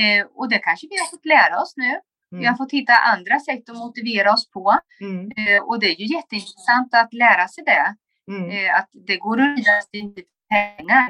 Eh, 0.00 0.22
och 0.38 0.48
det 0.48 0.58
kanske 0.58 0.86
vi 0.90 0.96
har 1.02 1.08
fått 1.14 1.26
lära 1.36 1.54
oss 1.62 1.74
nu. 1.76 1.92
Mm. 2.32 2.40
Vi 2.40 2.46
har 2.46 2.56
fått 2.56 2.72
hitta 2.72 2.94
andra 3.14 3.36
sätt 3.40 3.70
att 3.70 3.76
motivera 3.86 4.32
oss 4.32 4.50
på. 4.50 4.66
Mm. 5.00 5.20
Eh, 5.38 5.60
och 5.68 5.80
det 5.80 5.86
är 5.86 5.96
ju 6.02 6.06
jätteintressant 6.16 6.90
att 6.94 7.12
lära 7.24 7.48
sig 7.48 7.64
det. 7.72 7.86
Mm. 8.32 8.50
Eh, 8.50 8.78
att 8.78 8.90
det 9.08 9.16
går 9.16 9.36
att 9.40 9.58
rida 9.58 9.74
inte 9.92 10.22
pengar. 10.54 11.08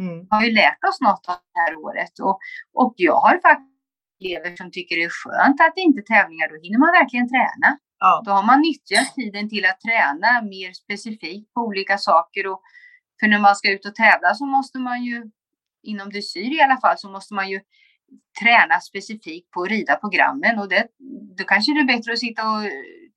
Mm. 0.00 0.26
har 0.30 0.42
ju 0.44 0.52
lärt 0.52 0.84
oss 0.88 1.00
något 1.00 1.24
av 1.28 1.38
det 1.54 1.60
här 1.60 1.76
året. 1.76 2.14
Och, 2.26 2.38
och 2.82 2.94
jag 2.96 3.18
har 3.24 3.40
faktiskt 3.48 3.78
elever 4.20 4.56
som 4.56 4.70
tycker 4.70 4.96
det 4.96 5.04
är 5.04 5.16
skönt 5.22 5.60
att 5.60 5.74
det 5.74 5.80
inte 5.80 6.00
är 6.00 6.08
tävlingar. 6.14 6.48
Då 6.48 6.56
hinner 6.62 6.78
man 6.78 6.92
verkligen 7.00 7.28
träna. 7.28 7.68
Ja. 7.98 8.22
Då 8.24 8.30
har 8.30 8.46
man 8.46 8.60
nyttjat 8.60 9.14
tiden 9.14 9.48
till 9.48 9.64
att 9.64 9.80
träna 9.80 10.42
mer 10.42 10.72
specifikt 10.72 11.54
på 11.54 11.60
olika 11.60 11.98
saker. 11.98 12.46
Och 12.46 12.62
för 13.20 13.26
när 13.26 13.38
man 13.38 13.56
ska 13.56 13.72
ut 13.72 13.86
och 13.86 13.94
tävla 13.94 14.34
så 14.34 14.46
måste 14.46 14.78
man 14.78 15.04
ju, 15.04 15.30
inom 15.82 16.10
dressyr 16.10 16.52
i 16.58 16.62
alla 16.62 16.80
fall, 16.80 16.98
så 16.98 17.08
måste 17.10 17.34
man 17.34 17.48
ju 17.48 17.60
träna 18.40 18.80
specifikt 18.80 19.50
på 19.50 19.62
att 19.62 19.68
rida 19.68 19.96
programmen. 19.96 20.58
Och 20.58 20.68
det, 20.68 20.86
då 21.38 21.44
kanske 21.44 21.74
det 21.74 21.80
är 21.80 21.96
bättre 21.96 22.12
att 22.12 22.18
sitta 22.18 22.42
och 22.50 22.62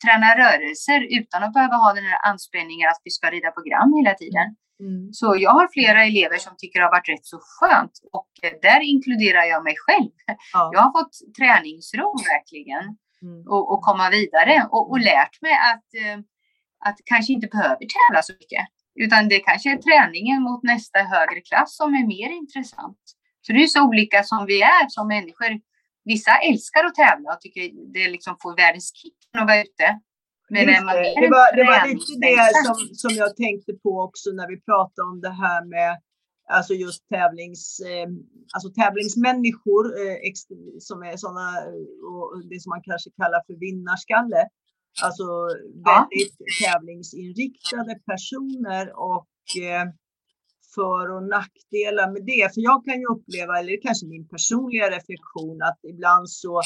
träna 0.05 0.27
rörelser 0.43 1.19
utan 1.19 1.43
att 1.43 1.53
behöva 1.53 1.75
ha 1.75 1.93
den 1.93 2.03
här 2.03 2.19
anspänningen 2.31 2.89
att 2.89 3.01
vi 3.03 3.11
ska 3.11 3.31
rida 3.31 3.51
program 3.51 3.93
hela 3.99 4.13
tiden. 4.13 4.47
Mm. 4.79 5.13
Så 5.13 5.35
jag 5.39 5.51
har 5.51 5.67
flera 5.77 6.03
elever 6.05 6.37
som 6.37 6.53
tycker 6.57 6.79
det 6.79 6.85
har 6.85 6.97
varit 6.97 7.09
rätt 7.09 7.25
så 7.25 7.39
skönt 7.53 7.95
och 8.17 8.29
där 8.61 8.79
inkluderar 8.91 9.43
jag 9.53 9.63
mig 9.63 9.75
själv. 9.85 10.11
Ja. 10.53 10.69
Jag 10.73 10.81
har 10.81 10.91
fått 10.97 11.15
träningsro 11.39 12.07
verkligen 12.33 12.83
mm. 13.21 13.47
och, 13.47 13.71
och, 13.71 13.81
komma 13.81 14.09
vidare 14.09 14.67
och, 14.71 14.91
och 14.91 14.99
lärt 14.99 15.41
mig 15.41 15.55
att, 15.71 15.87
eh, 16.01 16.17
att 16.85 16.97
kanske 17.05 17.33
inte 17.33 17.47
behöver 17.47 17.85
tävla 17.97 18.21
så 18.21 18.33
mycket. 18.33 18.65
Utan 18.95 19.29
det 19.29 19.39
kanske 19.39 19.71
är 19.71 19.77
träningen 19.77 20.41
mot 20.41 20.63
nästa 20.63 20.99
högre 20.99 21.41
klass 21.41 21.77
som 21.77 21.93
är 21.93 22.07
mer 22.07 22.29
intressant. 22.41 23.03
Så 23.41 23.53
det 23.53 23.63
är 23.63 23.67
så 23.67 23.87
olika 23.87 24.23
som 24.23 24.45
vi 24.45 24.61
är 24.61 24.89
som 24.89 25.07
människor. 25.07 25.51
Vissa 26.05 26.31
älskar 26.49 26.83
att 26.85 26.95
tävla 26.95 27.33
och 27.33 27.41
tycker 27.41 27.93
det 27.93 28.07
liksom 28.09 28.35
får 28.41 28.55
världens 28.55 28.93
kick 28.95 29.17
att 29.33 29.47
vara 29.47 29.61
ute. 29.61 29.99
Men 30.49 30.65
det, 30.67 30.81
man 30.81 30.95
det, 30.95 31.29
var, 31.37 31.55
det 31.55 31.63
var 31.71 31.87
lite 31.87 32.13
det 32.25 32.65
som, 32.65 32.75
som 33.01 33.11
jag 33.21 33.35
tänkte 33.35 33.73
på 33.83 33.91
också 34.07 34.29
när 34.39 34.47
vi 34.47 34.61
pratade 34.61 35.07
om 35.11 35.21
det 35.21 35.35
här 35.43 35.61
med 35.75 35.91
alltså 36.57 36.73
just 36.73 37.01
tävlings, 37.09 37.79
eh, 37.79 38.09
alltså 38.53 38.69
tävlingsmänniskor 38.81 39.85
eh, 40.01 40.17
som 40.79 41.03
är 41.03 41.17
sådana, 41.17 41.47
och 42.11 42.25
det 42.49 42.59
som 42.61 42.69
man 42.69 42.83
kanske 42.89 43.09
kallar 43.19 43.41
för 43.47 43.55
vinnarskalle. 43.65 44.41
Alltså 45.03 45.27
väldigt 45.91 46.35
ja. 46.39 46.51
tävlingsinriktade 46.61 47.93
personer 48.11 48.85
och 49.11 49.31
eh, 49.67 49.85
för 50.75 51.03
och 51.15 51.23
nackdelar 51.23 52.07
med 52.13 52.23
det. 52.31 52.53
För 52.53 52.61
jag 52.61 52.85
kan 52.85 52.99
ju 52.99 53.05
uppleva, 53.15 53.59
eller 53.59 53.81
kanske 53.81 54.05
min 54.07 54.27
personliga 54.27 54.87
reflektion, 54.97 55.61
att 55.61 55.79
ibland 55.93 56.29
så 56.29 56.61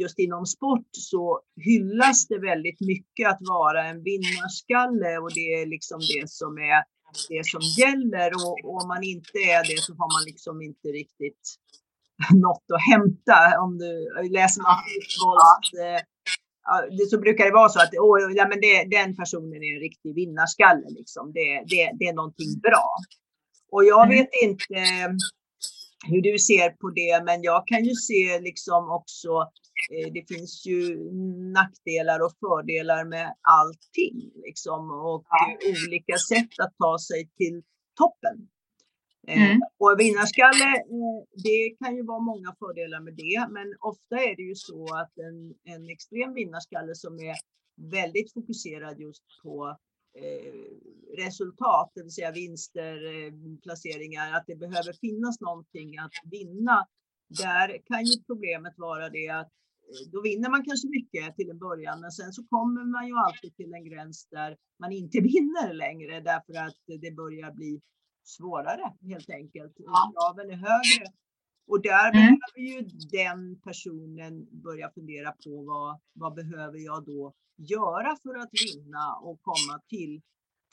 just 0.00 0.18
inom 0.18 0.46
sport 0.46 0.88
så 0.92 1.40
hyllas 1.64 2.26
det 2.26 2.38
väldigt 2.38 2.80
mycket 2.80 3.28
att 3.30 3.38
vara 3.40 3.84
en 3.84 4.02
vinnarskalle 4.02 5.18
och 5.18 5.30
det 5.34 5.46
är 5.60 5.66
liksom 5.66 6.00
det 6.00 6.30
som 6.30 6.58
är 6.58 6.93
det 7.28 7.46
som 7.46 7.60
gäller 7.60 8.28
och, 8.34 8.56
och 8.64 8.82
om 8.82 8.88
man 8.88 9.02
inte 9.02 9.38
är 9.38 9.62
det 9.68 9.78
så 9.82 9.92
har 9.92 10.08
man 10.16 10.24
liksom 10.26 10.62
inte 10.62 10.88
riktigt 10.88 11.44
något 12.34 12.66
att 12.74 12.86
hämta. 12.92 13.38
Om 13.64 13.78
du 13.78 13.92
läser 14.38 14.62
man 14.62 14.76
fotbolls, 14.84 15.68
eh, 15.84 16.00
det, 16.96 17.06
så 17.10 17.18
brukar 17.18 17.44
det 17.44 17.50
vara 17.50 17.68
så 17.68 17.80
att 17.80 17.94
oh, 17.94 18.32
ja, 18.38 18.48
men 18.48 18.60
det, 18.60 18.84
den 18.96 19.16
personen 19.16 19.62
är 19.62 19.74
en 19.74 19.80
riktig 19.80 20.14
vinnarskalle. 20.14 20.86
Liksom. 20.88 21.32
Det, 21.32 21.64
det, 21.66 21.90
det 21.98 22.04
är 22.08 22.14
någonting 22.14 22.58
bra. 22.62 22.88
Och 23.72 23.84
jag 23.84 24.04
mm. 24.04 24.16
vet 24.16 24.28
inte 24.42 24.80
hur 26.06 26.22
du 26.22 26.38
ser 26.38 26.70
på 26.70 26.90
det, 26.90 27.24
men 27.24 27.42
jag 27.42 27.66
kan 27.66 27.84
ju 27.84 27.94
se 27.94 28.40
liksom 28.40 28.90
också, 28.90 29.32
eh, 29.94 30.12
det 30.12 30.34
finns 30.34 30.66
ju 30.66 31.10
nackdelar 31.58 32.20
och 32.24 32.32
fördelar 32.40 33.04
med 33.04 33.34
allting 33.40 34.32
liksom 34.46 34.90
och 34.90 35.24
ja. 35.28 35.56
olika 35.86 36.16
sätt 36.30 36.52
att 36.58 36.74
ta 36.78 36.98
sig 36.98 37.30
till 37.38 37.62
toppen. 37.94 38.48
Eh, 39.28 39.50
mm. 39.50 39.60
Och 39.78 39.96
vinnarskalle, 39.98 40.70
eh, 40.76 41.20
det 41.44 41.76
kan 41.78 41.96
ju 41.96 42.02
vara 42.02 42.20
många 42.20 42.54
fördelar 42.58 43.00
med 43.00 43.14
det, 43.14 43.46
men 43.50 43.74
ofta 43.80 44.16
är 44.16 44.36
det 44.36 44.42
ju 44.42 44.54
så 44.54 44.84
att 44.94 45.18
en, 45.18 45.38
en 45.74 45.90
extrem 45.90 46.34
vinnarskalle 46.34 46.94
som 46.94 47.14
är 47.14 47.36
väldigt 47.76 48.32
fokuserad 48.32 49.00
just 49.00 49.22
på 49.42 49.76
resultat, 51.16 51.92
det 51.94 52.02
vill 52.02 52.12
säga 52.12 52.32
vinster, 52.32 52.94
eh, 52.94 53.32
placeringar, 53.62 54.32
att 54.32 54.44
det 54.46 54.56
behöver 54.56 54.92
finnas 54.92 55.40
någonting 55.40 55.98
att 55.98 56.12
vinna. 56.30 56.86
Där 57.28 57.78
kan 57.86 58.04
ju 58.04 58.22
problemet 58.26 58.74
vara 58.76 59.08
det 59.08 59.28
att 59.28 59.52
eh, 59.90 60.10
då 60.12 60.22
vinner 60.22 60.50
man 60.50 60.64
kanske 60.64 60.88
mycket 60.88 61.36
till 61.36 61.50
en 61.50 61.58
början, 61.58 62.00
men 62.00 62.10
sen 62.10 62.32
så 62.32 62.42
kommer 62.46 62.84
man 62.84 63.06
ju 63.06 63.14
alltid 63.14 63.56
till 63.56 63.74
en 63.74 63.84
gräns 63.84 64.26
där 64.30 64.56
man 64.80 64.92
inte 64.92 65.20
vinner 65.32 65.72
längre 65.72 66.20
därför 66.20 66.54
att 66.66 67.00
det 67.00 67.16
börjar 67.16 67.52
bli 67.52 67.80
svårare 68.24 68.92
helt 69.02 69.30
enkelt. 69.30 69.76
Kraven 69.76 70.50
är 70.50 70.56
högre. 70.56 71.06
Och 71.66 71.82
där 71.82 72.10
mm. 72.10 72.12
behöver 72.12 72.60
ju 72.70 72.88
den 73.18 73.60
personen 73.60 74.62
börja 74.62 74.90
fundera 74.90 75.32
på 75.32 75.62
vad, 75.62 76.00
vad 76.12 76.34
behöver 76.34 76.78
jag 76.78 77.04
då 77.04 77.34
göra 77.56 78.16
för 78.22 78.34
att 78.42 78.50
vinna 78.64 79.04
och 79.22 79.38
komma 79.42 79.80
till 79.88 80.20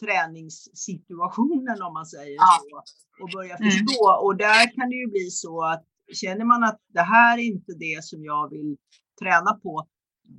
träningssituationen 0.04 1.82
om 1.82 1.94
man 1.94 2.06
säger 2.06 2.36
ja. 2.36 2.54
så 2.70 2.78
och 3.24 3.30
börja 3.36 3.56
mm. 3.56 3.72
förstå. 3.72 4.04
Och 4.26 4.38
där 4.38 4.76
kan 4.76 4.90
det 4.90 4.96
ju 4.96 5.08
bli 5.08 5.30
så 5.30 5.64
att 5.64 5.84
känner 6.14 6.46
man 6.46 6.64
att 6.64 6.80
det 6.88 7.06
här 7.16 7.38
är 7.38 7.44
inte 7.44 7.74
det 7.86 8.04
som 8.04 8.24
jag 8.24 8.50
vill 8.50 8.78
träna 9.22 9.54
på, 9.64 9.88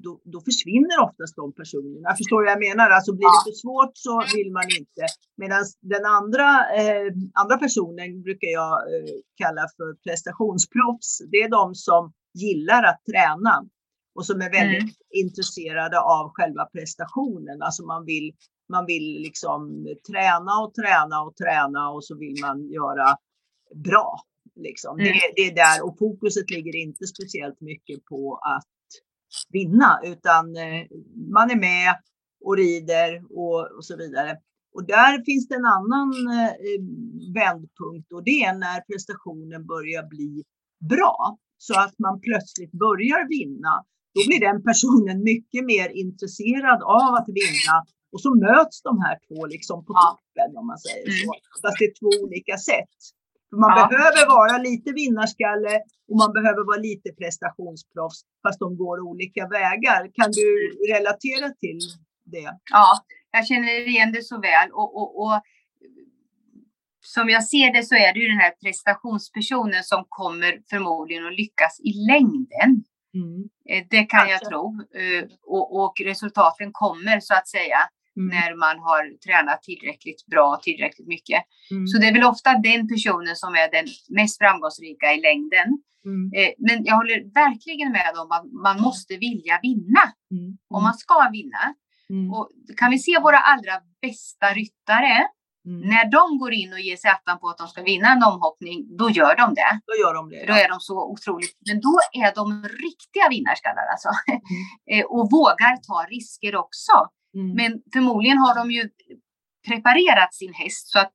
då, 0.05 0.21
då 0.25 0.41
försvinner 0.41 0.97
oftast 1.07 1.37
de 1.37 1.53
personerna. 1.61 2.09
Förstår 2.21 2.39
du 2.41 2.45
vad 2.47 2.53
jag 2.57 2.67
menar? 2.69 2.91
Alltså 2.91 3.13
blir 3.19 3.31
det 3.35 3.45
för 3.49 3.57
svårt 3.65 3.95
så 4.07 4.15
vill 4.37 4.51
man 4.59 4.69
inte. 4.81 5.05
Medan 5.43 5.63
den 5.95 6.05
andra, 6.19 6.49
eh, 6.81 7.09
andra 7.43 7.57
personen 7.65 8.23
brukar 8.27 8.51
jag 8.61 8.73
eh, 8.93 9.17
kalla 9.41 9.65
för 9.77 9.89
prestationsproffs. 10.07 11.11
Det 11.33 11.41
är 11.47 11.51
de 11.61 11.75
som 11.75 12.13
gillar 12.45 12.83
att 12.91 13.01
träna 13.11 13.55
och 14.14 14.27
som 14.27 14.40
är 14.40 14.51
väldigt 14.51 14.83
mm. 14.83 14.94
intresserade 15.11 16.01
av 16.01 16.31
själva 16.35 16.64
prestationen. 16.64 17.62
Alltså 17.62 17.85
man 17.87 18.05
vill, 18.05 18.33
man 18.68 18.87
vill 18.87 19.22
liksom 19.22 19.87
träna 20.11 20.61
och 20.61 20.75
träna 20.75 21.22
och 21.22 21.37
träna 21.37 21.90
och 21.90 22.05
så 22.05 22.18
vill 22.18 22.40
man 22.40 22.70
göra 22.70 23.16
bra. 23.75 24.20
Liksom. 24.55 24.98
Mm. 24.98 25.12
Det, 25.12 25.33
det, 25.37 25.42
är 25.42 25.55
där 25.55 25.87
och 25.87 25.98
fokuset 25.98 26.51
ligger 26.51 26.77
inte 26.77 27.07
speciellt 27.07 27.61
mycket 27.61 28.05
på 28.05 28.35
att 28.37 28.68
vinna 29.51 30.01
utan 30.05 30.57
eh, 30.57 30.87
man 31.33 31.51
är 31.51 31.57
med 31.57 31.94
och 32.44 32.57
rider 32.57 33.22
och, 33.31 33.77
och 33.77 33.85
så 33.85 33.96
vidare. 33.96 34.38
Och 34.75 34.87
där 34.87 35.25
finns 35.25 35.48
det 35.48 35.54
en 35.54 35.65
annan 35.65 36.10
eh, 36.38 36.52
vändpunkt 37.35 38.13
och 38.13 38.25
det 38.25 38.42
är 38.44 38.54
när 38.54 38.81
prestationen 38.81 39.67
börjar 39.67 40.06
bli 40.06 40.44
bra 40.90 41.38
så 41.58 41.81
att 41.81 41.98
man 41.98 42.21
plötsligt 42.21 42.73
börjar 42.73 43.29
vinna 43.29 43.85
då 44.15 44.21
blir 44.29 44.40
den 44.48 44.58
personen 44.69 45.19
mycket 45.33 45.63
mer 45.73 45.88
intresserad 46.04 46.81
av 46.83 47.10
att 47.19 47.29
vinna 47.40 47.77
och 48.13 48.21
så 48.25 48.31
möts 48.46 48.77
de 48.88 48.92
här 49.04 49.17
två 49.27 49.46
liksom 49.54 49.79
på 49.87 49.92
toppen 50.04 50.50
om 50.58 50.67
man 50.67 50.79
säger 50.87 51.10
så. 51.23 51.31
Mm. 51.33 51.40
Fast 51.63 51.77
det 51.79 51.85
är 51.90 51.94
två 52.00 52.10
olika 52.25 52.56
sätt. 52.71 52.96
Man 53.65 53.71
ja. 53.79 53.88
behöver 53.94 54.25
vara 54.38 54.56
lite 54.69 54.90
vinnarskalle 54.92 55.75
och 56.08 56.17
man 56.23 56.33
behöver 56.38 56.63
vara 56.71 56.81
lite 56.90 57.08
prestationsproffs 57.21 58.21
fast 58.42 58.58
de 58.65 58.69
går 58.83 58.96
olika 59.10 59.42
vägar. 59.58 60.00
Kan 60.19 60.31
du 60.40 60.48
relatera 60.92 61.48
till 61.63 61.81
det? 62.35 62.50
Ja, 62.71 62.88
jag 63.31 63.46
känner 63.46 63.88
igen 63.88 64.13
det 64.13 64.23
så 64.23 64.37
väl 64.40 64.69
och, 64.73 64.90
och, 65.00 65.10
och 65.23 65.37
som 67.04 67.29
jag 67.29 67.44
ser 67.44 67.73
det 67.73 67.83
så 67.83 67.94
är 67.94 68.13
det 68.13 68.21
ju 68.21 68.29
den 68.29 68.44
här 68.46 68.54
prestationspersonen 68.65 69.83
som 69.85 70.04
kommer 70.08 70.60
förmodligen 70.71 71.27
att 71.27 71.37
lyckas 71.37 71.81
i 71.81 71.92
längden. 72.13 72.85
Mm. 73.15 73.48
Eh, 73.69 73.87
det 73.90 74.04
kan 74.04 74.29
jag 74.29 74.40
tro. 74.40 74.65
Eh, 74.94 75.25
och, 75.46 75.83
och, 75.83 75.94
resultaten 76.04 76.71
kommer 76.73 77.21
så 77.21 77.35
att 77.35 77.48
säga 77.48 77.79
mm. 78.17 78.29
när 78.37 78.54
man 78.65 78.79
har 78.79 79.02
tränat 79.27 79.63
tillräckligt 79.63 80.27
bra, 80.27 80.60
tillräckligt 80.63 81.08
mycket. 81.08 81.42
Mm. 81.71 81.87
Så 81.87 81.98
det 81.98 82.06
är 82.06 82.13
väl 82.13 82.25
ofta 82.25 82.50
den 82.58 82.88
personen 82.88 83.37
som 83.37 83.54
är 83.54 83.71
den 83.71 83.87
mest 84.08 84.38
framgångsrika 84.38 85.15
i 85.15 85.21
längden. 85.21 85.69
Mm. 86.04 86.31
Eh, 86.37 86.52
men 86.58 86.85
jag 86.85 86.96
håller 86.96 87.35
verkligen 87.35 87.92
med 87.92 88.13
om 88.23 88.31
att 88.37 88.44
man 88.67 88.81
måste 88.81 89.17
vilja 89.17 89.58
vinna. 89.63 90.04
Mm. 90.31 90.58
Och 90.71 90.83
man 90.83 90.94
ska 90.94 91.31
vinna. 91.33 91.75
Och 92.35 92.48
kan 92.77 92.90
vi 92.90 92.98
se 92.98 93.19
våra 93.21 93.38
allra 93.38 93.73
bästa 94.02 94.46
ryttare 94.54 95.29
Mm. 95.67 95.88
När 95.88 96.10
de 96.10 96.38
går 96.38 96.52
in 96.52 96.73
och 96.73 96.81
ger 96.81 96.96
sig 96.96 97.10
attan 97.10 97.38
på 97.38 97.48
att 97.48 97.58
de 97.58 97.69
ska 97.69 97.83
vinna 97.83 98.08
en 98.13 98.23
omhoppning, 98.23 98.96
då 98.96 99.10
gör 99.10 99.37
de 99.37 99.54
det. 99.54 99.73
Då 99.87 99.94
gör 100.02 100.15
de 100.15 100.29
det. 100.29 100.37
Ja. 100.37 100.46
Då 100.46 100.52
är 100.52 100.69
de 100.69 100.81
så 100.81 100.96
otroligt. 101.13 101.56
Men 101.69 101.81
då 101.81 101.94
är 102.13 102.35
de 102.35 102.63
riktiga 102.63 103.29
vinnarskallar 103.31 103.87
alltså. 103.92 104.08
Mm. 104.29 104.40
Eh, 104.92 105.04
och 105.04 105.31
vågar 105.31 105.77
ta 105.77 106.06
risker 106.10 106.56
också. 106.56 106.92
Mm. 107.35 107.56
Men 107.56 107.83
förmodligen 107.92 108.38
har 108.38 108.54
de 108.54 108.71
ju 108.71 108.88
preparerat 109.69 110.35
sin 110.35 110.54
häst 110.54 110.88
så 110.92 110.98
att 110.98 111.13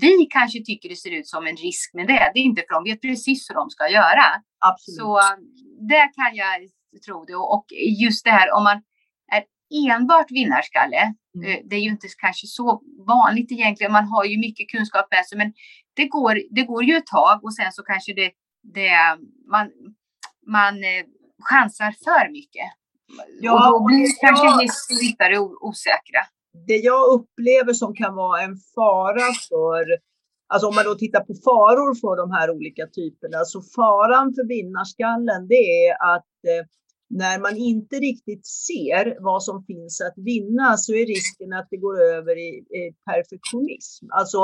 vi 0.00 0.26
kanske 0.30 0.64
tycker 0.64 0.88
det 0.88 0.96
ser 0.96 1.10
ut 1.10 1.28
som 1.28 1.46
en 1.46 1.56
risk 1.56 1.94
med 1.94 2.06
det. 2.06 2.30
Det 2.34 2.40
är 2.40 2.44
inte 2.44 2.62
för 2.68 2.74
de 2.74 2.84
vet 2.84 3.00
precis 3.02 3.50
hur 3.50 3.54
de 3.54 3.70
ska 3.70 3.88
göra. 3.88 4.26
Absolut. 4.58 4.98
Så 4.98 5.20
där 5.88 6.06
kan 6.14 6.36
jag 6.36 6.56
tro 7.06 7.24
det. 7.24 7.36
Och 7.36 7.66
just 8.02 8.24
det 8.24 8.30
här 8.30 8.52
om 8.56 8.64
man 8.64 8.82
enbart 9.70 10.30
vinnarskalle. 10.30 11.14
Mm. 11.36 11.50
Eh, 11.50 11.58
det 11.64 11.76
är 11.76 11.80
ju 11.80 11.88
inte 11.88 12.08
kanske 12.18 12.46
så 12.46 12.82
vanligt 13.06 13.52
egentligen. 13.52 13.92
Man 13.92 14.04
har 14.04 14.24
ju 14.24 14.38
mycket 14.38 14.68
kunskap 14.68 15.06
med 15.10 15.26
sig, 15.26 15.38
men 15.38 15.52
det 15.96 16.06
går, 16.08 16.40
det 16.50 16.62
går 16.62 16.84
ju 16.84 16.96
ett 16.96 17.06
tag 17.06 17.44
och 17.44 17.54
sen 17.54 17.72
så 17.72 17.82
kanske 17.82 18.12
det, 18.12 18.30
det 18.62 18.90
man, 19.50 19.70
man 20.46 20.74
eh, 20.84 21.04
chansar 21.50 21.94
för 22.04 22.32
mycket. 22.32 22.68
Ja, 23.40 23.52
och 23.52 23.72
då 23.72 23.84
blir 23.84 24.04
och 24.04 24.20
kanske 24.20 24.46
jag, 24.46 24.70
ryttare 25.02 25.38
osäkra. 25.38 26.20
Det 26.66 26.76
jag 26.76 27.02
upplever 27.16 27.72
som 27.72 27.94
kan 27.94 28.14
vara 28.14 28.42
en 28.42 28.56
fara 28.74 29.32
för 29.48 29.84
Alltså 30.46 30.66
om 30.68 30.74
man 30.74 30.84
då 30.84 30.94
tittar 30.94 31.20
på 31.20 31.34
faror 31.34 31.94
för 32.02 32.16
de 32.16 32.30
här 32.30 32.50
olika 32.50 32.86
typerna, 32.86 33.38
så 33.44 33.62
faran 33.76 34.34
för 34.34 34.44
vinnarskallen 34.48 35.48
det 35.48 35.64
är 35.86 35.92
att 36.14 36.34
eh, 36.50 36.62
när 37.10 37.38
man 37.38 37.56
inte 37.56 37.96
riktigt 37.96 38.46
ser 38.46 39.16
vad 39.20 39.42
som 39.42 39.64
finns 39.64 40.00
att 40.00 40.14
vinna 40.16 40.76
så 40.76 40.92
är 40.92 41.06
risken 41.06 41.52
att 41.52 41.68
det 41.70 41.76
går 41.76 42.00
över 42.00 42.36
i, 42.38 42.50
i 42.50 42.94
perfektionism. 43.10 44.06
Alltså 44.10 44.38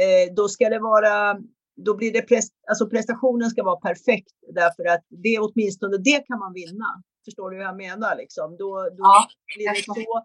eh, 0.00 0.34
då 0.34 0.48
ska 0.48 0.68
det 0.68 0.78
vara 0.78 1.36
då 1.76 1.96
blir 1.96 2.12
det 2.12 2.22
prest, 2.22 2.52
alltså 2.68 2.86
prestationen 2.86 3.50
ska 3.50 3.62
vara 3.62 3.80
perfekt 3.80 4.32
därför 4.54 4.84
att 4.94 5.04
det 5.08 5.38
åtminstone 5.38 5.96
det 5.96 6.26
kan 6.26 6.38
man 6.38 6.52
vinna. 6.52 7.02
Förstår 7.24 7.50
du 7.50 7.56
hur 7.56 7.64
jag 7.64 7.76
menar? 7.76 8.16
Liksom? 8.16 8.56
Då, 8.56 8.70
då 8.98 9.02
ja, 9.02 9.26
blir 9.56 9.68
det 9.68 9.84
så. 9.84 10.24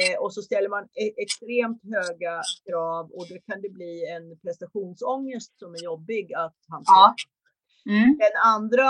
Eh, 0.00 0.22
och 0.22 0.34
så 0.34 0.42
ställer 0.42 0.68
man 0.68 0.84
e 0.84 1.12
extremt 1.16 1.80
höga 1.94 2.42
krav 2.66 3.10
och 3.16 3.26
då 3.30 3.36
kan 3.46 3.62
det 3.62 3.68
bli 3.68 3.94
en 4.16 4.38
prestationsångest 4.38 5.58
som 5.58 5.74
är 5.74 5.84
jobbig 5.84 6.32
att 6.32 6.56
hantera. 6.68 6.94
Ja. 6.94 7.14
Mm. 7.86 8.18
Den 8.18 8.42
andra, 8.44 8.84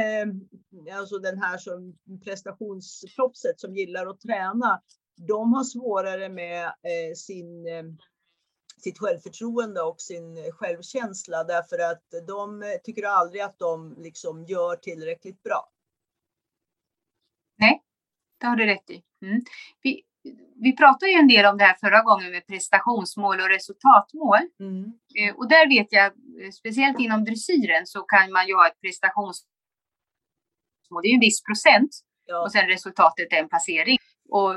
eh, 0.00 0.98
alltså 0.98 1.18
den 1.18 1.38
här 1.38 1.58
som 1.58 1.98
prestationsproffset 2.24 3.60
som 3.60 3.76
gillar 3.76 4.06
att 4.06 4.20
träna, 4.20 4.82
de 5.28 5.52
har 5.52 5.64
svårare 5.64 6.28
med 6.28 6.64
eh, 6.64 7.14
sin, 7.16 7.66
eh, 7.66 7.84
sitt 8.78 8.98
självförtroende 8.98 9.82
och 9.82 10.00
sin 10.00 10.52
självkänsla 10.52 11.44
därför 11.44 11.78
att 11.78 12.26
de 12.26 12.62
tycker 12.84 13.06
aldrig 13.06 13.42
att 13.42 13.58
de 13.58 13.94
liksom 13.98 14.44
gör 14.44 14.76
tillräckligt 14.76 15.42
bra. 15.42 15.70
Nej, 17.58 17.82
det 18.40 18.46
har 18.46 18.56
du 18.56 18.66
rätt 18.66 18.90
i. 18.90 19.02
Mm. 19.22 19.42
Vi, 19.82 20.02
vi 20.60 20.76
pratade 20.76 21.12
ju 21.12 21.18
en 21.18 21.28
del 21.28 21.46
om 21.46 21.58
det 21.58 21.64
här 21.64 21.76
förra 21.80 22.02
gången 22.02 22.30
med 22.30 22.46
prestationsmål 22.46 23.40
och 23.40 23.48
resultatmål. 23.48 24.38
Mm. 24.60 24.84
Eh, 25.18 25.36
och 25.36 25.48
där 25.48 25.68
vet 25.68 25.86
jag, 25.90 26.06
eh, 26.06 26.50
speciellt 26.60 27.00
inom 27.00 27.24
dressyren 27.24 27.86
så 27.86 28.02
kan 28.02 28.32
man 28.32 28.46
ju 28.46 28.54
ha 28.54 28.68
ett 28.68 28.80
prestationsmål. 28.80 31.02
Det 31.02 31.08
är 31.08 31.10
ju 31.10 31.14
en 31.14 31.28
viss 31.30 31.42
procent 31.42 31.90
ja. 32.26 32.42
och 32.42 32.52
sen 32.52 32.66
resultatet 32.66 33.32
är 33.32 33.36
en 33.36 33.48
placering. 33.48 33.98
Och, 34.28 34.52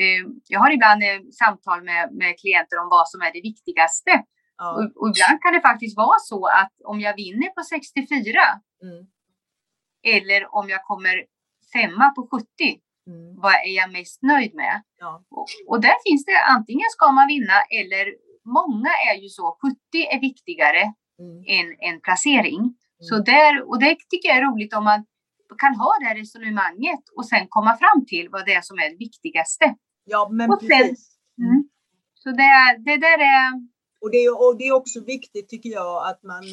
eh, 0.00 0.22
jag 0.48 0.60
har 0.60 0.70
ibland 0.70 1.02
eh, 1.02 1.20
samtal 1.40 1.82
med, 1.82 2.12
med 2.12 2.40
klienter 2.40 2.78
om 2.82 2.88
vad 2.88 3.08
som 3.08 3.20
är 3.20 3.32
det 3.32 3.40
viktigaste. 3.40 4.24
Ja. 4.58 4.72
Och, 4.72 4.84
och, 5.00 5.08
ibland 5.08 5.42
kan 5.42 5.52
det 5.52 5.60
faktiskt 5.60 5.96
vara 5.96 6.18
så 6.18 6.46
att 6.46 6.72
om 6.84 7.00
jag 7.00 7.16
vinner 7.16 7.48
på 7.48 7.62
64 7.62 8.40
mm. 8.82 9.06
eller 10.02 10.54
om 10.54 10.68
jag 10.68 10.84
kommer 10.84 11.24
femma 11.72 12.10
på 12.10 12.28
70 12.30 12.80
Mm. 13.06 13.40
Vad 13.42 13.52
är 13.52 13.74
jag 13.76 13.92
mest 13.92 14.22
nöjd 14.22 14.54
med? 14.54 14.82
Ja. 14.98 15.24
Och, 15.30 15.46
och, 15.68 15.80
där 15.80 15.96
finns 16.06 16.24
det 16.24 16.38
antingen 16.56 16.88
ska 16.90 17.12
man 17.12 17.26
vinna 17.26 17.56
eller 17.80 18.04
många 18.58 18.90
är 19.10 19.16
ju 19.22 19.28
så, 19.28 19.58
70 19.62 19.76
är 20.14 20.20
viktigare 20.20 20.82
mm. 21.22 21.36
än 21.56 21.68
en 21.88 22.00
placering. 22.00 22.60
Mm. 22.60 22.74
Så 23.08 23.18
där, 23.18 23.68
och 23.68 23.80
det 23.80 23.96
tycker 24.10 24.28
jag 24.28 24.38
är 24.38 24.46
roligt 24.50 24.74
om 24.74 24.84
man 24.84 25.04
kan 25.58 25.74
ha 25.74 25.90
det 26.00 26.06
här 26.06 26.16
resonemanget 26.16 27.04
och 27.16 27.26
sen 27.26 27.46
komma 27.48 27.76
fram 27.76 28.06
till 28.06 28.28
vad 28.28 28.46
det 28.46 28.54
är 28.54 28.62
som 28.62 28.78
är 28.78 28.90
det 28.90 28.96
viktigaste. 28.96 29.74
Ja, 30.04 30.28
men 30.32 30.50
och 30.50 30.60
precis. 30.60 31.18
Sen, 31.36 31.44
mm. 31.44 31.68
så 32.14 32.28
det, 32.30 32.52
det 32.78 32.96
där 32.96 33.18
är... 33.18 33.48
Och 34.00 34.10
det, 34.10 34.16
är, 34.16 34.48
och 34.48 34.58
det 34.58 34.64
är 34.64 34.72
också 34.72 35.00
viktigt 35.04 35.48
tycker 35.48 35.70
jag 35.70 36.08
att 36.10 36.22
man 36.22 36.44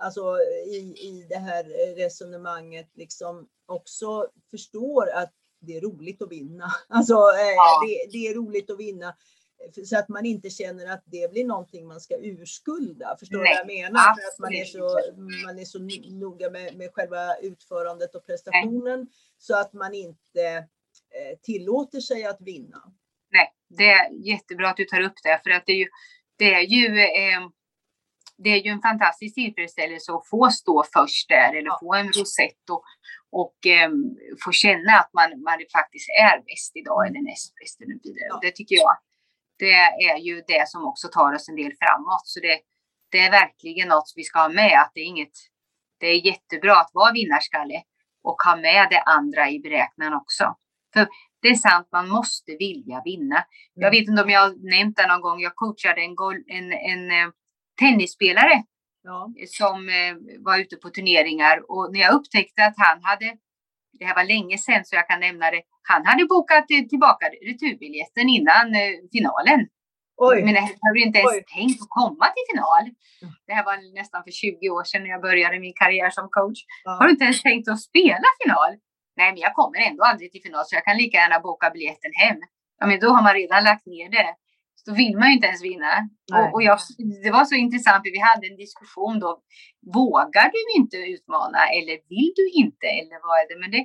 alltså, 0.00 0.20
i, 0.66 0.78
i 1.08 1.26
det 1.28 1.38
här 1.38 1.64
resonemanget 1.96 2.90
liksom 2.94 3.48
också 3.66 4.28
förstår 4.50 5.10
att 5.10 5.32
det 5.62 5.76
är 5.76 5.80
roligt 5.80 6.22
att 6.22 6.32
vinna. 6.32 6.72
Alltså 6.88 7.12
eh, 7.14 7.54
ja. 7.56 7.82
det, 7.86 8.12
det, 8.12 8.26
är 8.28 8.34
roligt 8.34 8.70
att 8.70 8.78
vinna 8.78 9.06
eh, 9.06 9.82
så 9.84 9.98
att 9.98 10.08
man 10.08 10.26
inte 10.26 10.50
känner 10.50 10.86
att 10.86 11.02
det 11.06 11.30
blir 11.30 11.44
någonting 11.44 11.86
man 11.86 12.00
ska 12.00 12.14
urskulda. 12.16 13.16
Förstår 13.18 13.38
du 13.38 13.44
vad 13.44 13.56
jag 13.56 13.66
menar? 13.66 14.14
För 14.14 14.28
att 14.28 14.38
man 14.38 14.54
är 14.54 14.64
så, 14.64 15.00
man 15.46 15.58
är 15.58 15.64
så 15.64 15.78
noga 16.18 16.50
med, 16.50 16.76
med 16.76 16.90
själva 16.92 17.36
utförandet 17.36 18.14
och 18.14 18.26
prestationen 18.26 19.00
Nej. 19.00 19.08
så 19.38 19.60
att 19.60 19.72
man 19.72 19.94
inte 19.94 20.56
eh, 21.10 21.38
tillåter 21.42 22.00
sig 22.00 22.24
att 22.24 22.40
vinna. 22.40 22.92
Nej, 23.30 23.52
det 23.68 23.90
är 23.90 24.10
jättebra 24.12 24.68
att 24.68 24.76
du 24.76 24.84
tar 24.84 25.00
upp 25.00 25.22
det 25.22 25.40
för 25.44 25.50
att 25.50 25.66
det 25.66 25.72
är 25.72 25.76
ju, 25.76 25.88
det 26.36 26.54
är 26.54 26.60
ju 26.60 27.00
eh, 27.00 27.48
det 28.38 28.50
är 28.50 28.62
ju 28.62 28.70
en 28.70 28.80
fantastisk 28.80 29.34
tillfredsställelse 29.34 30.12
att 30.12 30.28
få 30.28 30.50
stå 30.50 30.84
först 30.94 31.28
där 31.28 31.50
eller 31.56 31.66
ja. 31.66 31.78
få 31.80 31.94
en 31.94 32.06
rosett 32.06 32.70
och, 32.70 32.82
och 33.30 33.56
um, 33.86 34.16
få 34.44 34.52
känna 34.52 34.92
att 35.00 35.10
man, 35.12 35.42
man 35.42 35.58
faktiskt 35.72 36.08
är 36.08 36.36
bäst 36.48 36.76
idag 36.76 37.06
mm. 37.06 37.10
eller 37.10 37.30
näst 37.30 37.54
bäst. 37.60 37.80
Eller 37.80 37.94
vidare. 38.02 38.28
Ja. 38.28 38.38
Det 38.42 38.50
tycker 38.50 38.76
jag, 38.76 38.96
det 39.58 39.72
är 40.10 40.18
ju 40.18 40.42
det 40.46 40.68
som 40.68 40.86
också 40.86 41.08
tar 41.08 41.34
oss 41.34 41.48
en 41.48 41.56
del 41.56 41.72
framåt. 41.82 42.26
Så 42.26 42.40
det, 42.40 42.60
det 43.10 43.18
är 43.18 43.30
verkligen 43.30 43.88
något 43.88 44.12
vi 44.16 44.24
ska 44.24 44.38
ha 44.38 44.48
med, 44.48 44.80
att 44.80 44.90
det 44.94 45.00
är 45.00 45.06
inget, 45.06 45.36
det 46.00 46.06
är 46.06 46.26
jättebra 46.26 46.76
att 46.76 46.90
vara 46.92 47.12
vinnarskalle 47.12 47.82
och 48.22 48.36
ha 48.42 48.56
med 48.56 48.86
det 48.90 49.02
andra 49.02 49.50
i 49.50 49.58
beräkningen 49.60 50.14
också. 50.14 50.56
För 50.94 51.08
det 51.42 51.48
är 51.48 51.54
sant, 51.54 51.88
man 51.92 52.08
måste 52.08 52.56
vilja 52.58 53.02
vinna. 53.04 53.36
Mm. 53.36 53.46
Jag 53.74 53.90
vet 53.90 54.08
inte 54.08 54.22
om 54.22 54.30
jag 54.30 54.40
har 54.40 54.78
nämnt 54.78 54.96
det 54.96 55.06
någon 55.06 55.20
gång, 55.20 55.40
jag 55.40 55.54
coachade 55.54 56.00
en, 56.00 56.16
en, 56.48 56.72
en, 56.72 56.72
en 56.72 57.10
eh, 57.10 57.32
tennisspelare 57.82 58.56
ja. 59.08 59.18
som 59.60 59.76
eh, 59.88 60.14
var 60.46 60.56
ute 60.62 60.76
på 60.76 60.88
turneringar 60.90 61.56
och 61.72 61.84
när 61.92 62.00
jag 62.00 62.14
upptäckte 62.14 62.60
att 62.68 62.74
han 62.76 62.98
hade, 63.08 63.28
det 63.98 64.04
här 64.04 64.14
var 64.14 64.24
länge 64.24 64.58
sedan 64.58 64.84
så 64.84 64.96
jag 64.96 65.08
kan 65.08 65.20
nämna 65.20 65.50
det, 65.50 65.62
han 65.90 66.06
hade 66.06 66.24
bokat 66.24 66.66
tillbaka 66.92 67.24
returbiljetten 67.50 68.28
innan 68.28 68.66
eh, 68.74 68.94
finalen. 69.12 69.60
Oj. 70.16 70.42
Men 70.44 70.54
jag 70.54 70.62
hade 70.62 71.00
inte 71.06 71.18
ens 71.18 71.32
Oj. 71.32 71.44
tänkt 71.56 71.82
att 71.82 71.94
komma 72.00 72.26
till 72.34 72.46
final. 72.50 72.84
Det 73.46 73.54
här 73.56 73.64
var 73.64 73.76
nästan 74.00 74.24
för 74.24 74.30
20 74.30 74.70
år 74.76 74.84
sedan 74.84 75.02
när 75.02 75.10
jag 75.10 75.22
började 75.28 75.60
min 75.66 75.76
karriär 75.82 76.10
som 76.10 76.28
coach. 76.36 76.60
Ja. 76.84 76.90
Har 76.98 77.04
du 77.06 77.10
inte 77.10 77.24
ens 77.24 77.42
tänkt 77.42 77.68
att 77.68 77.80
spela 77.90 78.28
final? 78.40 78.70
Nej, 79.16 79.28
men 79.32 79.40
jag 79.46 79.54
kommer 79.54 79.78
ändå 79.88 80.02
aldrig 80.04 80.32
till 80.32 80.42
final 80.42 80.64
så 80.66 80.74
jag 80.76 80.84
kan 80.84 80.96
lika 80.96 81.16
gärna 81.22 81.40
boka 81.40 81.70
biljetten 81.70 82.12
hem. 82.22 82.38
Ja, 82.78 82.86
men 82.86 83.00
då 83.00 83.08
har 83.14 83.22
man 83.22 83.34
redan 83.34 83.64
lagt 83.64 83.86
ner 83.86 84.08
det 84.10 84.30
så 84.84 84.90
vill 85.00 85.14
man 85.18 85.28
ju 85.28 85.34
inte 85.34 85.50
ens 85.52 85.64
vinna. 85.70 85.92
Och, 86.38 86.48
och 86.54 86.62
jag, 86.68 86.78
det 87.24 87.30
var 87.36 87.44
så 87.44 87.54
intressant, 87.54 88.00
för 88.04 88.12
vi 88.18 88.22
hade 88.30 88.46
en 88.46 88.62
diskussion 88.64 89.16
då. 89.24 89.30
Vågar 89.98 90.48
du 90.56 90.60
inte 90.80 90.96
utmana 91.14 91.60
eller 91.76 91.96
vill 92.14 92.32
du 92.40 92.46
inte? 92.62 92.86
Eller 92.98 93.16
vad 93.26 93.36
är 93.42 93.46
det? 93.50 93.58
Men 93.62 93.70
det, 93.74 93.82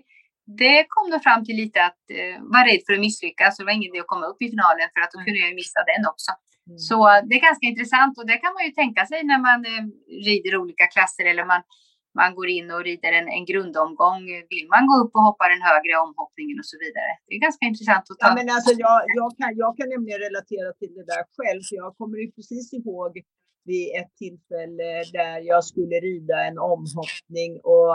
det 0.62 0.78
kom 0.94 1.06
då 1.14 1.20
fram 1.28 1.42
till 1.46 1.58
lite 1.64 1.80
att 1.90 2.04
eh, 2.18 2.36
vara 2.54 2.66
rädd 2.70 2.82
för 2.86 2.94
att 2.94 3.06
misslyckas. 3.08 3.50
Så 3.52 3.58
det 3.62 3.68
var 3.70 3.78
ingen 3.80 3.92
idé 3.92 4.00
att 4.00 4.14
komma 4.14 4.26
upp 4.32 4.42
i 4.46 4.48
finalen 4.54 4.88
för 4.94 5.02
att 5.04 5.12
då 5.14 5.20
kunde 5.26 5.40
jag 5.44 5.50
ju 5.52 5.56
missa 5.64 5.82
den 5.92 6.04
också. 6.14 6.32
Mm. 6.70 6.78
Så 6.88 6.98
det 7.28 7.34
är 7.40 7.48
ganska 7.50 7.68
intressant 7.72 8.14
och 8.20 8.28
det 8.32 8.38
kan 8.44 8.54
man 8.56 8.64
ju 8.68 8.72
tänka 8.82 9.02
sig 9.12 9.20
när 9.32 9.42
man 9.48 9.60
eh, 9.72 9.84
rider 10.28 10.54
olika 10.62 10.86
klasser 10.94 11.26
eller 11.32 11.46
man, 11.54 11.62
man 12.22 12.32
går 12.38 12.50
in 12.58 12.68
och 12.76 12.84
rider 12.90 13.12
en, 13.20 13.30
en 13.38 13.46
grundomgång. 13.52 14.24
Vill 14.54 14.68
man 14.74 14.84
gå 14.90 14.96
upp 15.04 15.14
och 15.18 15.26
hoppa 15.30 15.46
den 15.54 15.64
högre 15.70 15.94
omhoppningen 16.06 16.58
och 16.62 16.70
så 16.72 16.78
vidare. 16.84 17.12
Det 17.26 17.34
är 17.38 17.42
ganska 17.48 17.66
intressant 17.72 18.06
att 18.10 18.18
ta. 18.20 18.28
Ja, 18.28 18.34
men 18.40 18.48
alltså 18.56 18.72
jag, 18.86 18.98
jag, 19.20 19.30
kan, 19.40 19.50
jag 19.64 19.72
kan 19.78 19.88
nämligen 19.94 20.20
relatera 20.28 20.70
till 20.80 20.94
det 20.98 21.06
där 21.14 21.24
själv, 21.38 21.62
för 21.68 21.76
jag 21.84 21.92
kommer 22.00 22.18
ju 22.24 22.28
precis 22.38 22.68
ihåg 22.80 23.12
vid 23.70 23.86
ett 24.00 24.12
tillfälle 24.22 24.90
där 25.18 25.38
jag 25.52 25.62
skulle 25.72 25.96
rida 26.10 26.38
en 26.48 26.58
omhoppning 26.74 27.52
och 27.76 27.94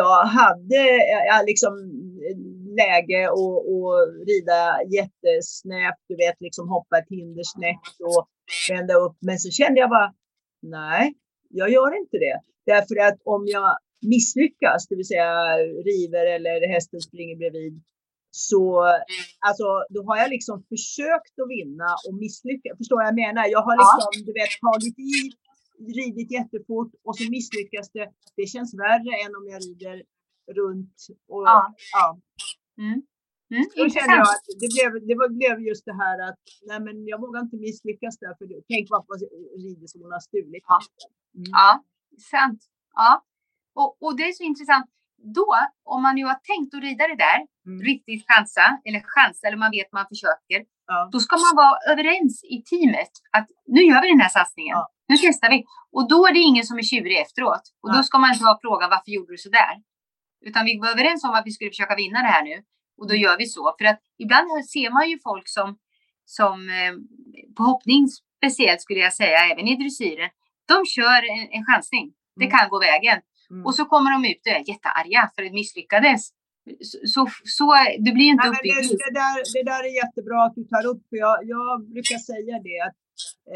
jag 0.00 0.24
hade 0.24 0.82
jag 1.30 1.46
liksom 1.46 1.74
läge 2.80 3.20
att, 3.28 3.60
att 3.80 4.08
rida 4.30 4.60
jättesnävt, 4.96 6.02
du 6.08 6.14
vet, 6.16 6.36
liksom 6.40 6.68
hoppa 6.68 6.98
ett 6.98 7.10
hinder 7.10 7.42
snett 7.54 7.88
och 8.08 8.22
vända 8.70 8.94
upp. 8.94 9.16
Men 9.20 9.38
så 9.38 9.50
kände 9.50 9.80
jag 9.80 9.90
bara, 9.90 10.14
nej, 10.62 11.14
jag 11.48 11.70
gör 11.70 11.98
inte 12.00 12.16
det. 12.18 12.40
Därför 12.66 12.96
att 13.06 13.18
om 13.24 13.42
jag 13.46 13.78
misslyckas, 14.14 14.88
det 14.88 14.96
vill 14.96 15.06
säga 15.06 15.56
river 15.90 16.26
eller 16.36 16.68
hästen 16.74 17.00
springer 17.00 17.36
bredvid, 17.36 17.82
så 18.30 18.62
alltså, 19.48 19.66
då 19.94 20.00
har 20.08 20.16
jag 20.22 20.30
liksom 20.30 20.56
försökt 20.72 21.34
att 21.42 21.50
vinna 21.56 21.90
och 22.06 22.14
misslyckats. 22.24 22.78
Förstår 22.78 22.96
vad 22.96 23.10
jag 23.12 23.20
menar? 23.24 23.42
Jag 23.56 23.62
har 23.68 23.76
liksom, 23.82 24.10
ja. 24.12 24.26
du 24.28 24.32
vet, 24.40 24.52
tagit 24.66 24.98
i, 24.98 25.12
ridit 25.98 26.30
jättefort 26.38 26.92
och 27.06 27.16
så 27.18 27.24
misslyckas 27.30 27.86
det. 27.96 28.06
Det 28.38 28.46
känns 28.54 28.70
värre 28.84 29.12
än 29.24 29.32
om 29.38 29.44
jag 29.52 29.58
rider 29.66 29.96
runt. 30.58 30.96
Och, 31.32 31.42
ja. 31.50 31.74
ja. 31.92 32.06
Mm. 32.78 32.98
Mm, 33.50 33.66
då 33.76 33.84
kände 33.94 34.14
jag 34.20 34.28
att 34.34 34.46
det 34.62 34.68
blev, 34.74 34.90
det 35.08 35.34
blev 35.40 35.56
just 35.70 35.84
det 35.84 35.96
här 36.02 36.16
att 36.28 36.40
nej 36.68 36.80
men 36.86 37.06
jag 37.06 37.20
vågar 37.20 37.40
inte 37.40 37.56
misslyckas 37.56 38.18
där 38.18 38.34
för 38.38 38.46
tänk 38.72 38.84
vad 38.90 39.20
rider 39.64 39.86
som 39.86 40.00
hon 40.02 40.12
har 40.12 40.20
stulit. 40.20 40.64
Ja, 40.72 40.78
mm. 41.34 41.50
ja 41.52 41.84
sant. 42.18 42.60
Ja. 42.94 43.24
Och, 43.74 44.02
och 44.02 44.16
det 44.16 44.22
är 44.22 44.32
så 44.32 44.42
intressant 44.42 44.86
då, 45.34 45.54
om 45.84 46.02
man 46.02 46.14
nu 46.14 46.24
har 46.24 46.38
tänkt 46.52 46.74
att 46.74 46.82
rida 46.82 47.04
det 47.08 47.16
där, 47.16 47.38
mm. 47.66 47.82
riktigt 47.90 48.24
chansa, 48.28 48.66
eller 48.84 49.00
chansa, 49.14 49.46
eller 49.46 49.56
man 49.56 49.70
vet 49.70 49.92
man 49.92 50.06
försöker, 50.08 50.58
ja. 50.86 51.08
då 51.12 51.18
ska 51.20 51.36
man 51.36 51.54
vara 51.62 51.76
överens 51.92 52.44
i 52.44 52.62
teamet 52.70 53.12
att 53.36 53.48
nu 53.66 53.82
gör 53.90 54.02
vi 54.02 54.08
den 54.08 54.20
här 54.20 54.28
satsningen, 54.28 54.76
ja. 54.76 54.88
nu 55.08 55.16
testar 55.16 55.50
vi. 55.50 55.64
Och 55.92 56.08
då 56.08 56.26
är 56.26 56.32
det 56.32 56.38
ingen 56.50 56.64
som 56.64 56.78
är 56.78 56.82
tjurig 56.82 57.20
efteråt. 57.20 57.64
Och 57.82 57.90
ja. 57.90 57.94
då 57.96 58.02
ska 58.02 58.18
man 58.18 58.32
inte 58.32 58.44
ha 58.44 58.58
frågan 58.62 58.90
varför 58.90 59.10
gjorde 59.10 59.32
du 59.32 59.38
så 59.38 59.50
där? 59.50 59.74
Utan 60.40 60.64
vi 60.64 60.78
var 60.78 60.88
överens 60.88 61.24
om 61.24 61.30
att 61.30 61.46
vi 61.46 61.50
skulle 61.50 61.70
försöka 61.70 61.96
vinna 61.96 62.18
det 62.22 62.32
här 62.36 62.44
nu. 62.44 62.56
Och 62.98 63.06
då 63.08 63.14
mm. 63.14 63.22
gör 63.22 63.36
vi 63.38 63.46
så. 63.46 63.74
För 63.78 63.84
att 63.84 64.00
ibland 64.18 64.46
ser 64.74 64.90
man 64.90 65.10
ju 65.10 65.18
folk 65.28 65.48
som, 65.48 65.78
som 66.24 66.68
eh, 66.68 66.92
på 67.56 67.62
hoppning 67.62 68.08
speciellt 68.38 68.80
skulle 68.80 69.00
jag 69.00 69.12
säga, 69.12 69.38
även 69.52 69.68
i 69.68 69.76
dressyren, 69.76 70.30
de 70.72 70.76
kör 70.96 71.20
en, 71.32 71.44
en 71.56 71.64
chansning. 71.68 72.06
Det 72.36 72.44
mm. 72.44 72.52
kan 72.54 72.68
gå 72.68 72.78
vägen. 72.78 73.18
Mm. 73.50 73.66
Och 73.66 73.74
så 73.74 73.84
kommer 73.84 74.10
de 74.14 74.20
ut 74.30 74.40
och 74.46 74.52
är 74.52 74.68
jättearga 74.72 75.30
för 75.34 75.42
det 75.42 75.52
misslyckades. 75.60 76.20
Så, 77.14 77.26
så, 77.44 77.66
det 78.06 78.12
blir 78.16 78.28
inte 78.34 78.48
uppbyggt. 78.48 78.90
Det, 78.90 78.96
det, 79.06 79.14
där, 79.22 79.36
det 79.56 79.64
där 79.72 79.82
är 79.88 79.94
jättebra 80.02 80.38
att 80.44 80.54
du 80.54 80.64
tar 80.64 80.84
upp. 80.86 81.02
För 81.08 81.16
jag, 81.16 81.36
jag 81.54 81.88
brukar 81.94 82.18
säga 82.18 82.54
det 82.68 82.78
att 82.86 82.98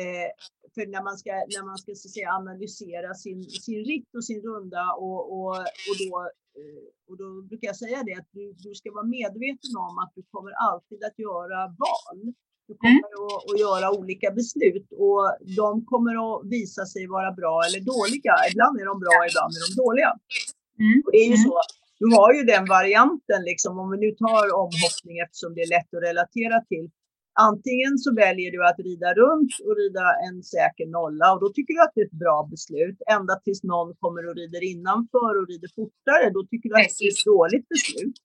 eh, 0.01 0.29
för 0.75 0.87
när 0.95 1.03
man 1.09 1.17
ska, 1.19 1.31
när 1.57 1.65
man 1.71 1.79
ska 1.79 1.95
så 1.95 2.09
säga, 2.09 2.31
analysera 2.41 3.15
sin, 3.15 3.43
sin 3.67 3.85
ritt 3.91 4.11
och 4.17 4.25
sin 4.25 4.41
runda 4.43 4.85
och, 4.93 5.21
och, 5.35 5.57
och, 5.89 5.97
då, 6.03 6.13
eh, 6.59 6.83
och 7.09 7.17
då 7.23 7.43
brukar 7.49 7.67
jag 7.73 7.77
säga 7.77 8.03
det 8.09 8.15
att 8.21 8.31
du, 8.31 8.45
du 8.53 8.75
ska 8.75 8.93
vara 8.93 9.09
medveten 9.19 9.75
om 9.89 9.95
att 10.03 10.13
du 10.15 10.23
kommer 10.31 10.53
alltid 10.69 11.05
att 11.05 11.19
göra 11.19 11.59
val. 11.85 12.19
Du 12.71 12.75
mm. 12.75 12.81
kommer 12.83 13.12
mm. 13.18 13.27
att, 13.27 13.43
att, 13.51 13.61
göra 13.66 13.87
olika 14.01 14.29
beslut 14.41 14.89
och 15.07 15.25
de 15.61 15.68
kommer 15.93 16.14
att 16.25 16.39
visa 16.55 16.83
sig 16.93 17.03
vara 17.16 17.31
bra 17.41 17.55
eller 17.66 17.81
dåliga. 17.95 18.35
Ibland 18.51 18.75
är 18.81 18.87
de 18.93 18.97
bra, 19.05 19.16
ibland 19.29 19.53
är 19.57 19.62
de 19.66 19.73
dåliga. 19.85 20.11
Mm. 20.85 20.97
Och 21.05 21.11
det 21.12 21.21
är 21.25 21.31
ju 21.35 21.39
mm. 21.41 21.47
så. 21.47 21.57
Du 22.01 22.07
har 22.16 22.31
ju 22.37 22.43
den 22.55 22.64
varianten, 22.77 23.41
liksom, 23.51 23.73
om 23.83 23.87
vi 23.93 23.99
nu 24.05 24.11
tar 24.25 24.45
omhoppning 24.64 25.16
eftersom 25.25 25.51
det 25.55 25.62
är 25.66 25.71
lätt 25.77 25.91
att 25.97 26.07
relatera 26.09 26.59
till. 26.71 26.87
Antingen 27.49 27.93
så 28.05 28.11
väljer 28.25 28.51
du 28.55 28.61
att 28.68 28.81
rida 28.89 29.11
runt 29.23 29.53
och 29.66 29.75
rida 29.81 30.07
en 30.27 30.37
säker 30.55 30.87
nolla 30.99 31.27
och 31.35 31.41
då 31.45 31.49
tycker 31.53 31.73
du 31.75 31.81
att 31.83 31.95
det 31.95 32.03
är 32.05 32.11
ett 32.12 32.23
bra 32.25 32.39
beslut. 32.53 32.99
Ända 33.16 33.35
tills 33.45 33.62
någon 33.73 33.91
kommer 34.03 34.23
och 34.29 34.37
rider 34.41 34.62
innanför 34.73 35.33
och 35.39 35.47
rider 35.53 35.71
fortare, 35.79 36.25
då 36.37 36.41
tycker 36.51 36.66
du 36.68 36.75
att 36.75 36.93
det 36.99 37.05
är 37.09 37.14
ett 37.16 37.29
dåligt 37.35 37.66
beslut. 37.75 38.16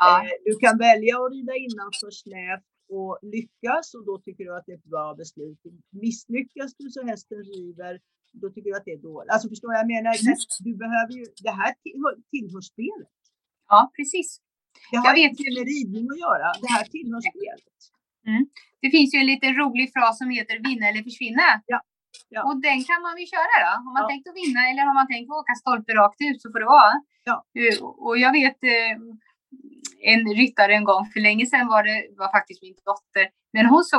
Ja. 0.00 0.10
Eh, 0.24 0.34
du 0.46 0.52
kan 0.64 0.74
välja 0.88 1.14
att 1.22 1.32
rida 1.34 1.54
innanför 1.66 2.10
snävt 2.22 2.69
och 2.96 3.18
lyckas 3.22 3.86
och 3.96 4.04
då 4.08 4.14
tycker 4.24 4.44
du 4.44 4.52
att 4.56 4.66
det 4.66 4.72
är 4.72 4.80
ett 4.82 4.92
bra 4.94 5.14
beslut. 5.22 5.60
Misslyckas 6.04 6.70
du 6.78 6.86
så 6.90 7.00
hästen 7.10 7.38
river, 7.54 8.00
då 8.42 8.46
tycker 8.50 8.70
du 8.70 8.76
att 8.76 8.86
det 8.88 8.94
är 8.98 9.02
dåligt. 9.10 9.30
Alltså 9.32 9.48
förstår 9.52 9.70
jag, 9.72 9.80
jag 9.80 9.90
menar, 9.94 10.12
du 10.68 10.72
behöver 10.84 11.12
ju, 11.20 11.24
det 11.46 11.54
här 11.60 11.72
tillhör, 11.84 12.14
tillhör 12.34 12.64
spelet. 12.72 13.18
Ja, 13.72 13.80
precis. 13.96 14.28
Det 14.90 14.96
har 14.96 15.12
jag 15.16 15.30
inte 15.30 15.42
med 15.56 15.66
ridning 15.74 16.06
att 16.12 16.20
göra, 16.26 16.46
det 16.64 16.70
här 16.76 16.86
tillhör 16.94 17.22
spelet. 17.32 17.78
Mm. 18.30 18.42
Det 18.82 18.90
finns 18.96 19.10
ju 19.14 19.18
en 19.22 19.30
liten 19.32 19.52
rolig 19.62 19.86
fras 19.94 20.18
som 20.20 20.30
heter 20.38 20.56
vinna 20.68 20.84
eller 20.90 21.02
försvinna. 21.08 21.48
Ja. 21.72 21.80
Ja. 22.34 22.40
Och 22.48 22.56
den 22.66 22.78
kan 22.88 23.00
man 23.06 23.14
ju 23.20 23.26
köra 23.34 23.54
då. 23.64 23.72
Har 23.84 23.92
man 23.96 24.02
ja. 24.02 24.08
tänkt 24.12 24.28
att 24.28 24.40
vinna 24.42 24.60
eller 24.68 24.82
har 24.88 24.96
man 25.00 25.08
tänkt 25.12 25.26
att 25.30 25.40
åka 25.42 25.54
stolpe 25.62 25.92
rakt 26.00 26.20
ut 26.28 26.38
så 26.42 26.46
får 26.52 26.60
det 26.64 26.70
vara. 26.78 26.94
Ja. 27.28 27.36
Eh, 27.60 27.76
och 28.06 28.16
jag 28.24 28.32
vet 28.40 28.58
eh, 28.74 28.94
en 30.02 30.34
ryttare 30.34 30.74
en 30.74 30.84
gång, 30.84 31.06
för 31.12 31.20
länge 31.20 31.46
sedan 31.46 31.68
var 31.68 31.82
det 31.82 31.98
var 32.18 32.30
faktiskt 32.38 32.62
min 32.62 32.74
dotter, 32.84 33.26
men 33.52 33.66
hon 33.66 33.84
sa 33.84 33.98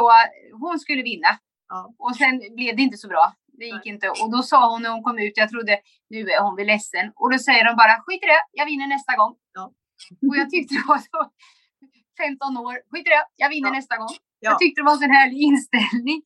hon 0.61 0.79
skulle 0.79 1.03
vinna. 1.03 1.31
Ja. 1.69 1.95
Och 1.97 2.15
sen 2.15 2.33
blev 2.55 2.75
det 2.75 2.81
inte 2.81 2.97
så 2.97 3.07
bra. 3.07 3.33
Det 3.59 3.65
gick 3.65 3.85
inte. 3.85 4.09
Och 4.09 4.31
då 4.35 4.41
sa 4.43 4.71
hon 4.71 4.81
när 4.81 4.91
hon 4.95 5.03
kom 5.03 5.19
ut, 5.19 5.33
jag 5.35 5.49
trodde 5.49 5.73
nu 6.09 6.19
är 6.35 6.41
hon 6.45 6.55
väl 6.55 6.67
ledsen. 6.67 7.05
Och 7.15 7.31
då 7.31 7.37
säger 7.37 7.63
de 7.65 7.71
bara 7.81 7.93
skit 8.05 8.23
i 8.23 8.27
det, 8.33 8.43
jag 8.51 8.65
vinner 8.65 8.87
nästa 8.87 9.13
gång. 9.15 9.33
Ja. 9.57 9.63
Och 10.29 10.35
jag 10.39 10.49
tyckte 10.49 10.75
det 10.75 10.85
var 10.87 11.01
så 11.11 11.17
15 12.23 12.57
år, 12.57 12.75
skit 12.89 13.07
i 13.07 13.11
det, 13.15 13.25
jag 13.35 13.49
vinner 13.49 13.69
ja. 13.69 13.75
nästa 13.79 13.97
gång. 13.97 14.13
Jag 14.39 14.59
tyckte 14.59 14.81
det 14.81 14.85
var 14.85 14.95
en 14.97 15.03
sån 15.05 15.17
härlig 15.19 15.39
inställning. 15.49 16.19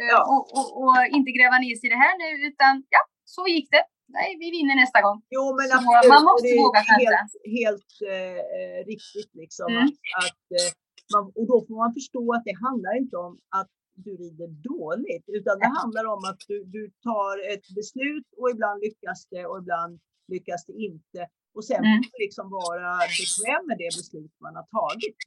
Eh, 0.00 0.20
och, 0.32 0.44
och, 0.56 0.68
och, 0.80 0.96
inte 1.18 1.30
gräva 1.36 1.56
ner 1.64 1.74
sig 1.78 1.86
i 1.88 1.92
det 1.94 2.02
här 2.06 2.14
nu, 2.22 2.28
utan 2.48 2.72
ja, 2.94 3.00
så 3.24 3.42
gick 3.54 3.68
det 3.74 3.84
nej, 4.18 4.28
vi 4.42 4.48
vinner 4.56 4.76
nästa 4.82 4.98
gång. 5.06 5.18
Jo, 5.36 5.44
men 5.58 5.66
så 5.68 5.76
absolut, 5.76 6.12
man 6.14 6.22
måste 6.28 6.48
våga 6.62 6.80
Helt, 7.02 7.32
helt 7.58 7.92
eh, 8.12 8.78
riktigt 8.92 9.32
liksom. 9.42 9.68
Mm. 9.76 9.88
Att, 10.24 10.44
eh, 10.58 10.70
man, 11.12 11.22
och 11.38 11.46
då 11.50 11.56
får 11.66 11.76
man 11.82 11.92
förstå 11.98 12.22
att 12.36 12.44
det 12.48 12.56
handlar 12.66 12.92
inte 13.02 13.16
om 13.26 13.32
att 13.60 13.72
du 14.04 14.10
rider 14.22 14.50
dåligt, 14.72 15.26
utan 15.38 15.54
det 15.62 15.70
handlar 15.80 16.04
om 16.14 16.22
att 16.30 16.40
du, 16.50 16.56
du 16.76 16.82
tar 17.08 17.34
ett 17.52 17.66
beslut 17.78 18.28
och 18.38 18.48
ibland 18.54 18.78
lyckas 18.86 19.20
det 19.32 19.44
och 19.50 19.58
ibland 19.62 19.94
lyckas 20.32 20.60
det 20.68 20.76
inte. 20.88 21.20
Och 21.56 21.64
sen 21.70 21.84
mm. 21.84 22.02
får 22.08 22.18
liksom 22.26 22.46
vara 22.60 22.90
bekväm 23.20 23.62
med 23.68 23.76
det 23.82 23.90
beslut 24.00 24.32
man 24.44 24.54
har 24.58 24.66
tagit. 24.78 25.18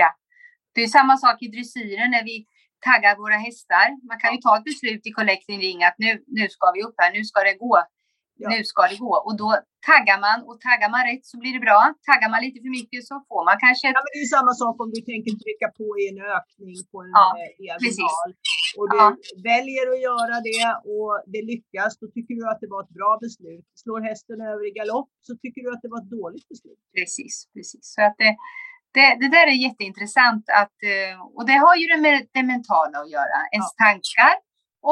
Ja, 0.00 0.10
det 0.74 0.82
är 0.82 0.88
samma 0.98 1.16
sak 1.24 1.36
i 1.42 1.48
dressyren 1.48 2.10
när 2.10 2.24
vi 2.30 2.36
taggar 2.88 3.16
våra 3.24 3.38
hästar. 3.46 3.86
Man 4.10 4.18
kan 4.22 4.30
ju 4.34 4.38
ta 4.46 4.52
ett 4.58 4.68
beslut 4.70 5.06
i 5.06 5.10
collecting 5.18 5.58
ring 5.66 5.78
att 5.84 5.98
nu, 5.98 6.24
nu 6.26 6.48
ska 6.48 6.66
vi 6.74 6.82
upp 6.86 6.94
här, 6.98 7.12
nu 7.12 7.24
ska 7.24 7.40
det 7.40 7.56
gå. 7.66 7.74
Ja. 8.42 8.48
Nu 8.52 8.58
ska 8.70 8.82
det 8.92 8.98
gå. 9.06 9.12
Och 9.26 9.34
då 9.42 9.48
taggar 9.90 10.18
man 10.26 10.38
och 10.48 10.56
taggar 10.68 10.90
man 10.94 11.02
rätt 11.08 11.24
så 11.30 11.34
blir 11.42 11.52
det 11.56 11.62
bra. 11.68 11.80
Taggar 12.08 12.28
man 12.32 12.40
lite 12.46 12.58
för 12.64 12.72
mycket 12.80 13.00
så 13.10 13.14
får 13.28 13.42
man 13.48 13.56
kanske... 13.64 13.86
Ja, 13.96 14.00
men 14.04 14.12
det 14.14 14.20
är 14.26 14.32
samma 14.38 14.52
sak 14.62 14.74
om 14.84 14.88
du 14.96 15.00
tänker 15.12 15.32
trycka 15.44 15.68
på 15.78 15.86
i 16.00 16.02
en 16.12 16.20
ökning 16.36 16.76
på 16.92 16.96
en 17.04 17.12
ja, 17.20 17.26
eh, 17.40 17.50
diagonal. 17.62 18.28
Och 18.78 18.86
du 18.92 18.96
ja. 19.02 19.08
väljer 19.52 19.84
att 19.94 20.02
göra 20.10 20.36
det 20.50 20.64
och 20.94 21.12
det 21.32 21.42
lyckas, 21.52 21.92
då 22.02 22.06
tycker 22.14 22.32
du 22.38 22.44
att 22.52 22.60
det 22.64 22.70
var 22.74 22.80
ett 22.86 22.94
bra 22.98 23.12
beslut. 23.24 23.66
Slår 23.82 24.00
hästen 24.10 24.38
över 24.50 24.62
i 24.70 24.72
galopp 24.78 25.10
så 25.26 25.32
tycker 25.42 25.60
du 25.64 25.68
att 25.74 25.82
det 25.84 25.90
var 25.94 26.00
ett 26.04 26.12
dåligt 26.18 26.46
beslut. 26.52 26.80
Precis, 26.96 27.34
precis. 27.54 27.84
Så 27.94 28.00
att 28.06 28.16
det, 28.22 28.32
det, 28.96 29.08
det 29.22 29.30
där 29.36 29.46
är 29.52 29.56
jätteintressant 29.66 30.44
att, 30.62 30.78
eh, 30.92 31.14
och 31.36 31.44
det 31.50 31.58
har 31.64 31.74
ju 31.80 31.86
det 31.92 32.00
med 32.06 32.16
det 32.36 32.44
mentala 32.52 32.96
att 33.02 33.14
göra. 33.16 33.38
Ens 33.56 33.70
ja. 33.76 33.84
tankar 33.84 34.34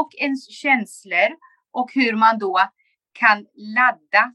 och 0.01 0.11
ens 0.27 0.41
känslor 0.63 1.31
och 1.79 1.89
hur 1.99 2.15
man 2.25 2.35
då 2.47 2.55
kan 3.13 3.47
ladda 3.77 4.33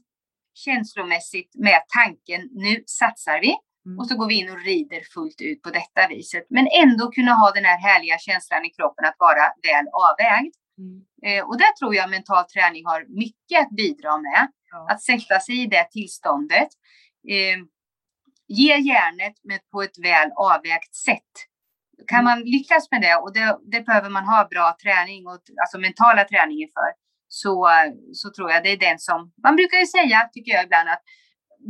känslomässigt 0.54 1.50
med 1.54 1.80
tanken 1.98 2.40
nu 2.52 2.82
satsar 2.86 3.40
vi 3.40 3.52
mm. 3.86 3.98
och 3.98 4.06
så 4.08 4.16
går 4.16 4.28
vi 4.28 4.34
in 4.34 4.50
och 4.50 4.64
rider 4.64 5.02
fullt 5.14 5.40
ut 5.40 5.62
på 5.62 5.70
detta 5.70 6.08
viset. 6.08 6.46
Men 6.50 6.68
ändå 6.82 7.10
kunna 7.10 7.32
ha 7.32 7.50
den 7.50 7.64
här 7.64 7.78
härliga 7.78 8.18
känslan 8.18 8.64
i 8.64 8.70
kroppen 8.70 9.04
att 9.04 9.16
vara 9.18 9.44
väl 9.68 9.86
avvägd. 10.08 10.54
Mm. 10.78 10.98
Eh, 11.26 11.42
och 11.48 11.58
där 11.58 11.72
tror 11.78 11.94
jag 11.94 12.10
mental 12.10 12.44
träning 12.44 12.86
har 12.86 13.00
mycket 13.22 13.60
att 13.60 13.70
bidra 13.70 14.18
med. 14.18 14.48
Ja. 14.70 14.86
Att 14.90 15.02
sätta 15.02 15.40
sig 15.40 15.62
i 15.62 15.66
det 15.66 15.90
tillståndet. 15.90 16.68
Eh, 17.28 17.58
ge 18.48 18.76
hjärnet 18.76 19.34
med 19.42 19.60
på 19.70 19.82
ett 19.82 19.98
väl 19.98 20.30
avvägt 20.36 20.94
sätt. 20.94 21.32
Kan 22.06 22.20
mm. 22.20 22.24
man 22.24 22.40
lyckas 22.40 22.90
med 22.90 23.00
det, 23.00 23.16
och 23.16 23.32
det, 23.32 23.58
det 23.72 23.80
behöver 23.80 24.10
man 24.10 24.24
ha 24.24 24.48
bra 24.50 24.76
träning, 24.82 25.26
och, 25.26 25.40
alltså 25.62 25.78
mentala 25.78 26.24
träningen 26.24 26.68
för, 26.76 27.07
så, 27.28 27.68
så 28.12 28.30
tror 28.30 28.50
jag 28.50 28.64
det 28.64 28.72
är 28.72 28.76
den 28.76 28.98
som, 28.98 29.32
man 29.42 29.56
brukar 29.56 29.78
ju 29.78 29.86
säga, 29.86 30.28
tycker 30.32 30.52
jag 30.52 30.64
ibland, 30.64 30.88
att 30.88 31.02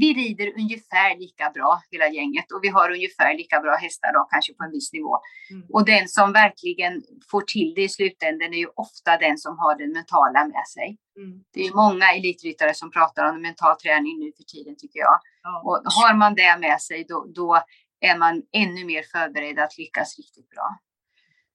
vi 0.01 0.15
rider 0.15 0.53
ungefär 0.57 1.19
lika 1.19 1.51
bra 1.51 1.83
hela 1.91 2.09
gänget 2.09 2.53
och 2.53 2.61
vi 2.63 2.69
har 2.69 2.91
ungefär 2.91 3.35
lika 3.35 3.61
bra 3.61 3.77
hästar 3.77 4.13
då, 4.13 4.29
kanske 4.31 4.53
på 4.55 4.65
en 4.65 4.71
viss 4.71 4.93
nivå. 4.93 5.15
Mm. 5.51 5.67
Och 5.73 5.85
den 5.85 6.09
som 6.09 6.33
verkligen 6.33 7.03
får 7.31 7.41
till 7.41 7.73
det 7.77 7.83
i 7.83 7.89
slutändan 7.89 8.55
är 8.55 8.59
ju 8.59 8.71
ofta 8.77 9.17
den 9.17 9.39
som 9.39 9.59
har 9.59 9.79
den 9.79 9.93
mentala 9.93 10.45
med 10.45 10.67
sig. 10.75 10.99
Mm. 11.17 11.45
Det 11.53 11.61
är 11.67 11.75
många 11.75 12.07
elitryttare 12.13 12.75
som 12.75 12.91
pratar 12.91 13.25
om 13.31 13.43
mental 13.43 13.77
träning 13.77 14.19
nu 14.19 14.33
för 14.37 14.45
tiden 14.45 14.75
tycker 14.79 14.99
jag. 14.99 15.19
Ja. 15.43 15.63
Och 15.67 15.93
har 15.93 16.15
man 16.15 16.35
det 16.35 16.59
med 16.59 16.81
sig 16.81 17.05
då, 17.09 17.27
då 17.35 17.63
är 18.01 18.19
man 18.19 18.43
ännu 18.53 18.85
mer 18.85 19.03
förberedd 19.13 19.59
att 19.59 19.79
lyckas 19.79 20.19
riktigt 20.19 20.49
bra. 20.51 20.79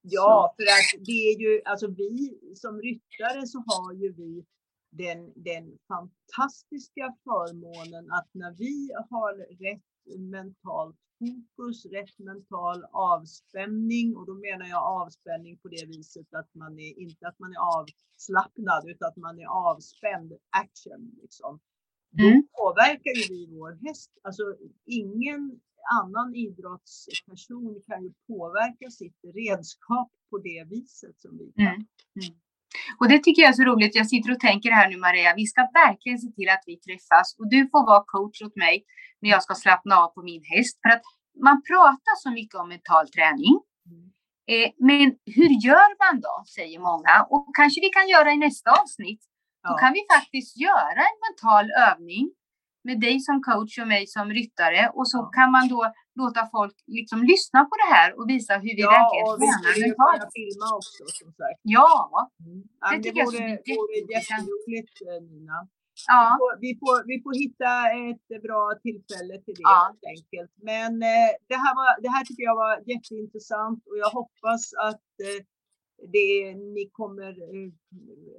Ja, 0.06 0.54
för 0.58 0.64
att 0.64 1.06
det 1.06 1.12
är 1.12 1.40
ju, 1.40 1.62
alltså 1.66 1.88
vi 1.88 2.40
som 2.56 2.82
ryttare 2.82 3.48
så 3.48 3.64
har 3.68 3.94
ju 3.94 4.14
vi 4.14 4.46
den, 4.92 5.34
den 5.36 5.78
fantastiska 5.88 7.16
förmånen 7.24 8.12
att 8.12 8.30
när 8.32 8.52
vi 8.52 8.92
har 9.10 9.34
rätt 9.38 10.20
mentalt 10.20 10.96
fokus, 11.20 11.86
rätt 11.86 12.20
mental 12.20 12.86
avspänning 12.92 14.16
och 14.18 14.26
då 14.26 14.34
menar 14.34 14.66
jag 14.66 14.84
avspänning 14.84 15.58
på 15.58 15.68
det 15.68 15.86
viset 15.86 16.34
att 16.34 16.50
man 16.54 16.80
är 16.80 17.00
inte 17.00 17.28
att 17.28 17.40
man 17.40 17.52
är 17.52 17.62
avslappnad 17.78 18.90
utan 18.90 19.08
att 19.10 19.18
man 19.18 19.40
är 19.40 19.46
avspänd 19.46 20.34
action 20.50 21.12
liksom. 21.22 21.60
Då 22.10 22.28
mm. 22.28 22.48
påverkar 22.52 23.12
ju 23.16 23.36
vi 23.36 23.58
vår 23.58 23.88
häst. 23.88 24.12
Alltså 24.22 24.44
ingen 24.86 25.60
annan 26.00 26.36
idrottsperson 26.36 27.82
kan 27.88 28.04
ju 28.04 28.12
påverka 28.28 28.90
sitt 28.90 29.20
redskap 29.36 30.10
på 30.30 30.38
det 30.38 30.64
viset 30.70 31.22
som 31.22 31.38
vi 31.38 31.52
kan. 31.52 31.66
Mm. 31.66 31.88
Mm. 32.22 32.34
Och 33.00 33.08
det 33.10 33.20
tycker 33.24 33.42
jag 33.42 33.50
är 33.50 33.54
så 33.62 33.64
roligt. 33.64 33.96
Jag 33.96 34.08
sitter 34.08 34.32
och 34.32 34.40
tänker 34.40 34.72
här 34.72 34.90
nu 34.90 34.98
Maria, 34.98 35.34
vi 35.36 35.46
ska 35.46 35.62
verkligen 35.74 36.20
se 36.20 36.32
till 36.32 36.50
att 36.50 36.64
vi 36.66 36.76
träffas 36.88 37.36
och 37.40 37.50
du 37.50 37.70
får 37.72 37.86
vara 37.86 38.04
coach 38.08 38.42
åt 38.42 38.56
mig 38.56 38.86
när 39.22 39.30
jag 39.30 39.44
ska 39.44 39.54
slappna 39.56 39.96
av 39.98 40.08
på 40.08 40.22
min 40.24 40.44
häst. 40.44 40.80
För 40.84 40.90
att 40.90 41.02
man 41.48 41.62
pratar 41.72 42.16
så 42.24 42.32
mycket 42.32 42.56
om 42.62 42.68
mental 42.70 43.06
träning. 43.16 43.54
Mm. 43.90 44.06
Eh, 44.54 44.70
men 44.90 45.06
hur 45.36 45.52
gör 45.68 45.90
man 46.04 46.22
då, 46.22 46.36
säger 46.58 46.80
många. 46.80 47.16
Och 47.30 47.56
kanske 47.56 47.82
vi 47.82 47.90
kan 47.90 48.08
göra 48.08 48.32
i 48.32 48.38
nästa 48.38 48.70
avsnitt. 48.82 49.22
Ja. 49.64 49.70
Då 49.70 49.78
kan 49.78 49.94
vi 49.94 50.02
faktiskt 50.16 50.58
göra 50.58 51.02
en 51.12 51.18
mental 51.28 51.66
övning 51.90 52.26
med 52.88 52.98
dig 53.06 53.20
som 53.28 53.38
coach 53.50 53.74
och 53.82 53.88
mig 53.88 54.04
som 54.08 54.26
ryttare 54.40 54.82
och 54.98 55.08
så 55.12 55.20
kan 55.38 55.52
man 55.52 55.66
då 55.68 55.82
låta 56.22 56.42
folk 56.56 56.76
liksom 56.98 57.20
lyssna 57.32 57.60
på 57.70 57.76
det 57.82 57.90
här 57.96 58.10
och 58.18 58.26
visa 58.34 58.54
hur 58.64 58.74
vi 58.80 58.82
ja, 58.82 58.92
verkligen 58.96 59.26
tränar 59.40 59.88
mentalt. 59.88 60.22
Ja, 60.22 60.26
och 60.26 60.34
filma 60.40 60.68
också 60.80 61.04
som 61.20 61.30
sagt. 61.40 61.60
Ja, 61.78 61.92
mm. 62.46 62.62
det, 62.64 62.98
det 62.98 63.04
tycker 63.04 63.26
vore, 63.26 63.50
jag 63.70 63.76
vore 63.82 63.98
jätteroligt 64.14 64.96
eh, 65.08 65.20
Nina. 65.30 65.60
Ja. 66.08 66.22
Vi, 66.32 66.40
får, 66.42 66.54
vi, 66.66 66.72
får, 66.82 66.98
vi 67.12 67.18
får 67.24 67.34
hitta 67.44 67.72
ett 68.10 68.42
bra 68.48 68.64
tillfälle 68.86 69.36
till 69.46 69.56
det 69.60 69.68
ja. 69.74 69.80
helt 69.88 70.06
enkelt. 70.16 70.54
Men 70.72 70.92
eh, 71.14 71.32
det, 71.50 71.60
här 71.64 71.74
var, 71.80 71.92
det 72.04 72.12
här 72.16 72.24
tycker 72.26 72.44
jag 72.50 72.58
var 72.66 72.74
jätteintressant 72.92 73.80
och 73.90 73.98
jag 74.04 74.12
hoppas 74.20 74.64
att 74.88 75.08
eh, 75.26 75.40
det, 76.08 76.56
ni 76.56 76.90
kommer 76.92 77.30
eh, 77.30 77.72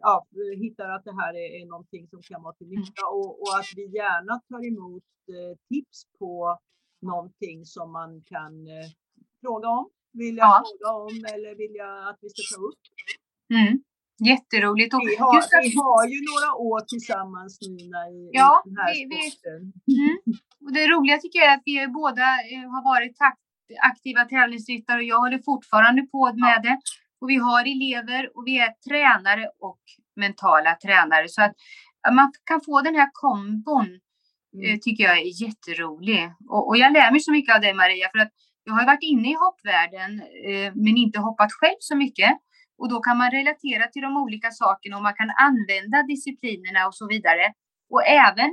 ja, 0.00 0.26
hittar 0.60 0.88
att 0.88 1.04
det 1.04 1.14
här 1.22 1.34
är, 1.34 1.66
någonting 1.66 2.08
som 2.08 2.22
kan 2.22 2.42
vara 2.42 2.54
till 2.54 2.66
mm. 2.66 2.80
nytta 2.80 3.06
och, 3.06 3.40
och 3.42 3.58
att 3.58 3.70
vi 3.76 3.96
gärna 3.96 4.40
tar 4.48 4.66
emot 4.66 5.04
eh, 5.28 5.58
tips 5.68 5.98
på 6.18 6.58
någonting 7.02 7.64
som 7.64 7.92
man 7.92 8.22
kan 8.22 8.66
eh, 8.66 8.88
fråga 9.40 9.68
om, 9.68 9.90
vill 10.12 10.36
jag 10.36 10.46
ja. 10.46 10.64
fråga 10.64 10.96
om 11.04 11.16
eller 11.34 11.54
vill 11.54 11.74
jag 11.74 12.08
att 12.08 12.18
vi 12.20 12.28
ska 12.28 12.56
ta 12.56 12.62
upp. 12.68 12.84
Mm. 13.54 13.82
Jätteroligt. 14.32 14.94
Och 14.94 15.00
vi, 15.08 15.16
har, 15.16 15.34
just 15.36 15.54
att... 15.54 15.64
vi 15.64 15.72
har 15.84 16.02
ju 16.12 16.18
några 16.30 16.50
år 16.70 16.80
tillsammans 16.92 17.52
Nina 17.60 18.00
i, 18.08 18.30
ja, 18.32 18.62
i 18.66 18.68
den 18.68 18.76
här 18.78 18.92
vi, 18.94 19.30
sporten. 19.30 19.60
Vi, 19.86 19.94
mm. 19.98 20.16
och 20.64 20.72
det 20.76 20.84
roliga 20.94 21.16
tycker 21.18 21.38
jag 21.38 21.48
är 21.52 21.56
att 21.56 21.62
vi 21.64 21.88
båda 22.00 22.26
har 22.74 22.82
varit 22.92 23.16
aktiva 23.90 24.24
tävlingsryttare 24.24 24.98
och 24.98 25.10
jag 25.12 25.20
håller 25.24 25.38
fortfarande 25.38 26.02
på 26.02 26.32
med 26.44 26.58
det. 26.62 26.76
Och 27.24 27.30
vi 27.30 27.36
har 27.36 27.62
elever 27.74 28.36
och 28.36 28.46
vi 28.46 28.58
är 28.58 28.72
tränare 28.88 29.44
och 29.60 29.80
mentala 30.16 30.74
tränare. 30.74 31.28
Så 31.28 31.42
att 31.42 31.54
man 32.14 32.32
kan 32.44 32.60
få 32.60 32.80
den 32.80 32.94
här 32.94 33.10
kombon 33.12 33.88
eh, 34.62 34.68
mm. 34.68 34.80
tycker 34.80 35.04
jag 35.04 35.18
är 35.18 35.42
jätterolig. 35.42 36.32
Och, 36.48 36.68
och, 36.68 36.76
jag 36.76 36.92
lär 36.92 37.10
mig 37.10 37.20
så 37.20 37.32
mycket 37.32 37.54
av 37.54 37.60
dig 37.60 37.74
Maria, 37.74 38.08
för 38.12 38.18
att 38.18 38.32
jag 38.64 38.74
har 38.74 38.86
varit 38.86 39.02
inne 39.12 39.28
i 39.30 39.36
hoppvärlden 39.44 40.10
eh, 40.48 40.72
men 40.74 40.96
inte 40.96 41.18
hoppat 41.18 41.52
själv 41.52 41.80
så 41.80 41.96
mycket. 41.96 42.32
Och 42.78 42.88
då 42.88 43.00
kan 43.00 43.18
man 43.18 43.30
relatera 43.30 43.86
till 43.86 44.02
de 44.02 44.16
olika 44.16 44.50
sakerna 44.50 44.96
och 44.96 45.02
man 45.02 45.14
kan 45.14 45.30
använda 45.48 46.02
disciplinerna 46.02 46.86
och 46.86 46.94
så 46.94 47.06
vidare. 47.08 47.52
Och 47.92 48.06
även 48.06 48.50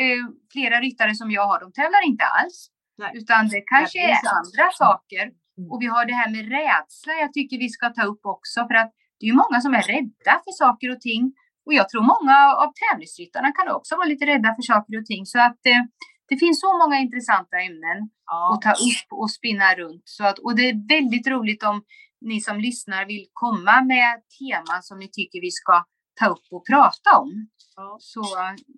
eh, 0.00 0.22
flera 0.52 0.80
ryttare 0.80 1.14
som 1.14 1.30
jag 1.30 1.46
har, 1.46 1.60
de 1.60 1.72
tävlar 1.72 2.02
inte 2.06 2.24
alls. 2.24 2.68
Nej. 2.98 3.10
Utan 3.14 3.48
det 3.48 3.60
kanske 3.60 3.98
är 4.10 4.16
andra 4.38 4.66
saker 4.72 5.24
Mm. 5.24 5.43
Och 5.70 5.82
vi 5.82 5.86
har 5.86 6.04
det 6.06 6.14
här 6.14 6.30
med 6.30 6.44
rädsla 6.58 7.12
jag 7.24 7.32
tycker 7.32 7.58
vi 7.58 7.68
ska 7.68 7.88
ta 7.88 8.04
upp 8.04 8.22
också 8.36 8.60
för 8.68 8.74
att 8.74 8.92
det 9.20 9.26
är 9.26 9.32
många 9.32 9.60
som 9.60 9.74
är 9.74 9.82
rädda 9.82 10.34
för 10.44 10.52
saker 10.64 10.88
och 10.94 11.00
ting. 11.00 11.22
Och 11.66 11.74
jag 11.74 11.88
tror 11.88 12.02
många 12.14 12.36
av 12.62 12.68
tävlingsryttarna 12.82 13.52
kan 13.52 13.68
också 13.76 13.96
vara 13.96 14.06
lite 14.06 14.26
rädda 14.26 14.54
för 14.54 14.62
saker 14.62 14.94
och 15.00 15.06
ting. 15.06 15.26
Så 15.26 15.38
att 15.38 15.60
eh, 15.66 15.82
det 16.28 16.36
finns 16.36 16.60
så 16.60 16.78
många 16.78 16.96
intressanta 16.98 17.56
ämnen 17.68 17.98
ja. 18.26 18.54
att 18.54 18.62
ta 18.62 18.72
upp 18.88 19.08
och 19.10 19.30
spinna 19.30 19.74
runt. 19.74 20.02
Så 20.04 20.24
att, 20.24 20.38
och 20.38 20.56
det 20.56 20.68
är 20.68 20.88
väldigt 20.88 21.26
roligt 21.26 21.62
om 21.62 21.84
ni 22.20 22.40
som 22.40 22.56
lyssnar 22.60 23.06
vill 23.06 23.26
komma 23.32 23.82
med 23.92 24.22
teman 24.38 24.82
som 24.82 24.98
ni 24.98 25.08
tycker 25.18 25.40
vi 25.40 25.50
ska 25.50 25.84
ta 26.20 26.26
upp 26.26 26.46
och 26.50 26.66
prata 26.66 27.10
om. 27.22 27.30
Ja. 27.76 27.96
Så 28.00 28.24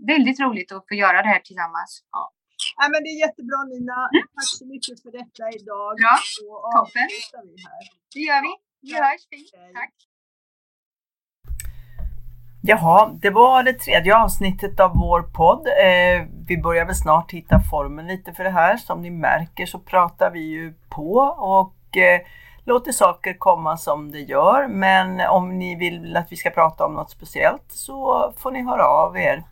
väldigt 0.07 0.41
roligt 0.41 0.72
att 0.72 0.85
få 0.89 0.95
göra 0.95 1.22
det 1.22 1.29
här 1.29 1.41
tillsammans. 1.41 2.05
Ja. 2.12 2.33
Nej, 2.79 2.89
men 2.93 3.01
det 3.05 3.11
är 3.14 3.18
jättebra 3.27 3.61
Nina. 3.72 3.99
Mm. 4.12 4.22
Tack 4.35 4.51
så 4.61 4.66
mycket 4.74 4.97
för 5.03 5.11
detta 5.20 5.45
idag. 5.59 5.91
Bra, 6.01 6.16
toppen. 6.77 7.09
Vi 7.12 7.57
här. 7.66 7.83
Det 8.14 8.20
gör 8.29 8.41
vi. 8.47 8.53
Vi 8.85 8.91
hörs. 9.03 9.22
Fint. 9.31 9.51
Tack. 9.81 9.95
Jaha, 12.68 13.11
det 13.22 13.31
var 13.31 13.62
det 13.62 13.72
tredje 13.72 14.16
avsnittet 14.16 14.81
av 14.81 14.91
vår 14.95 15.22
podd. 15.22 15.66
Eh, 15.66 16.27
vi 16.47 16.59
börjar 16.59 16.85
väl 16.85 16.95
snart 16.95 17.33
hitta 17.33 17.61
formen 17.70 18.07
lite 18.07 18.33
för 18.33 18.45
det 18.45 18.51
här. 18.51 18.77
Som 18.77 19.03
ni 19.03 19.11
märker 19.11 19.66
så 19.66 19.79
pratar 19.79 20.31
vi 20.31 20.41
ju 20.41 20.74
på 20.89 21.12
och 21.39 21.97
eh, 21.97 22.20
låter 22.64 22.93
saker 22.93 23.35
komma 23.39 23.77
som 23.77 24.12
det 24.12 24.20
gör. 24.20 24.68
Men 24.68 25.20
om 25.20 25.59
ni 25.59 25.77
vill 25.77 26.16
att 26.16 26.33
vi 26.33 26.37
ska 26.37 26.51
prata 26.51 26.87
om 26.87 26.95
något 26.95 27.11
speciellt 27.11 27.72
så 27.72 28.33
får 28.39 28.51
ni 28.51 28.62
höra 28.62 28.85
av 28.85 29.18
er. 29.18 29.45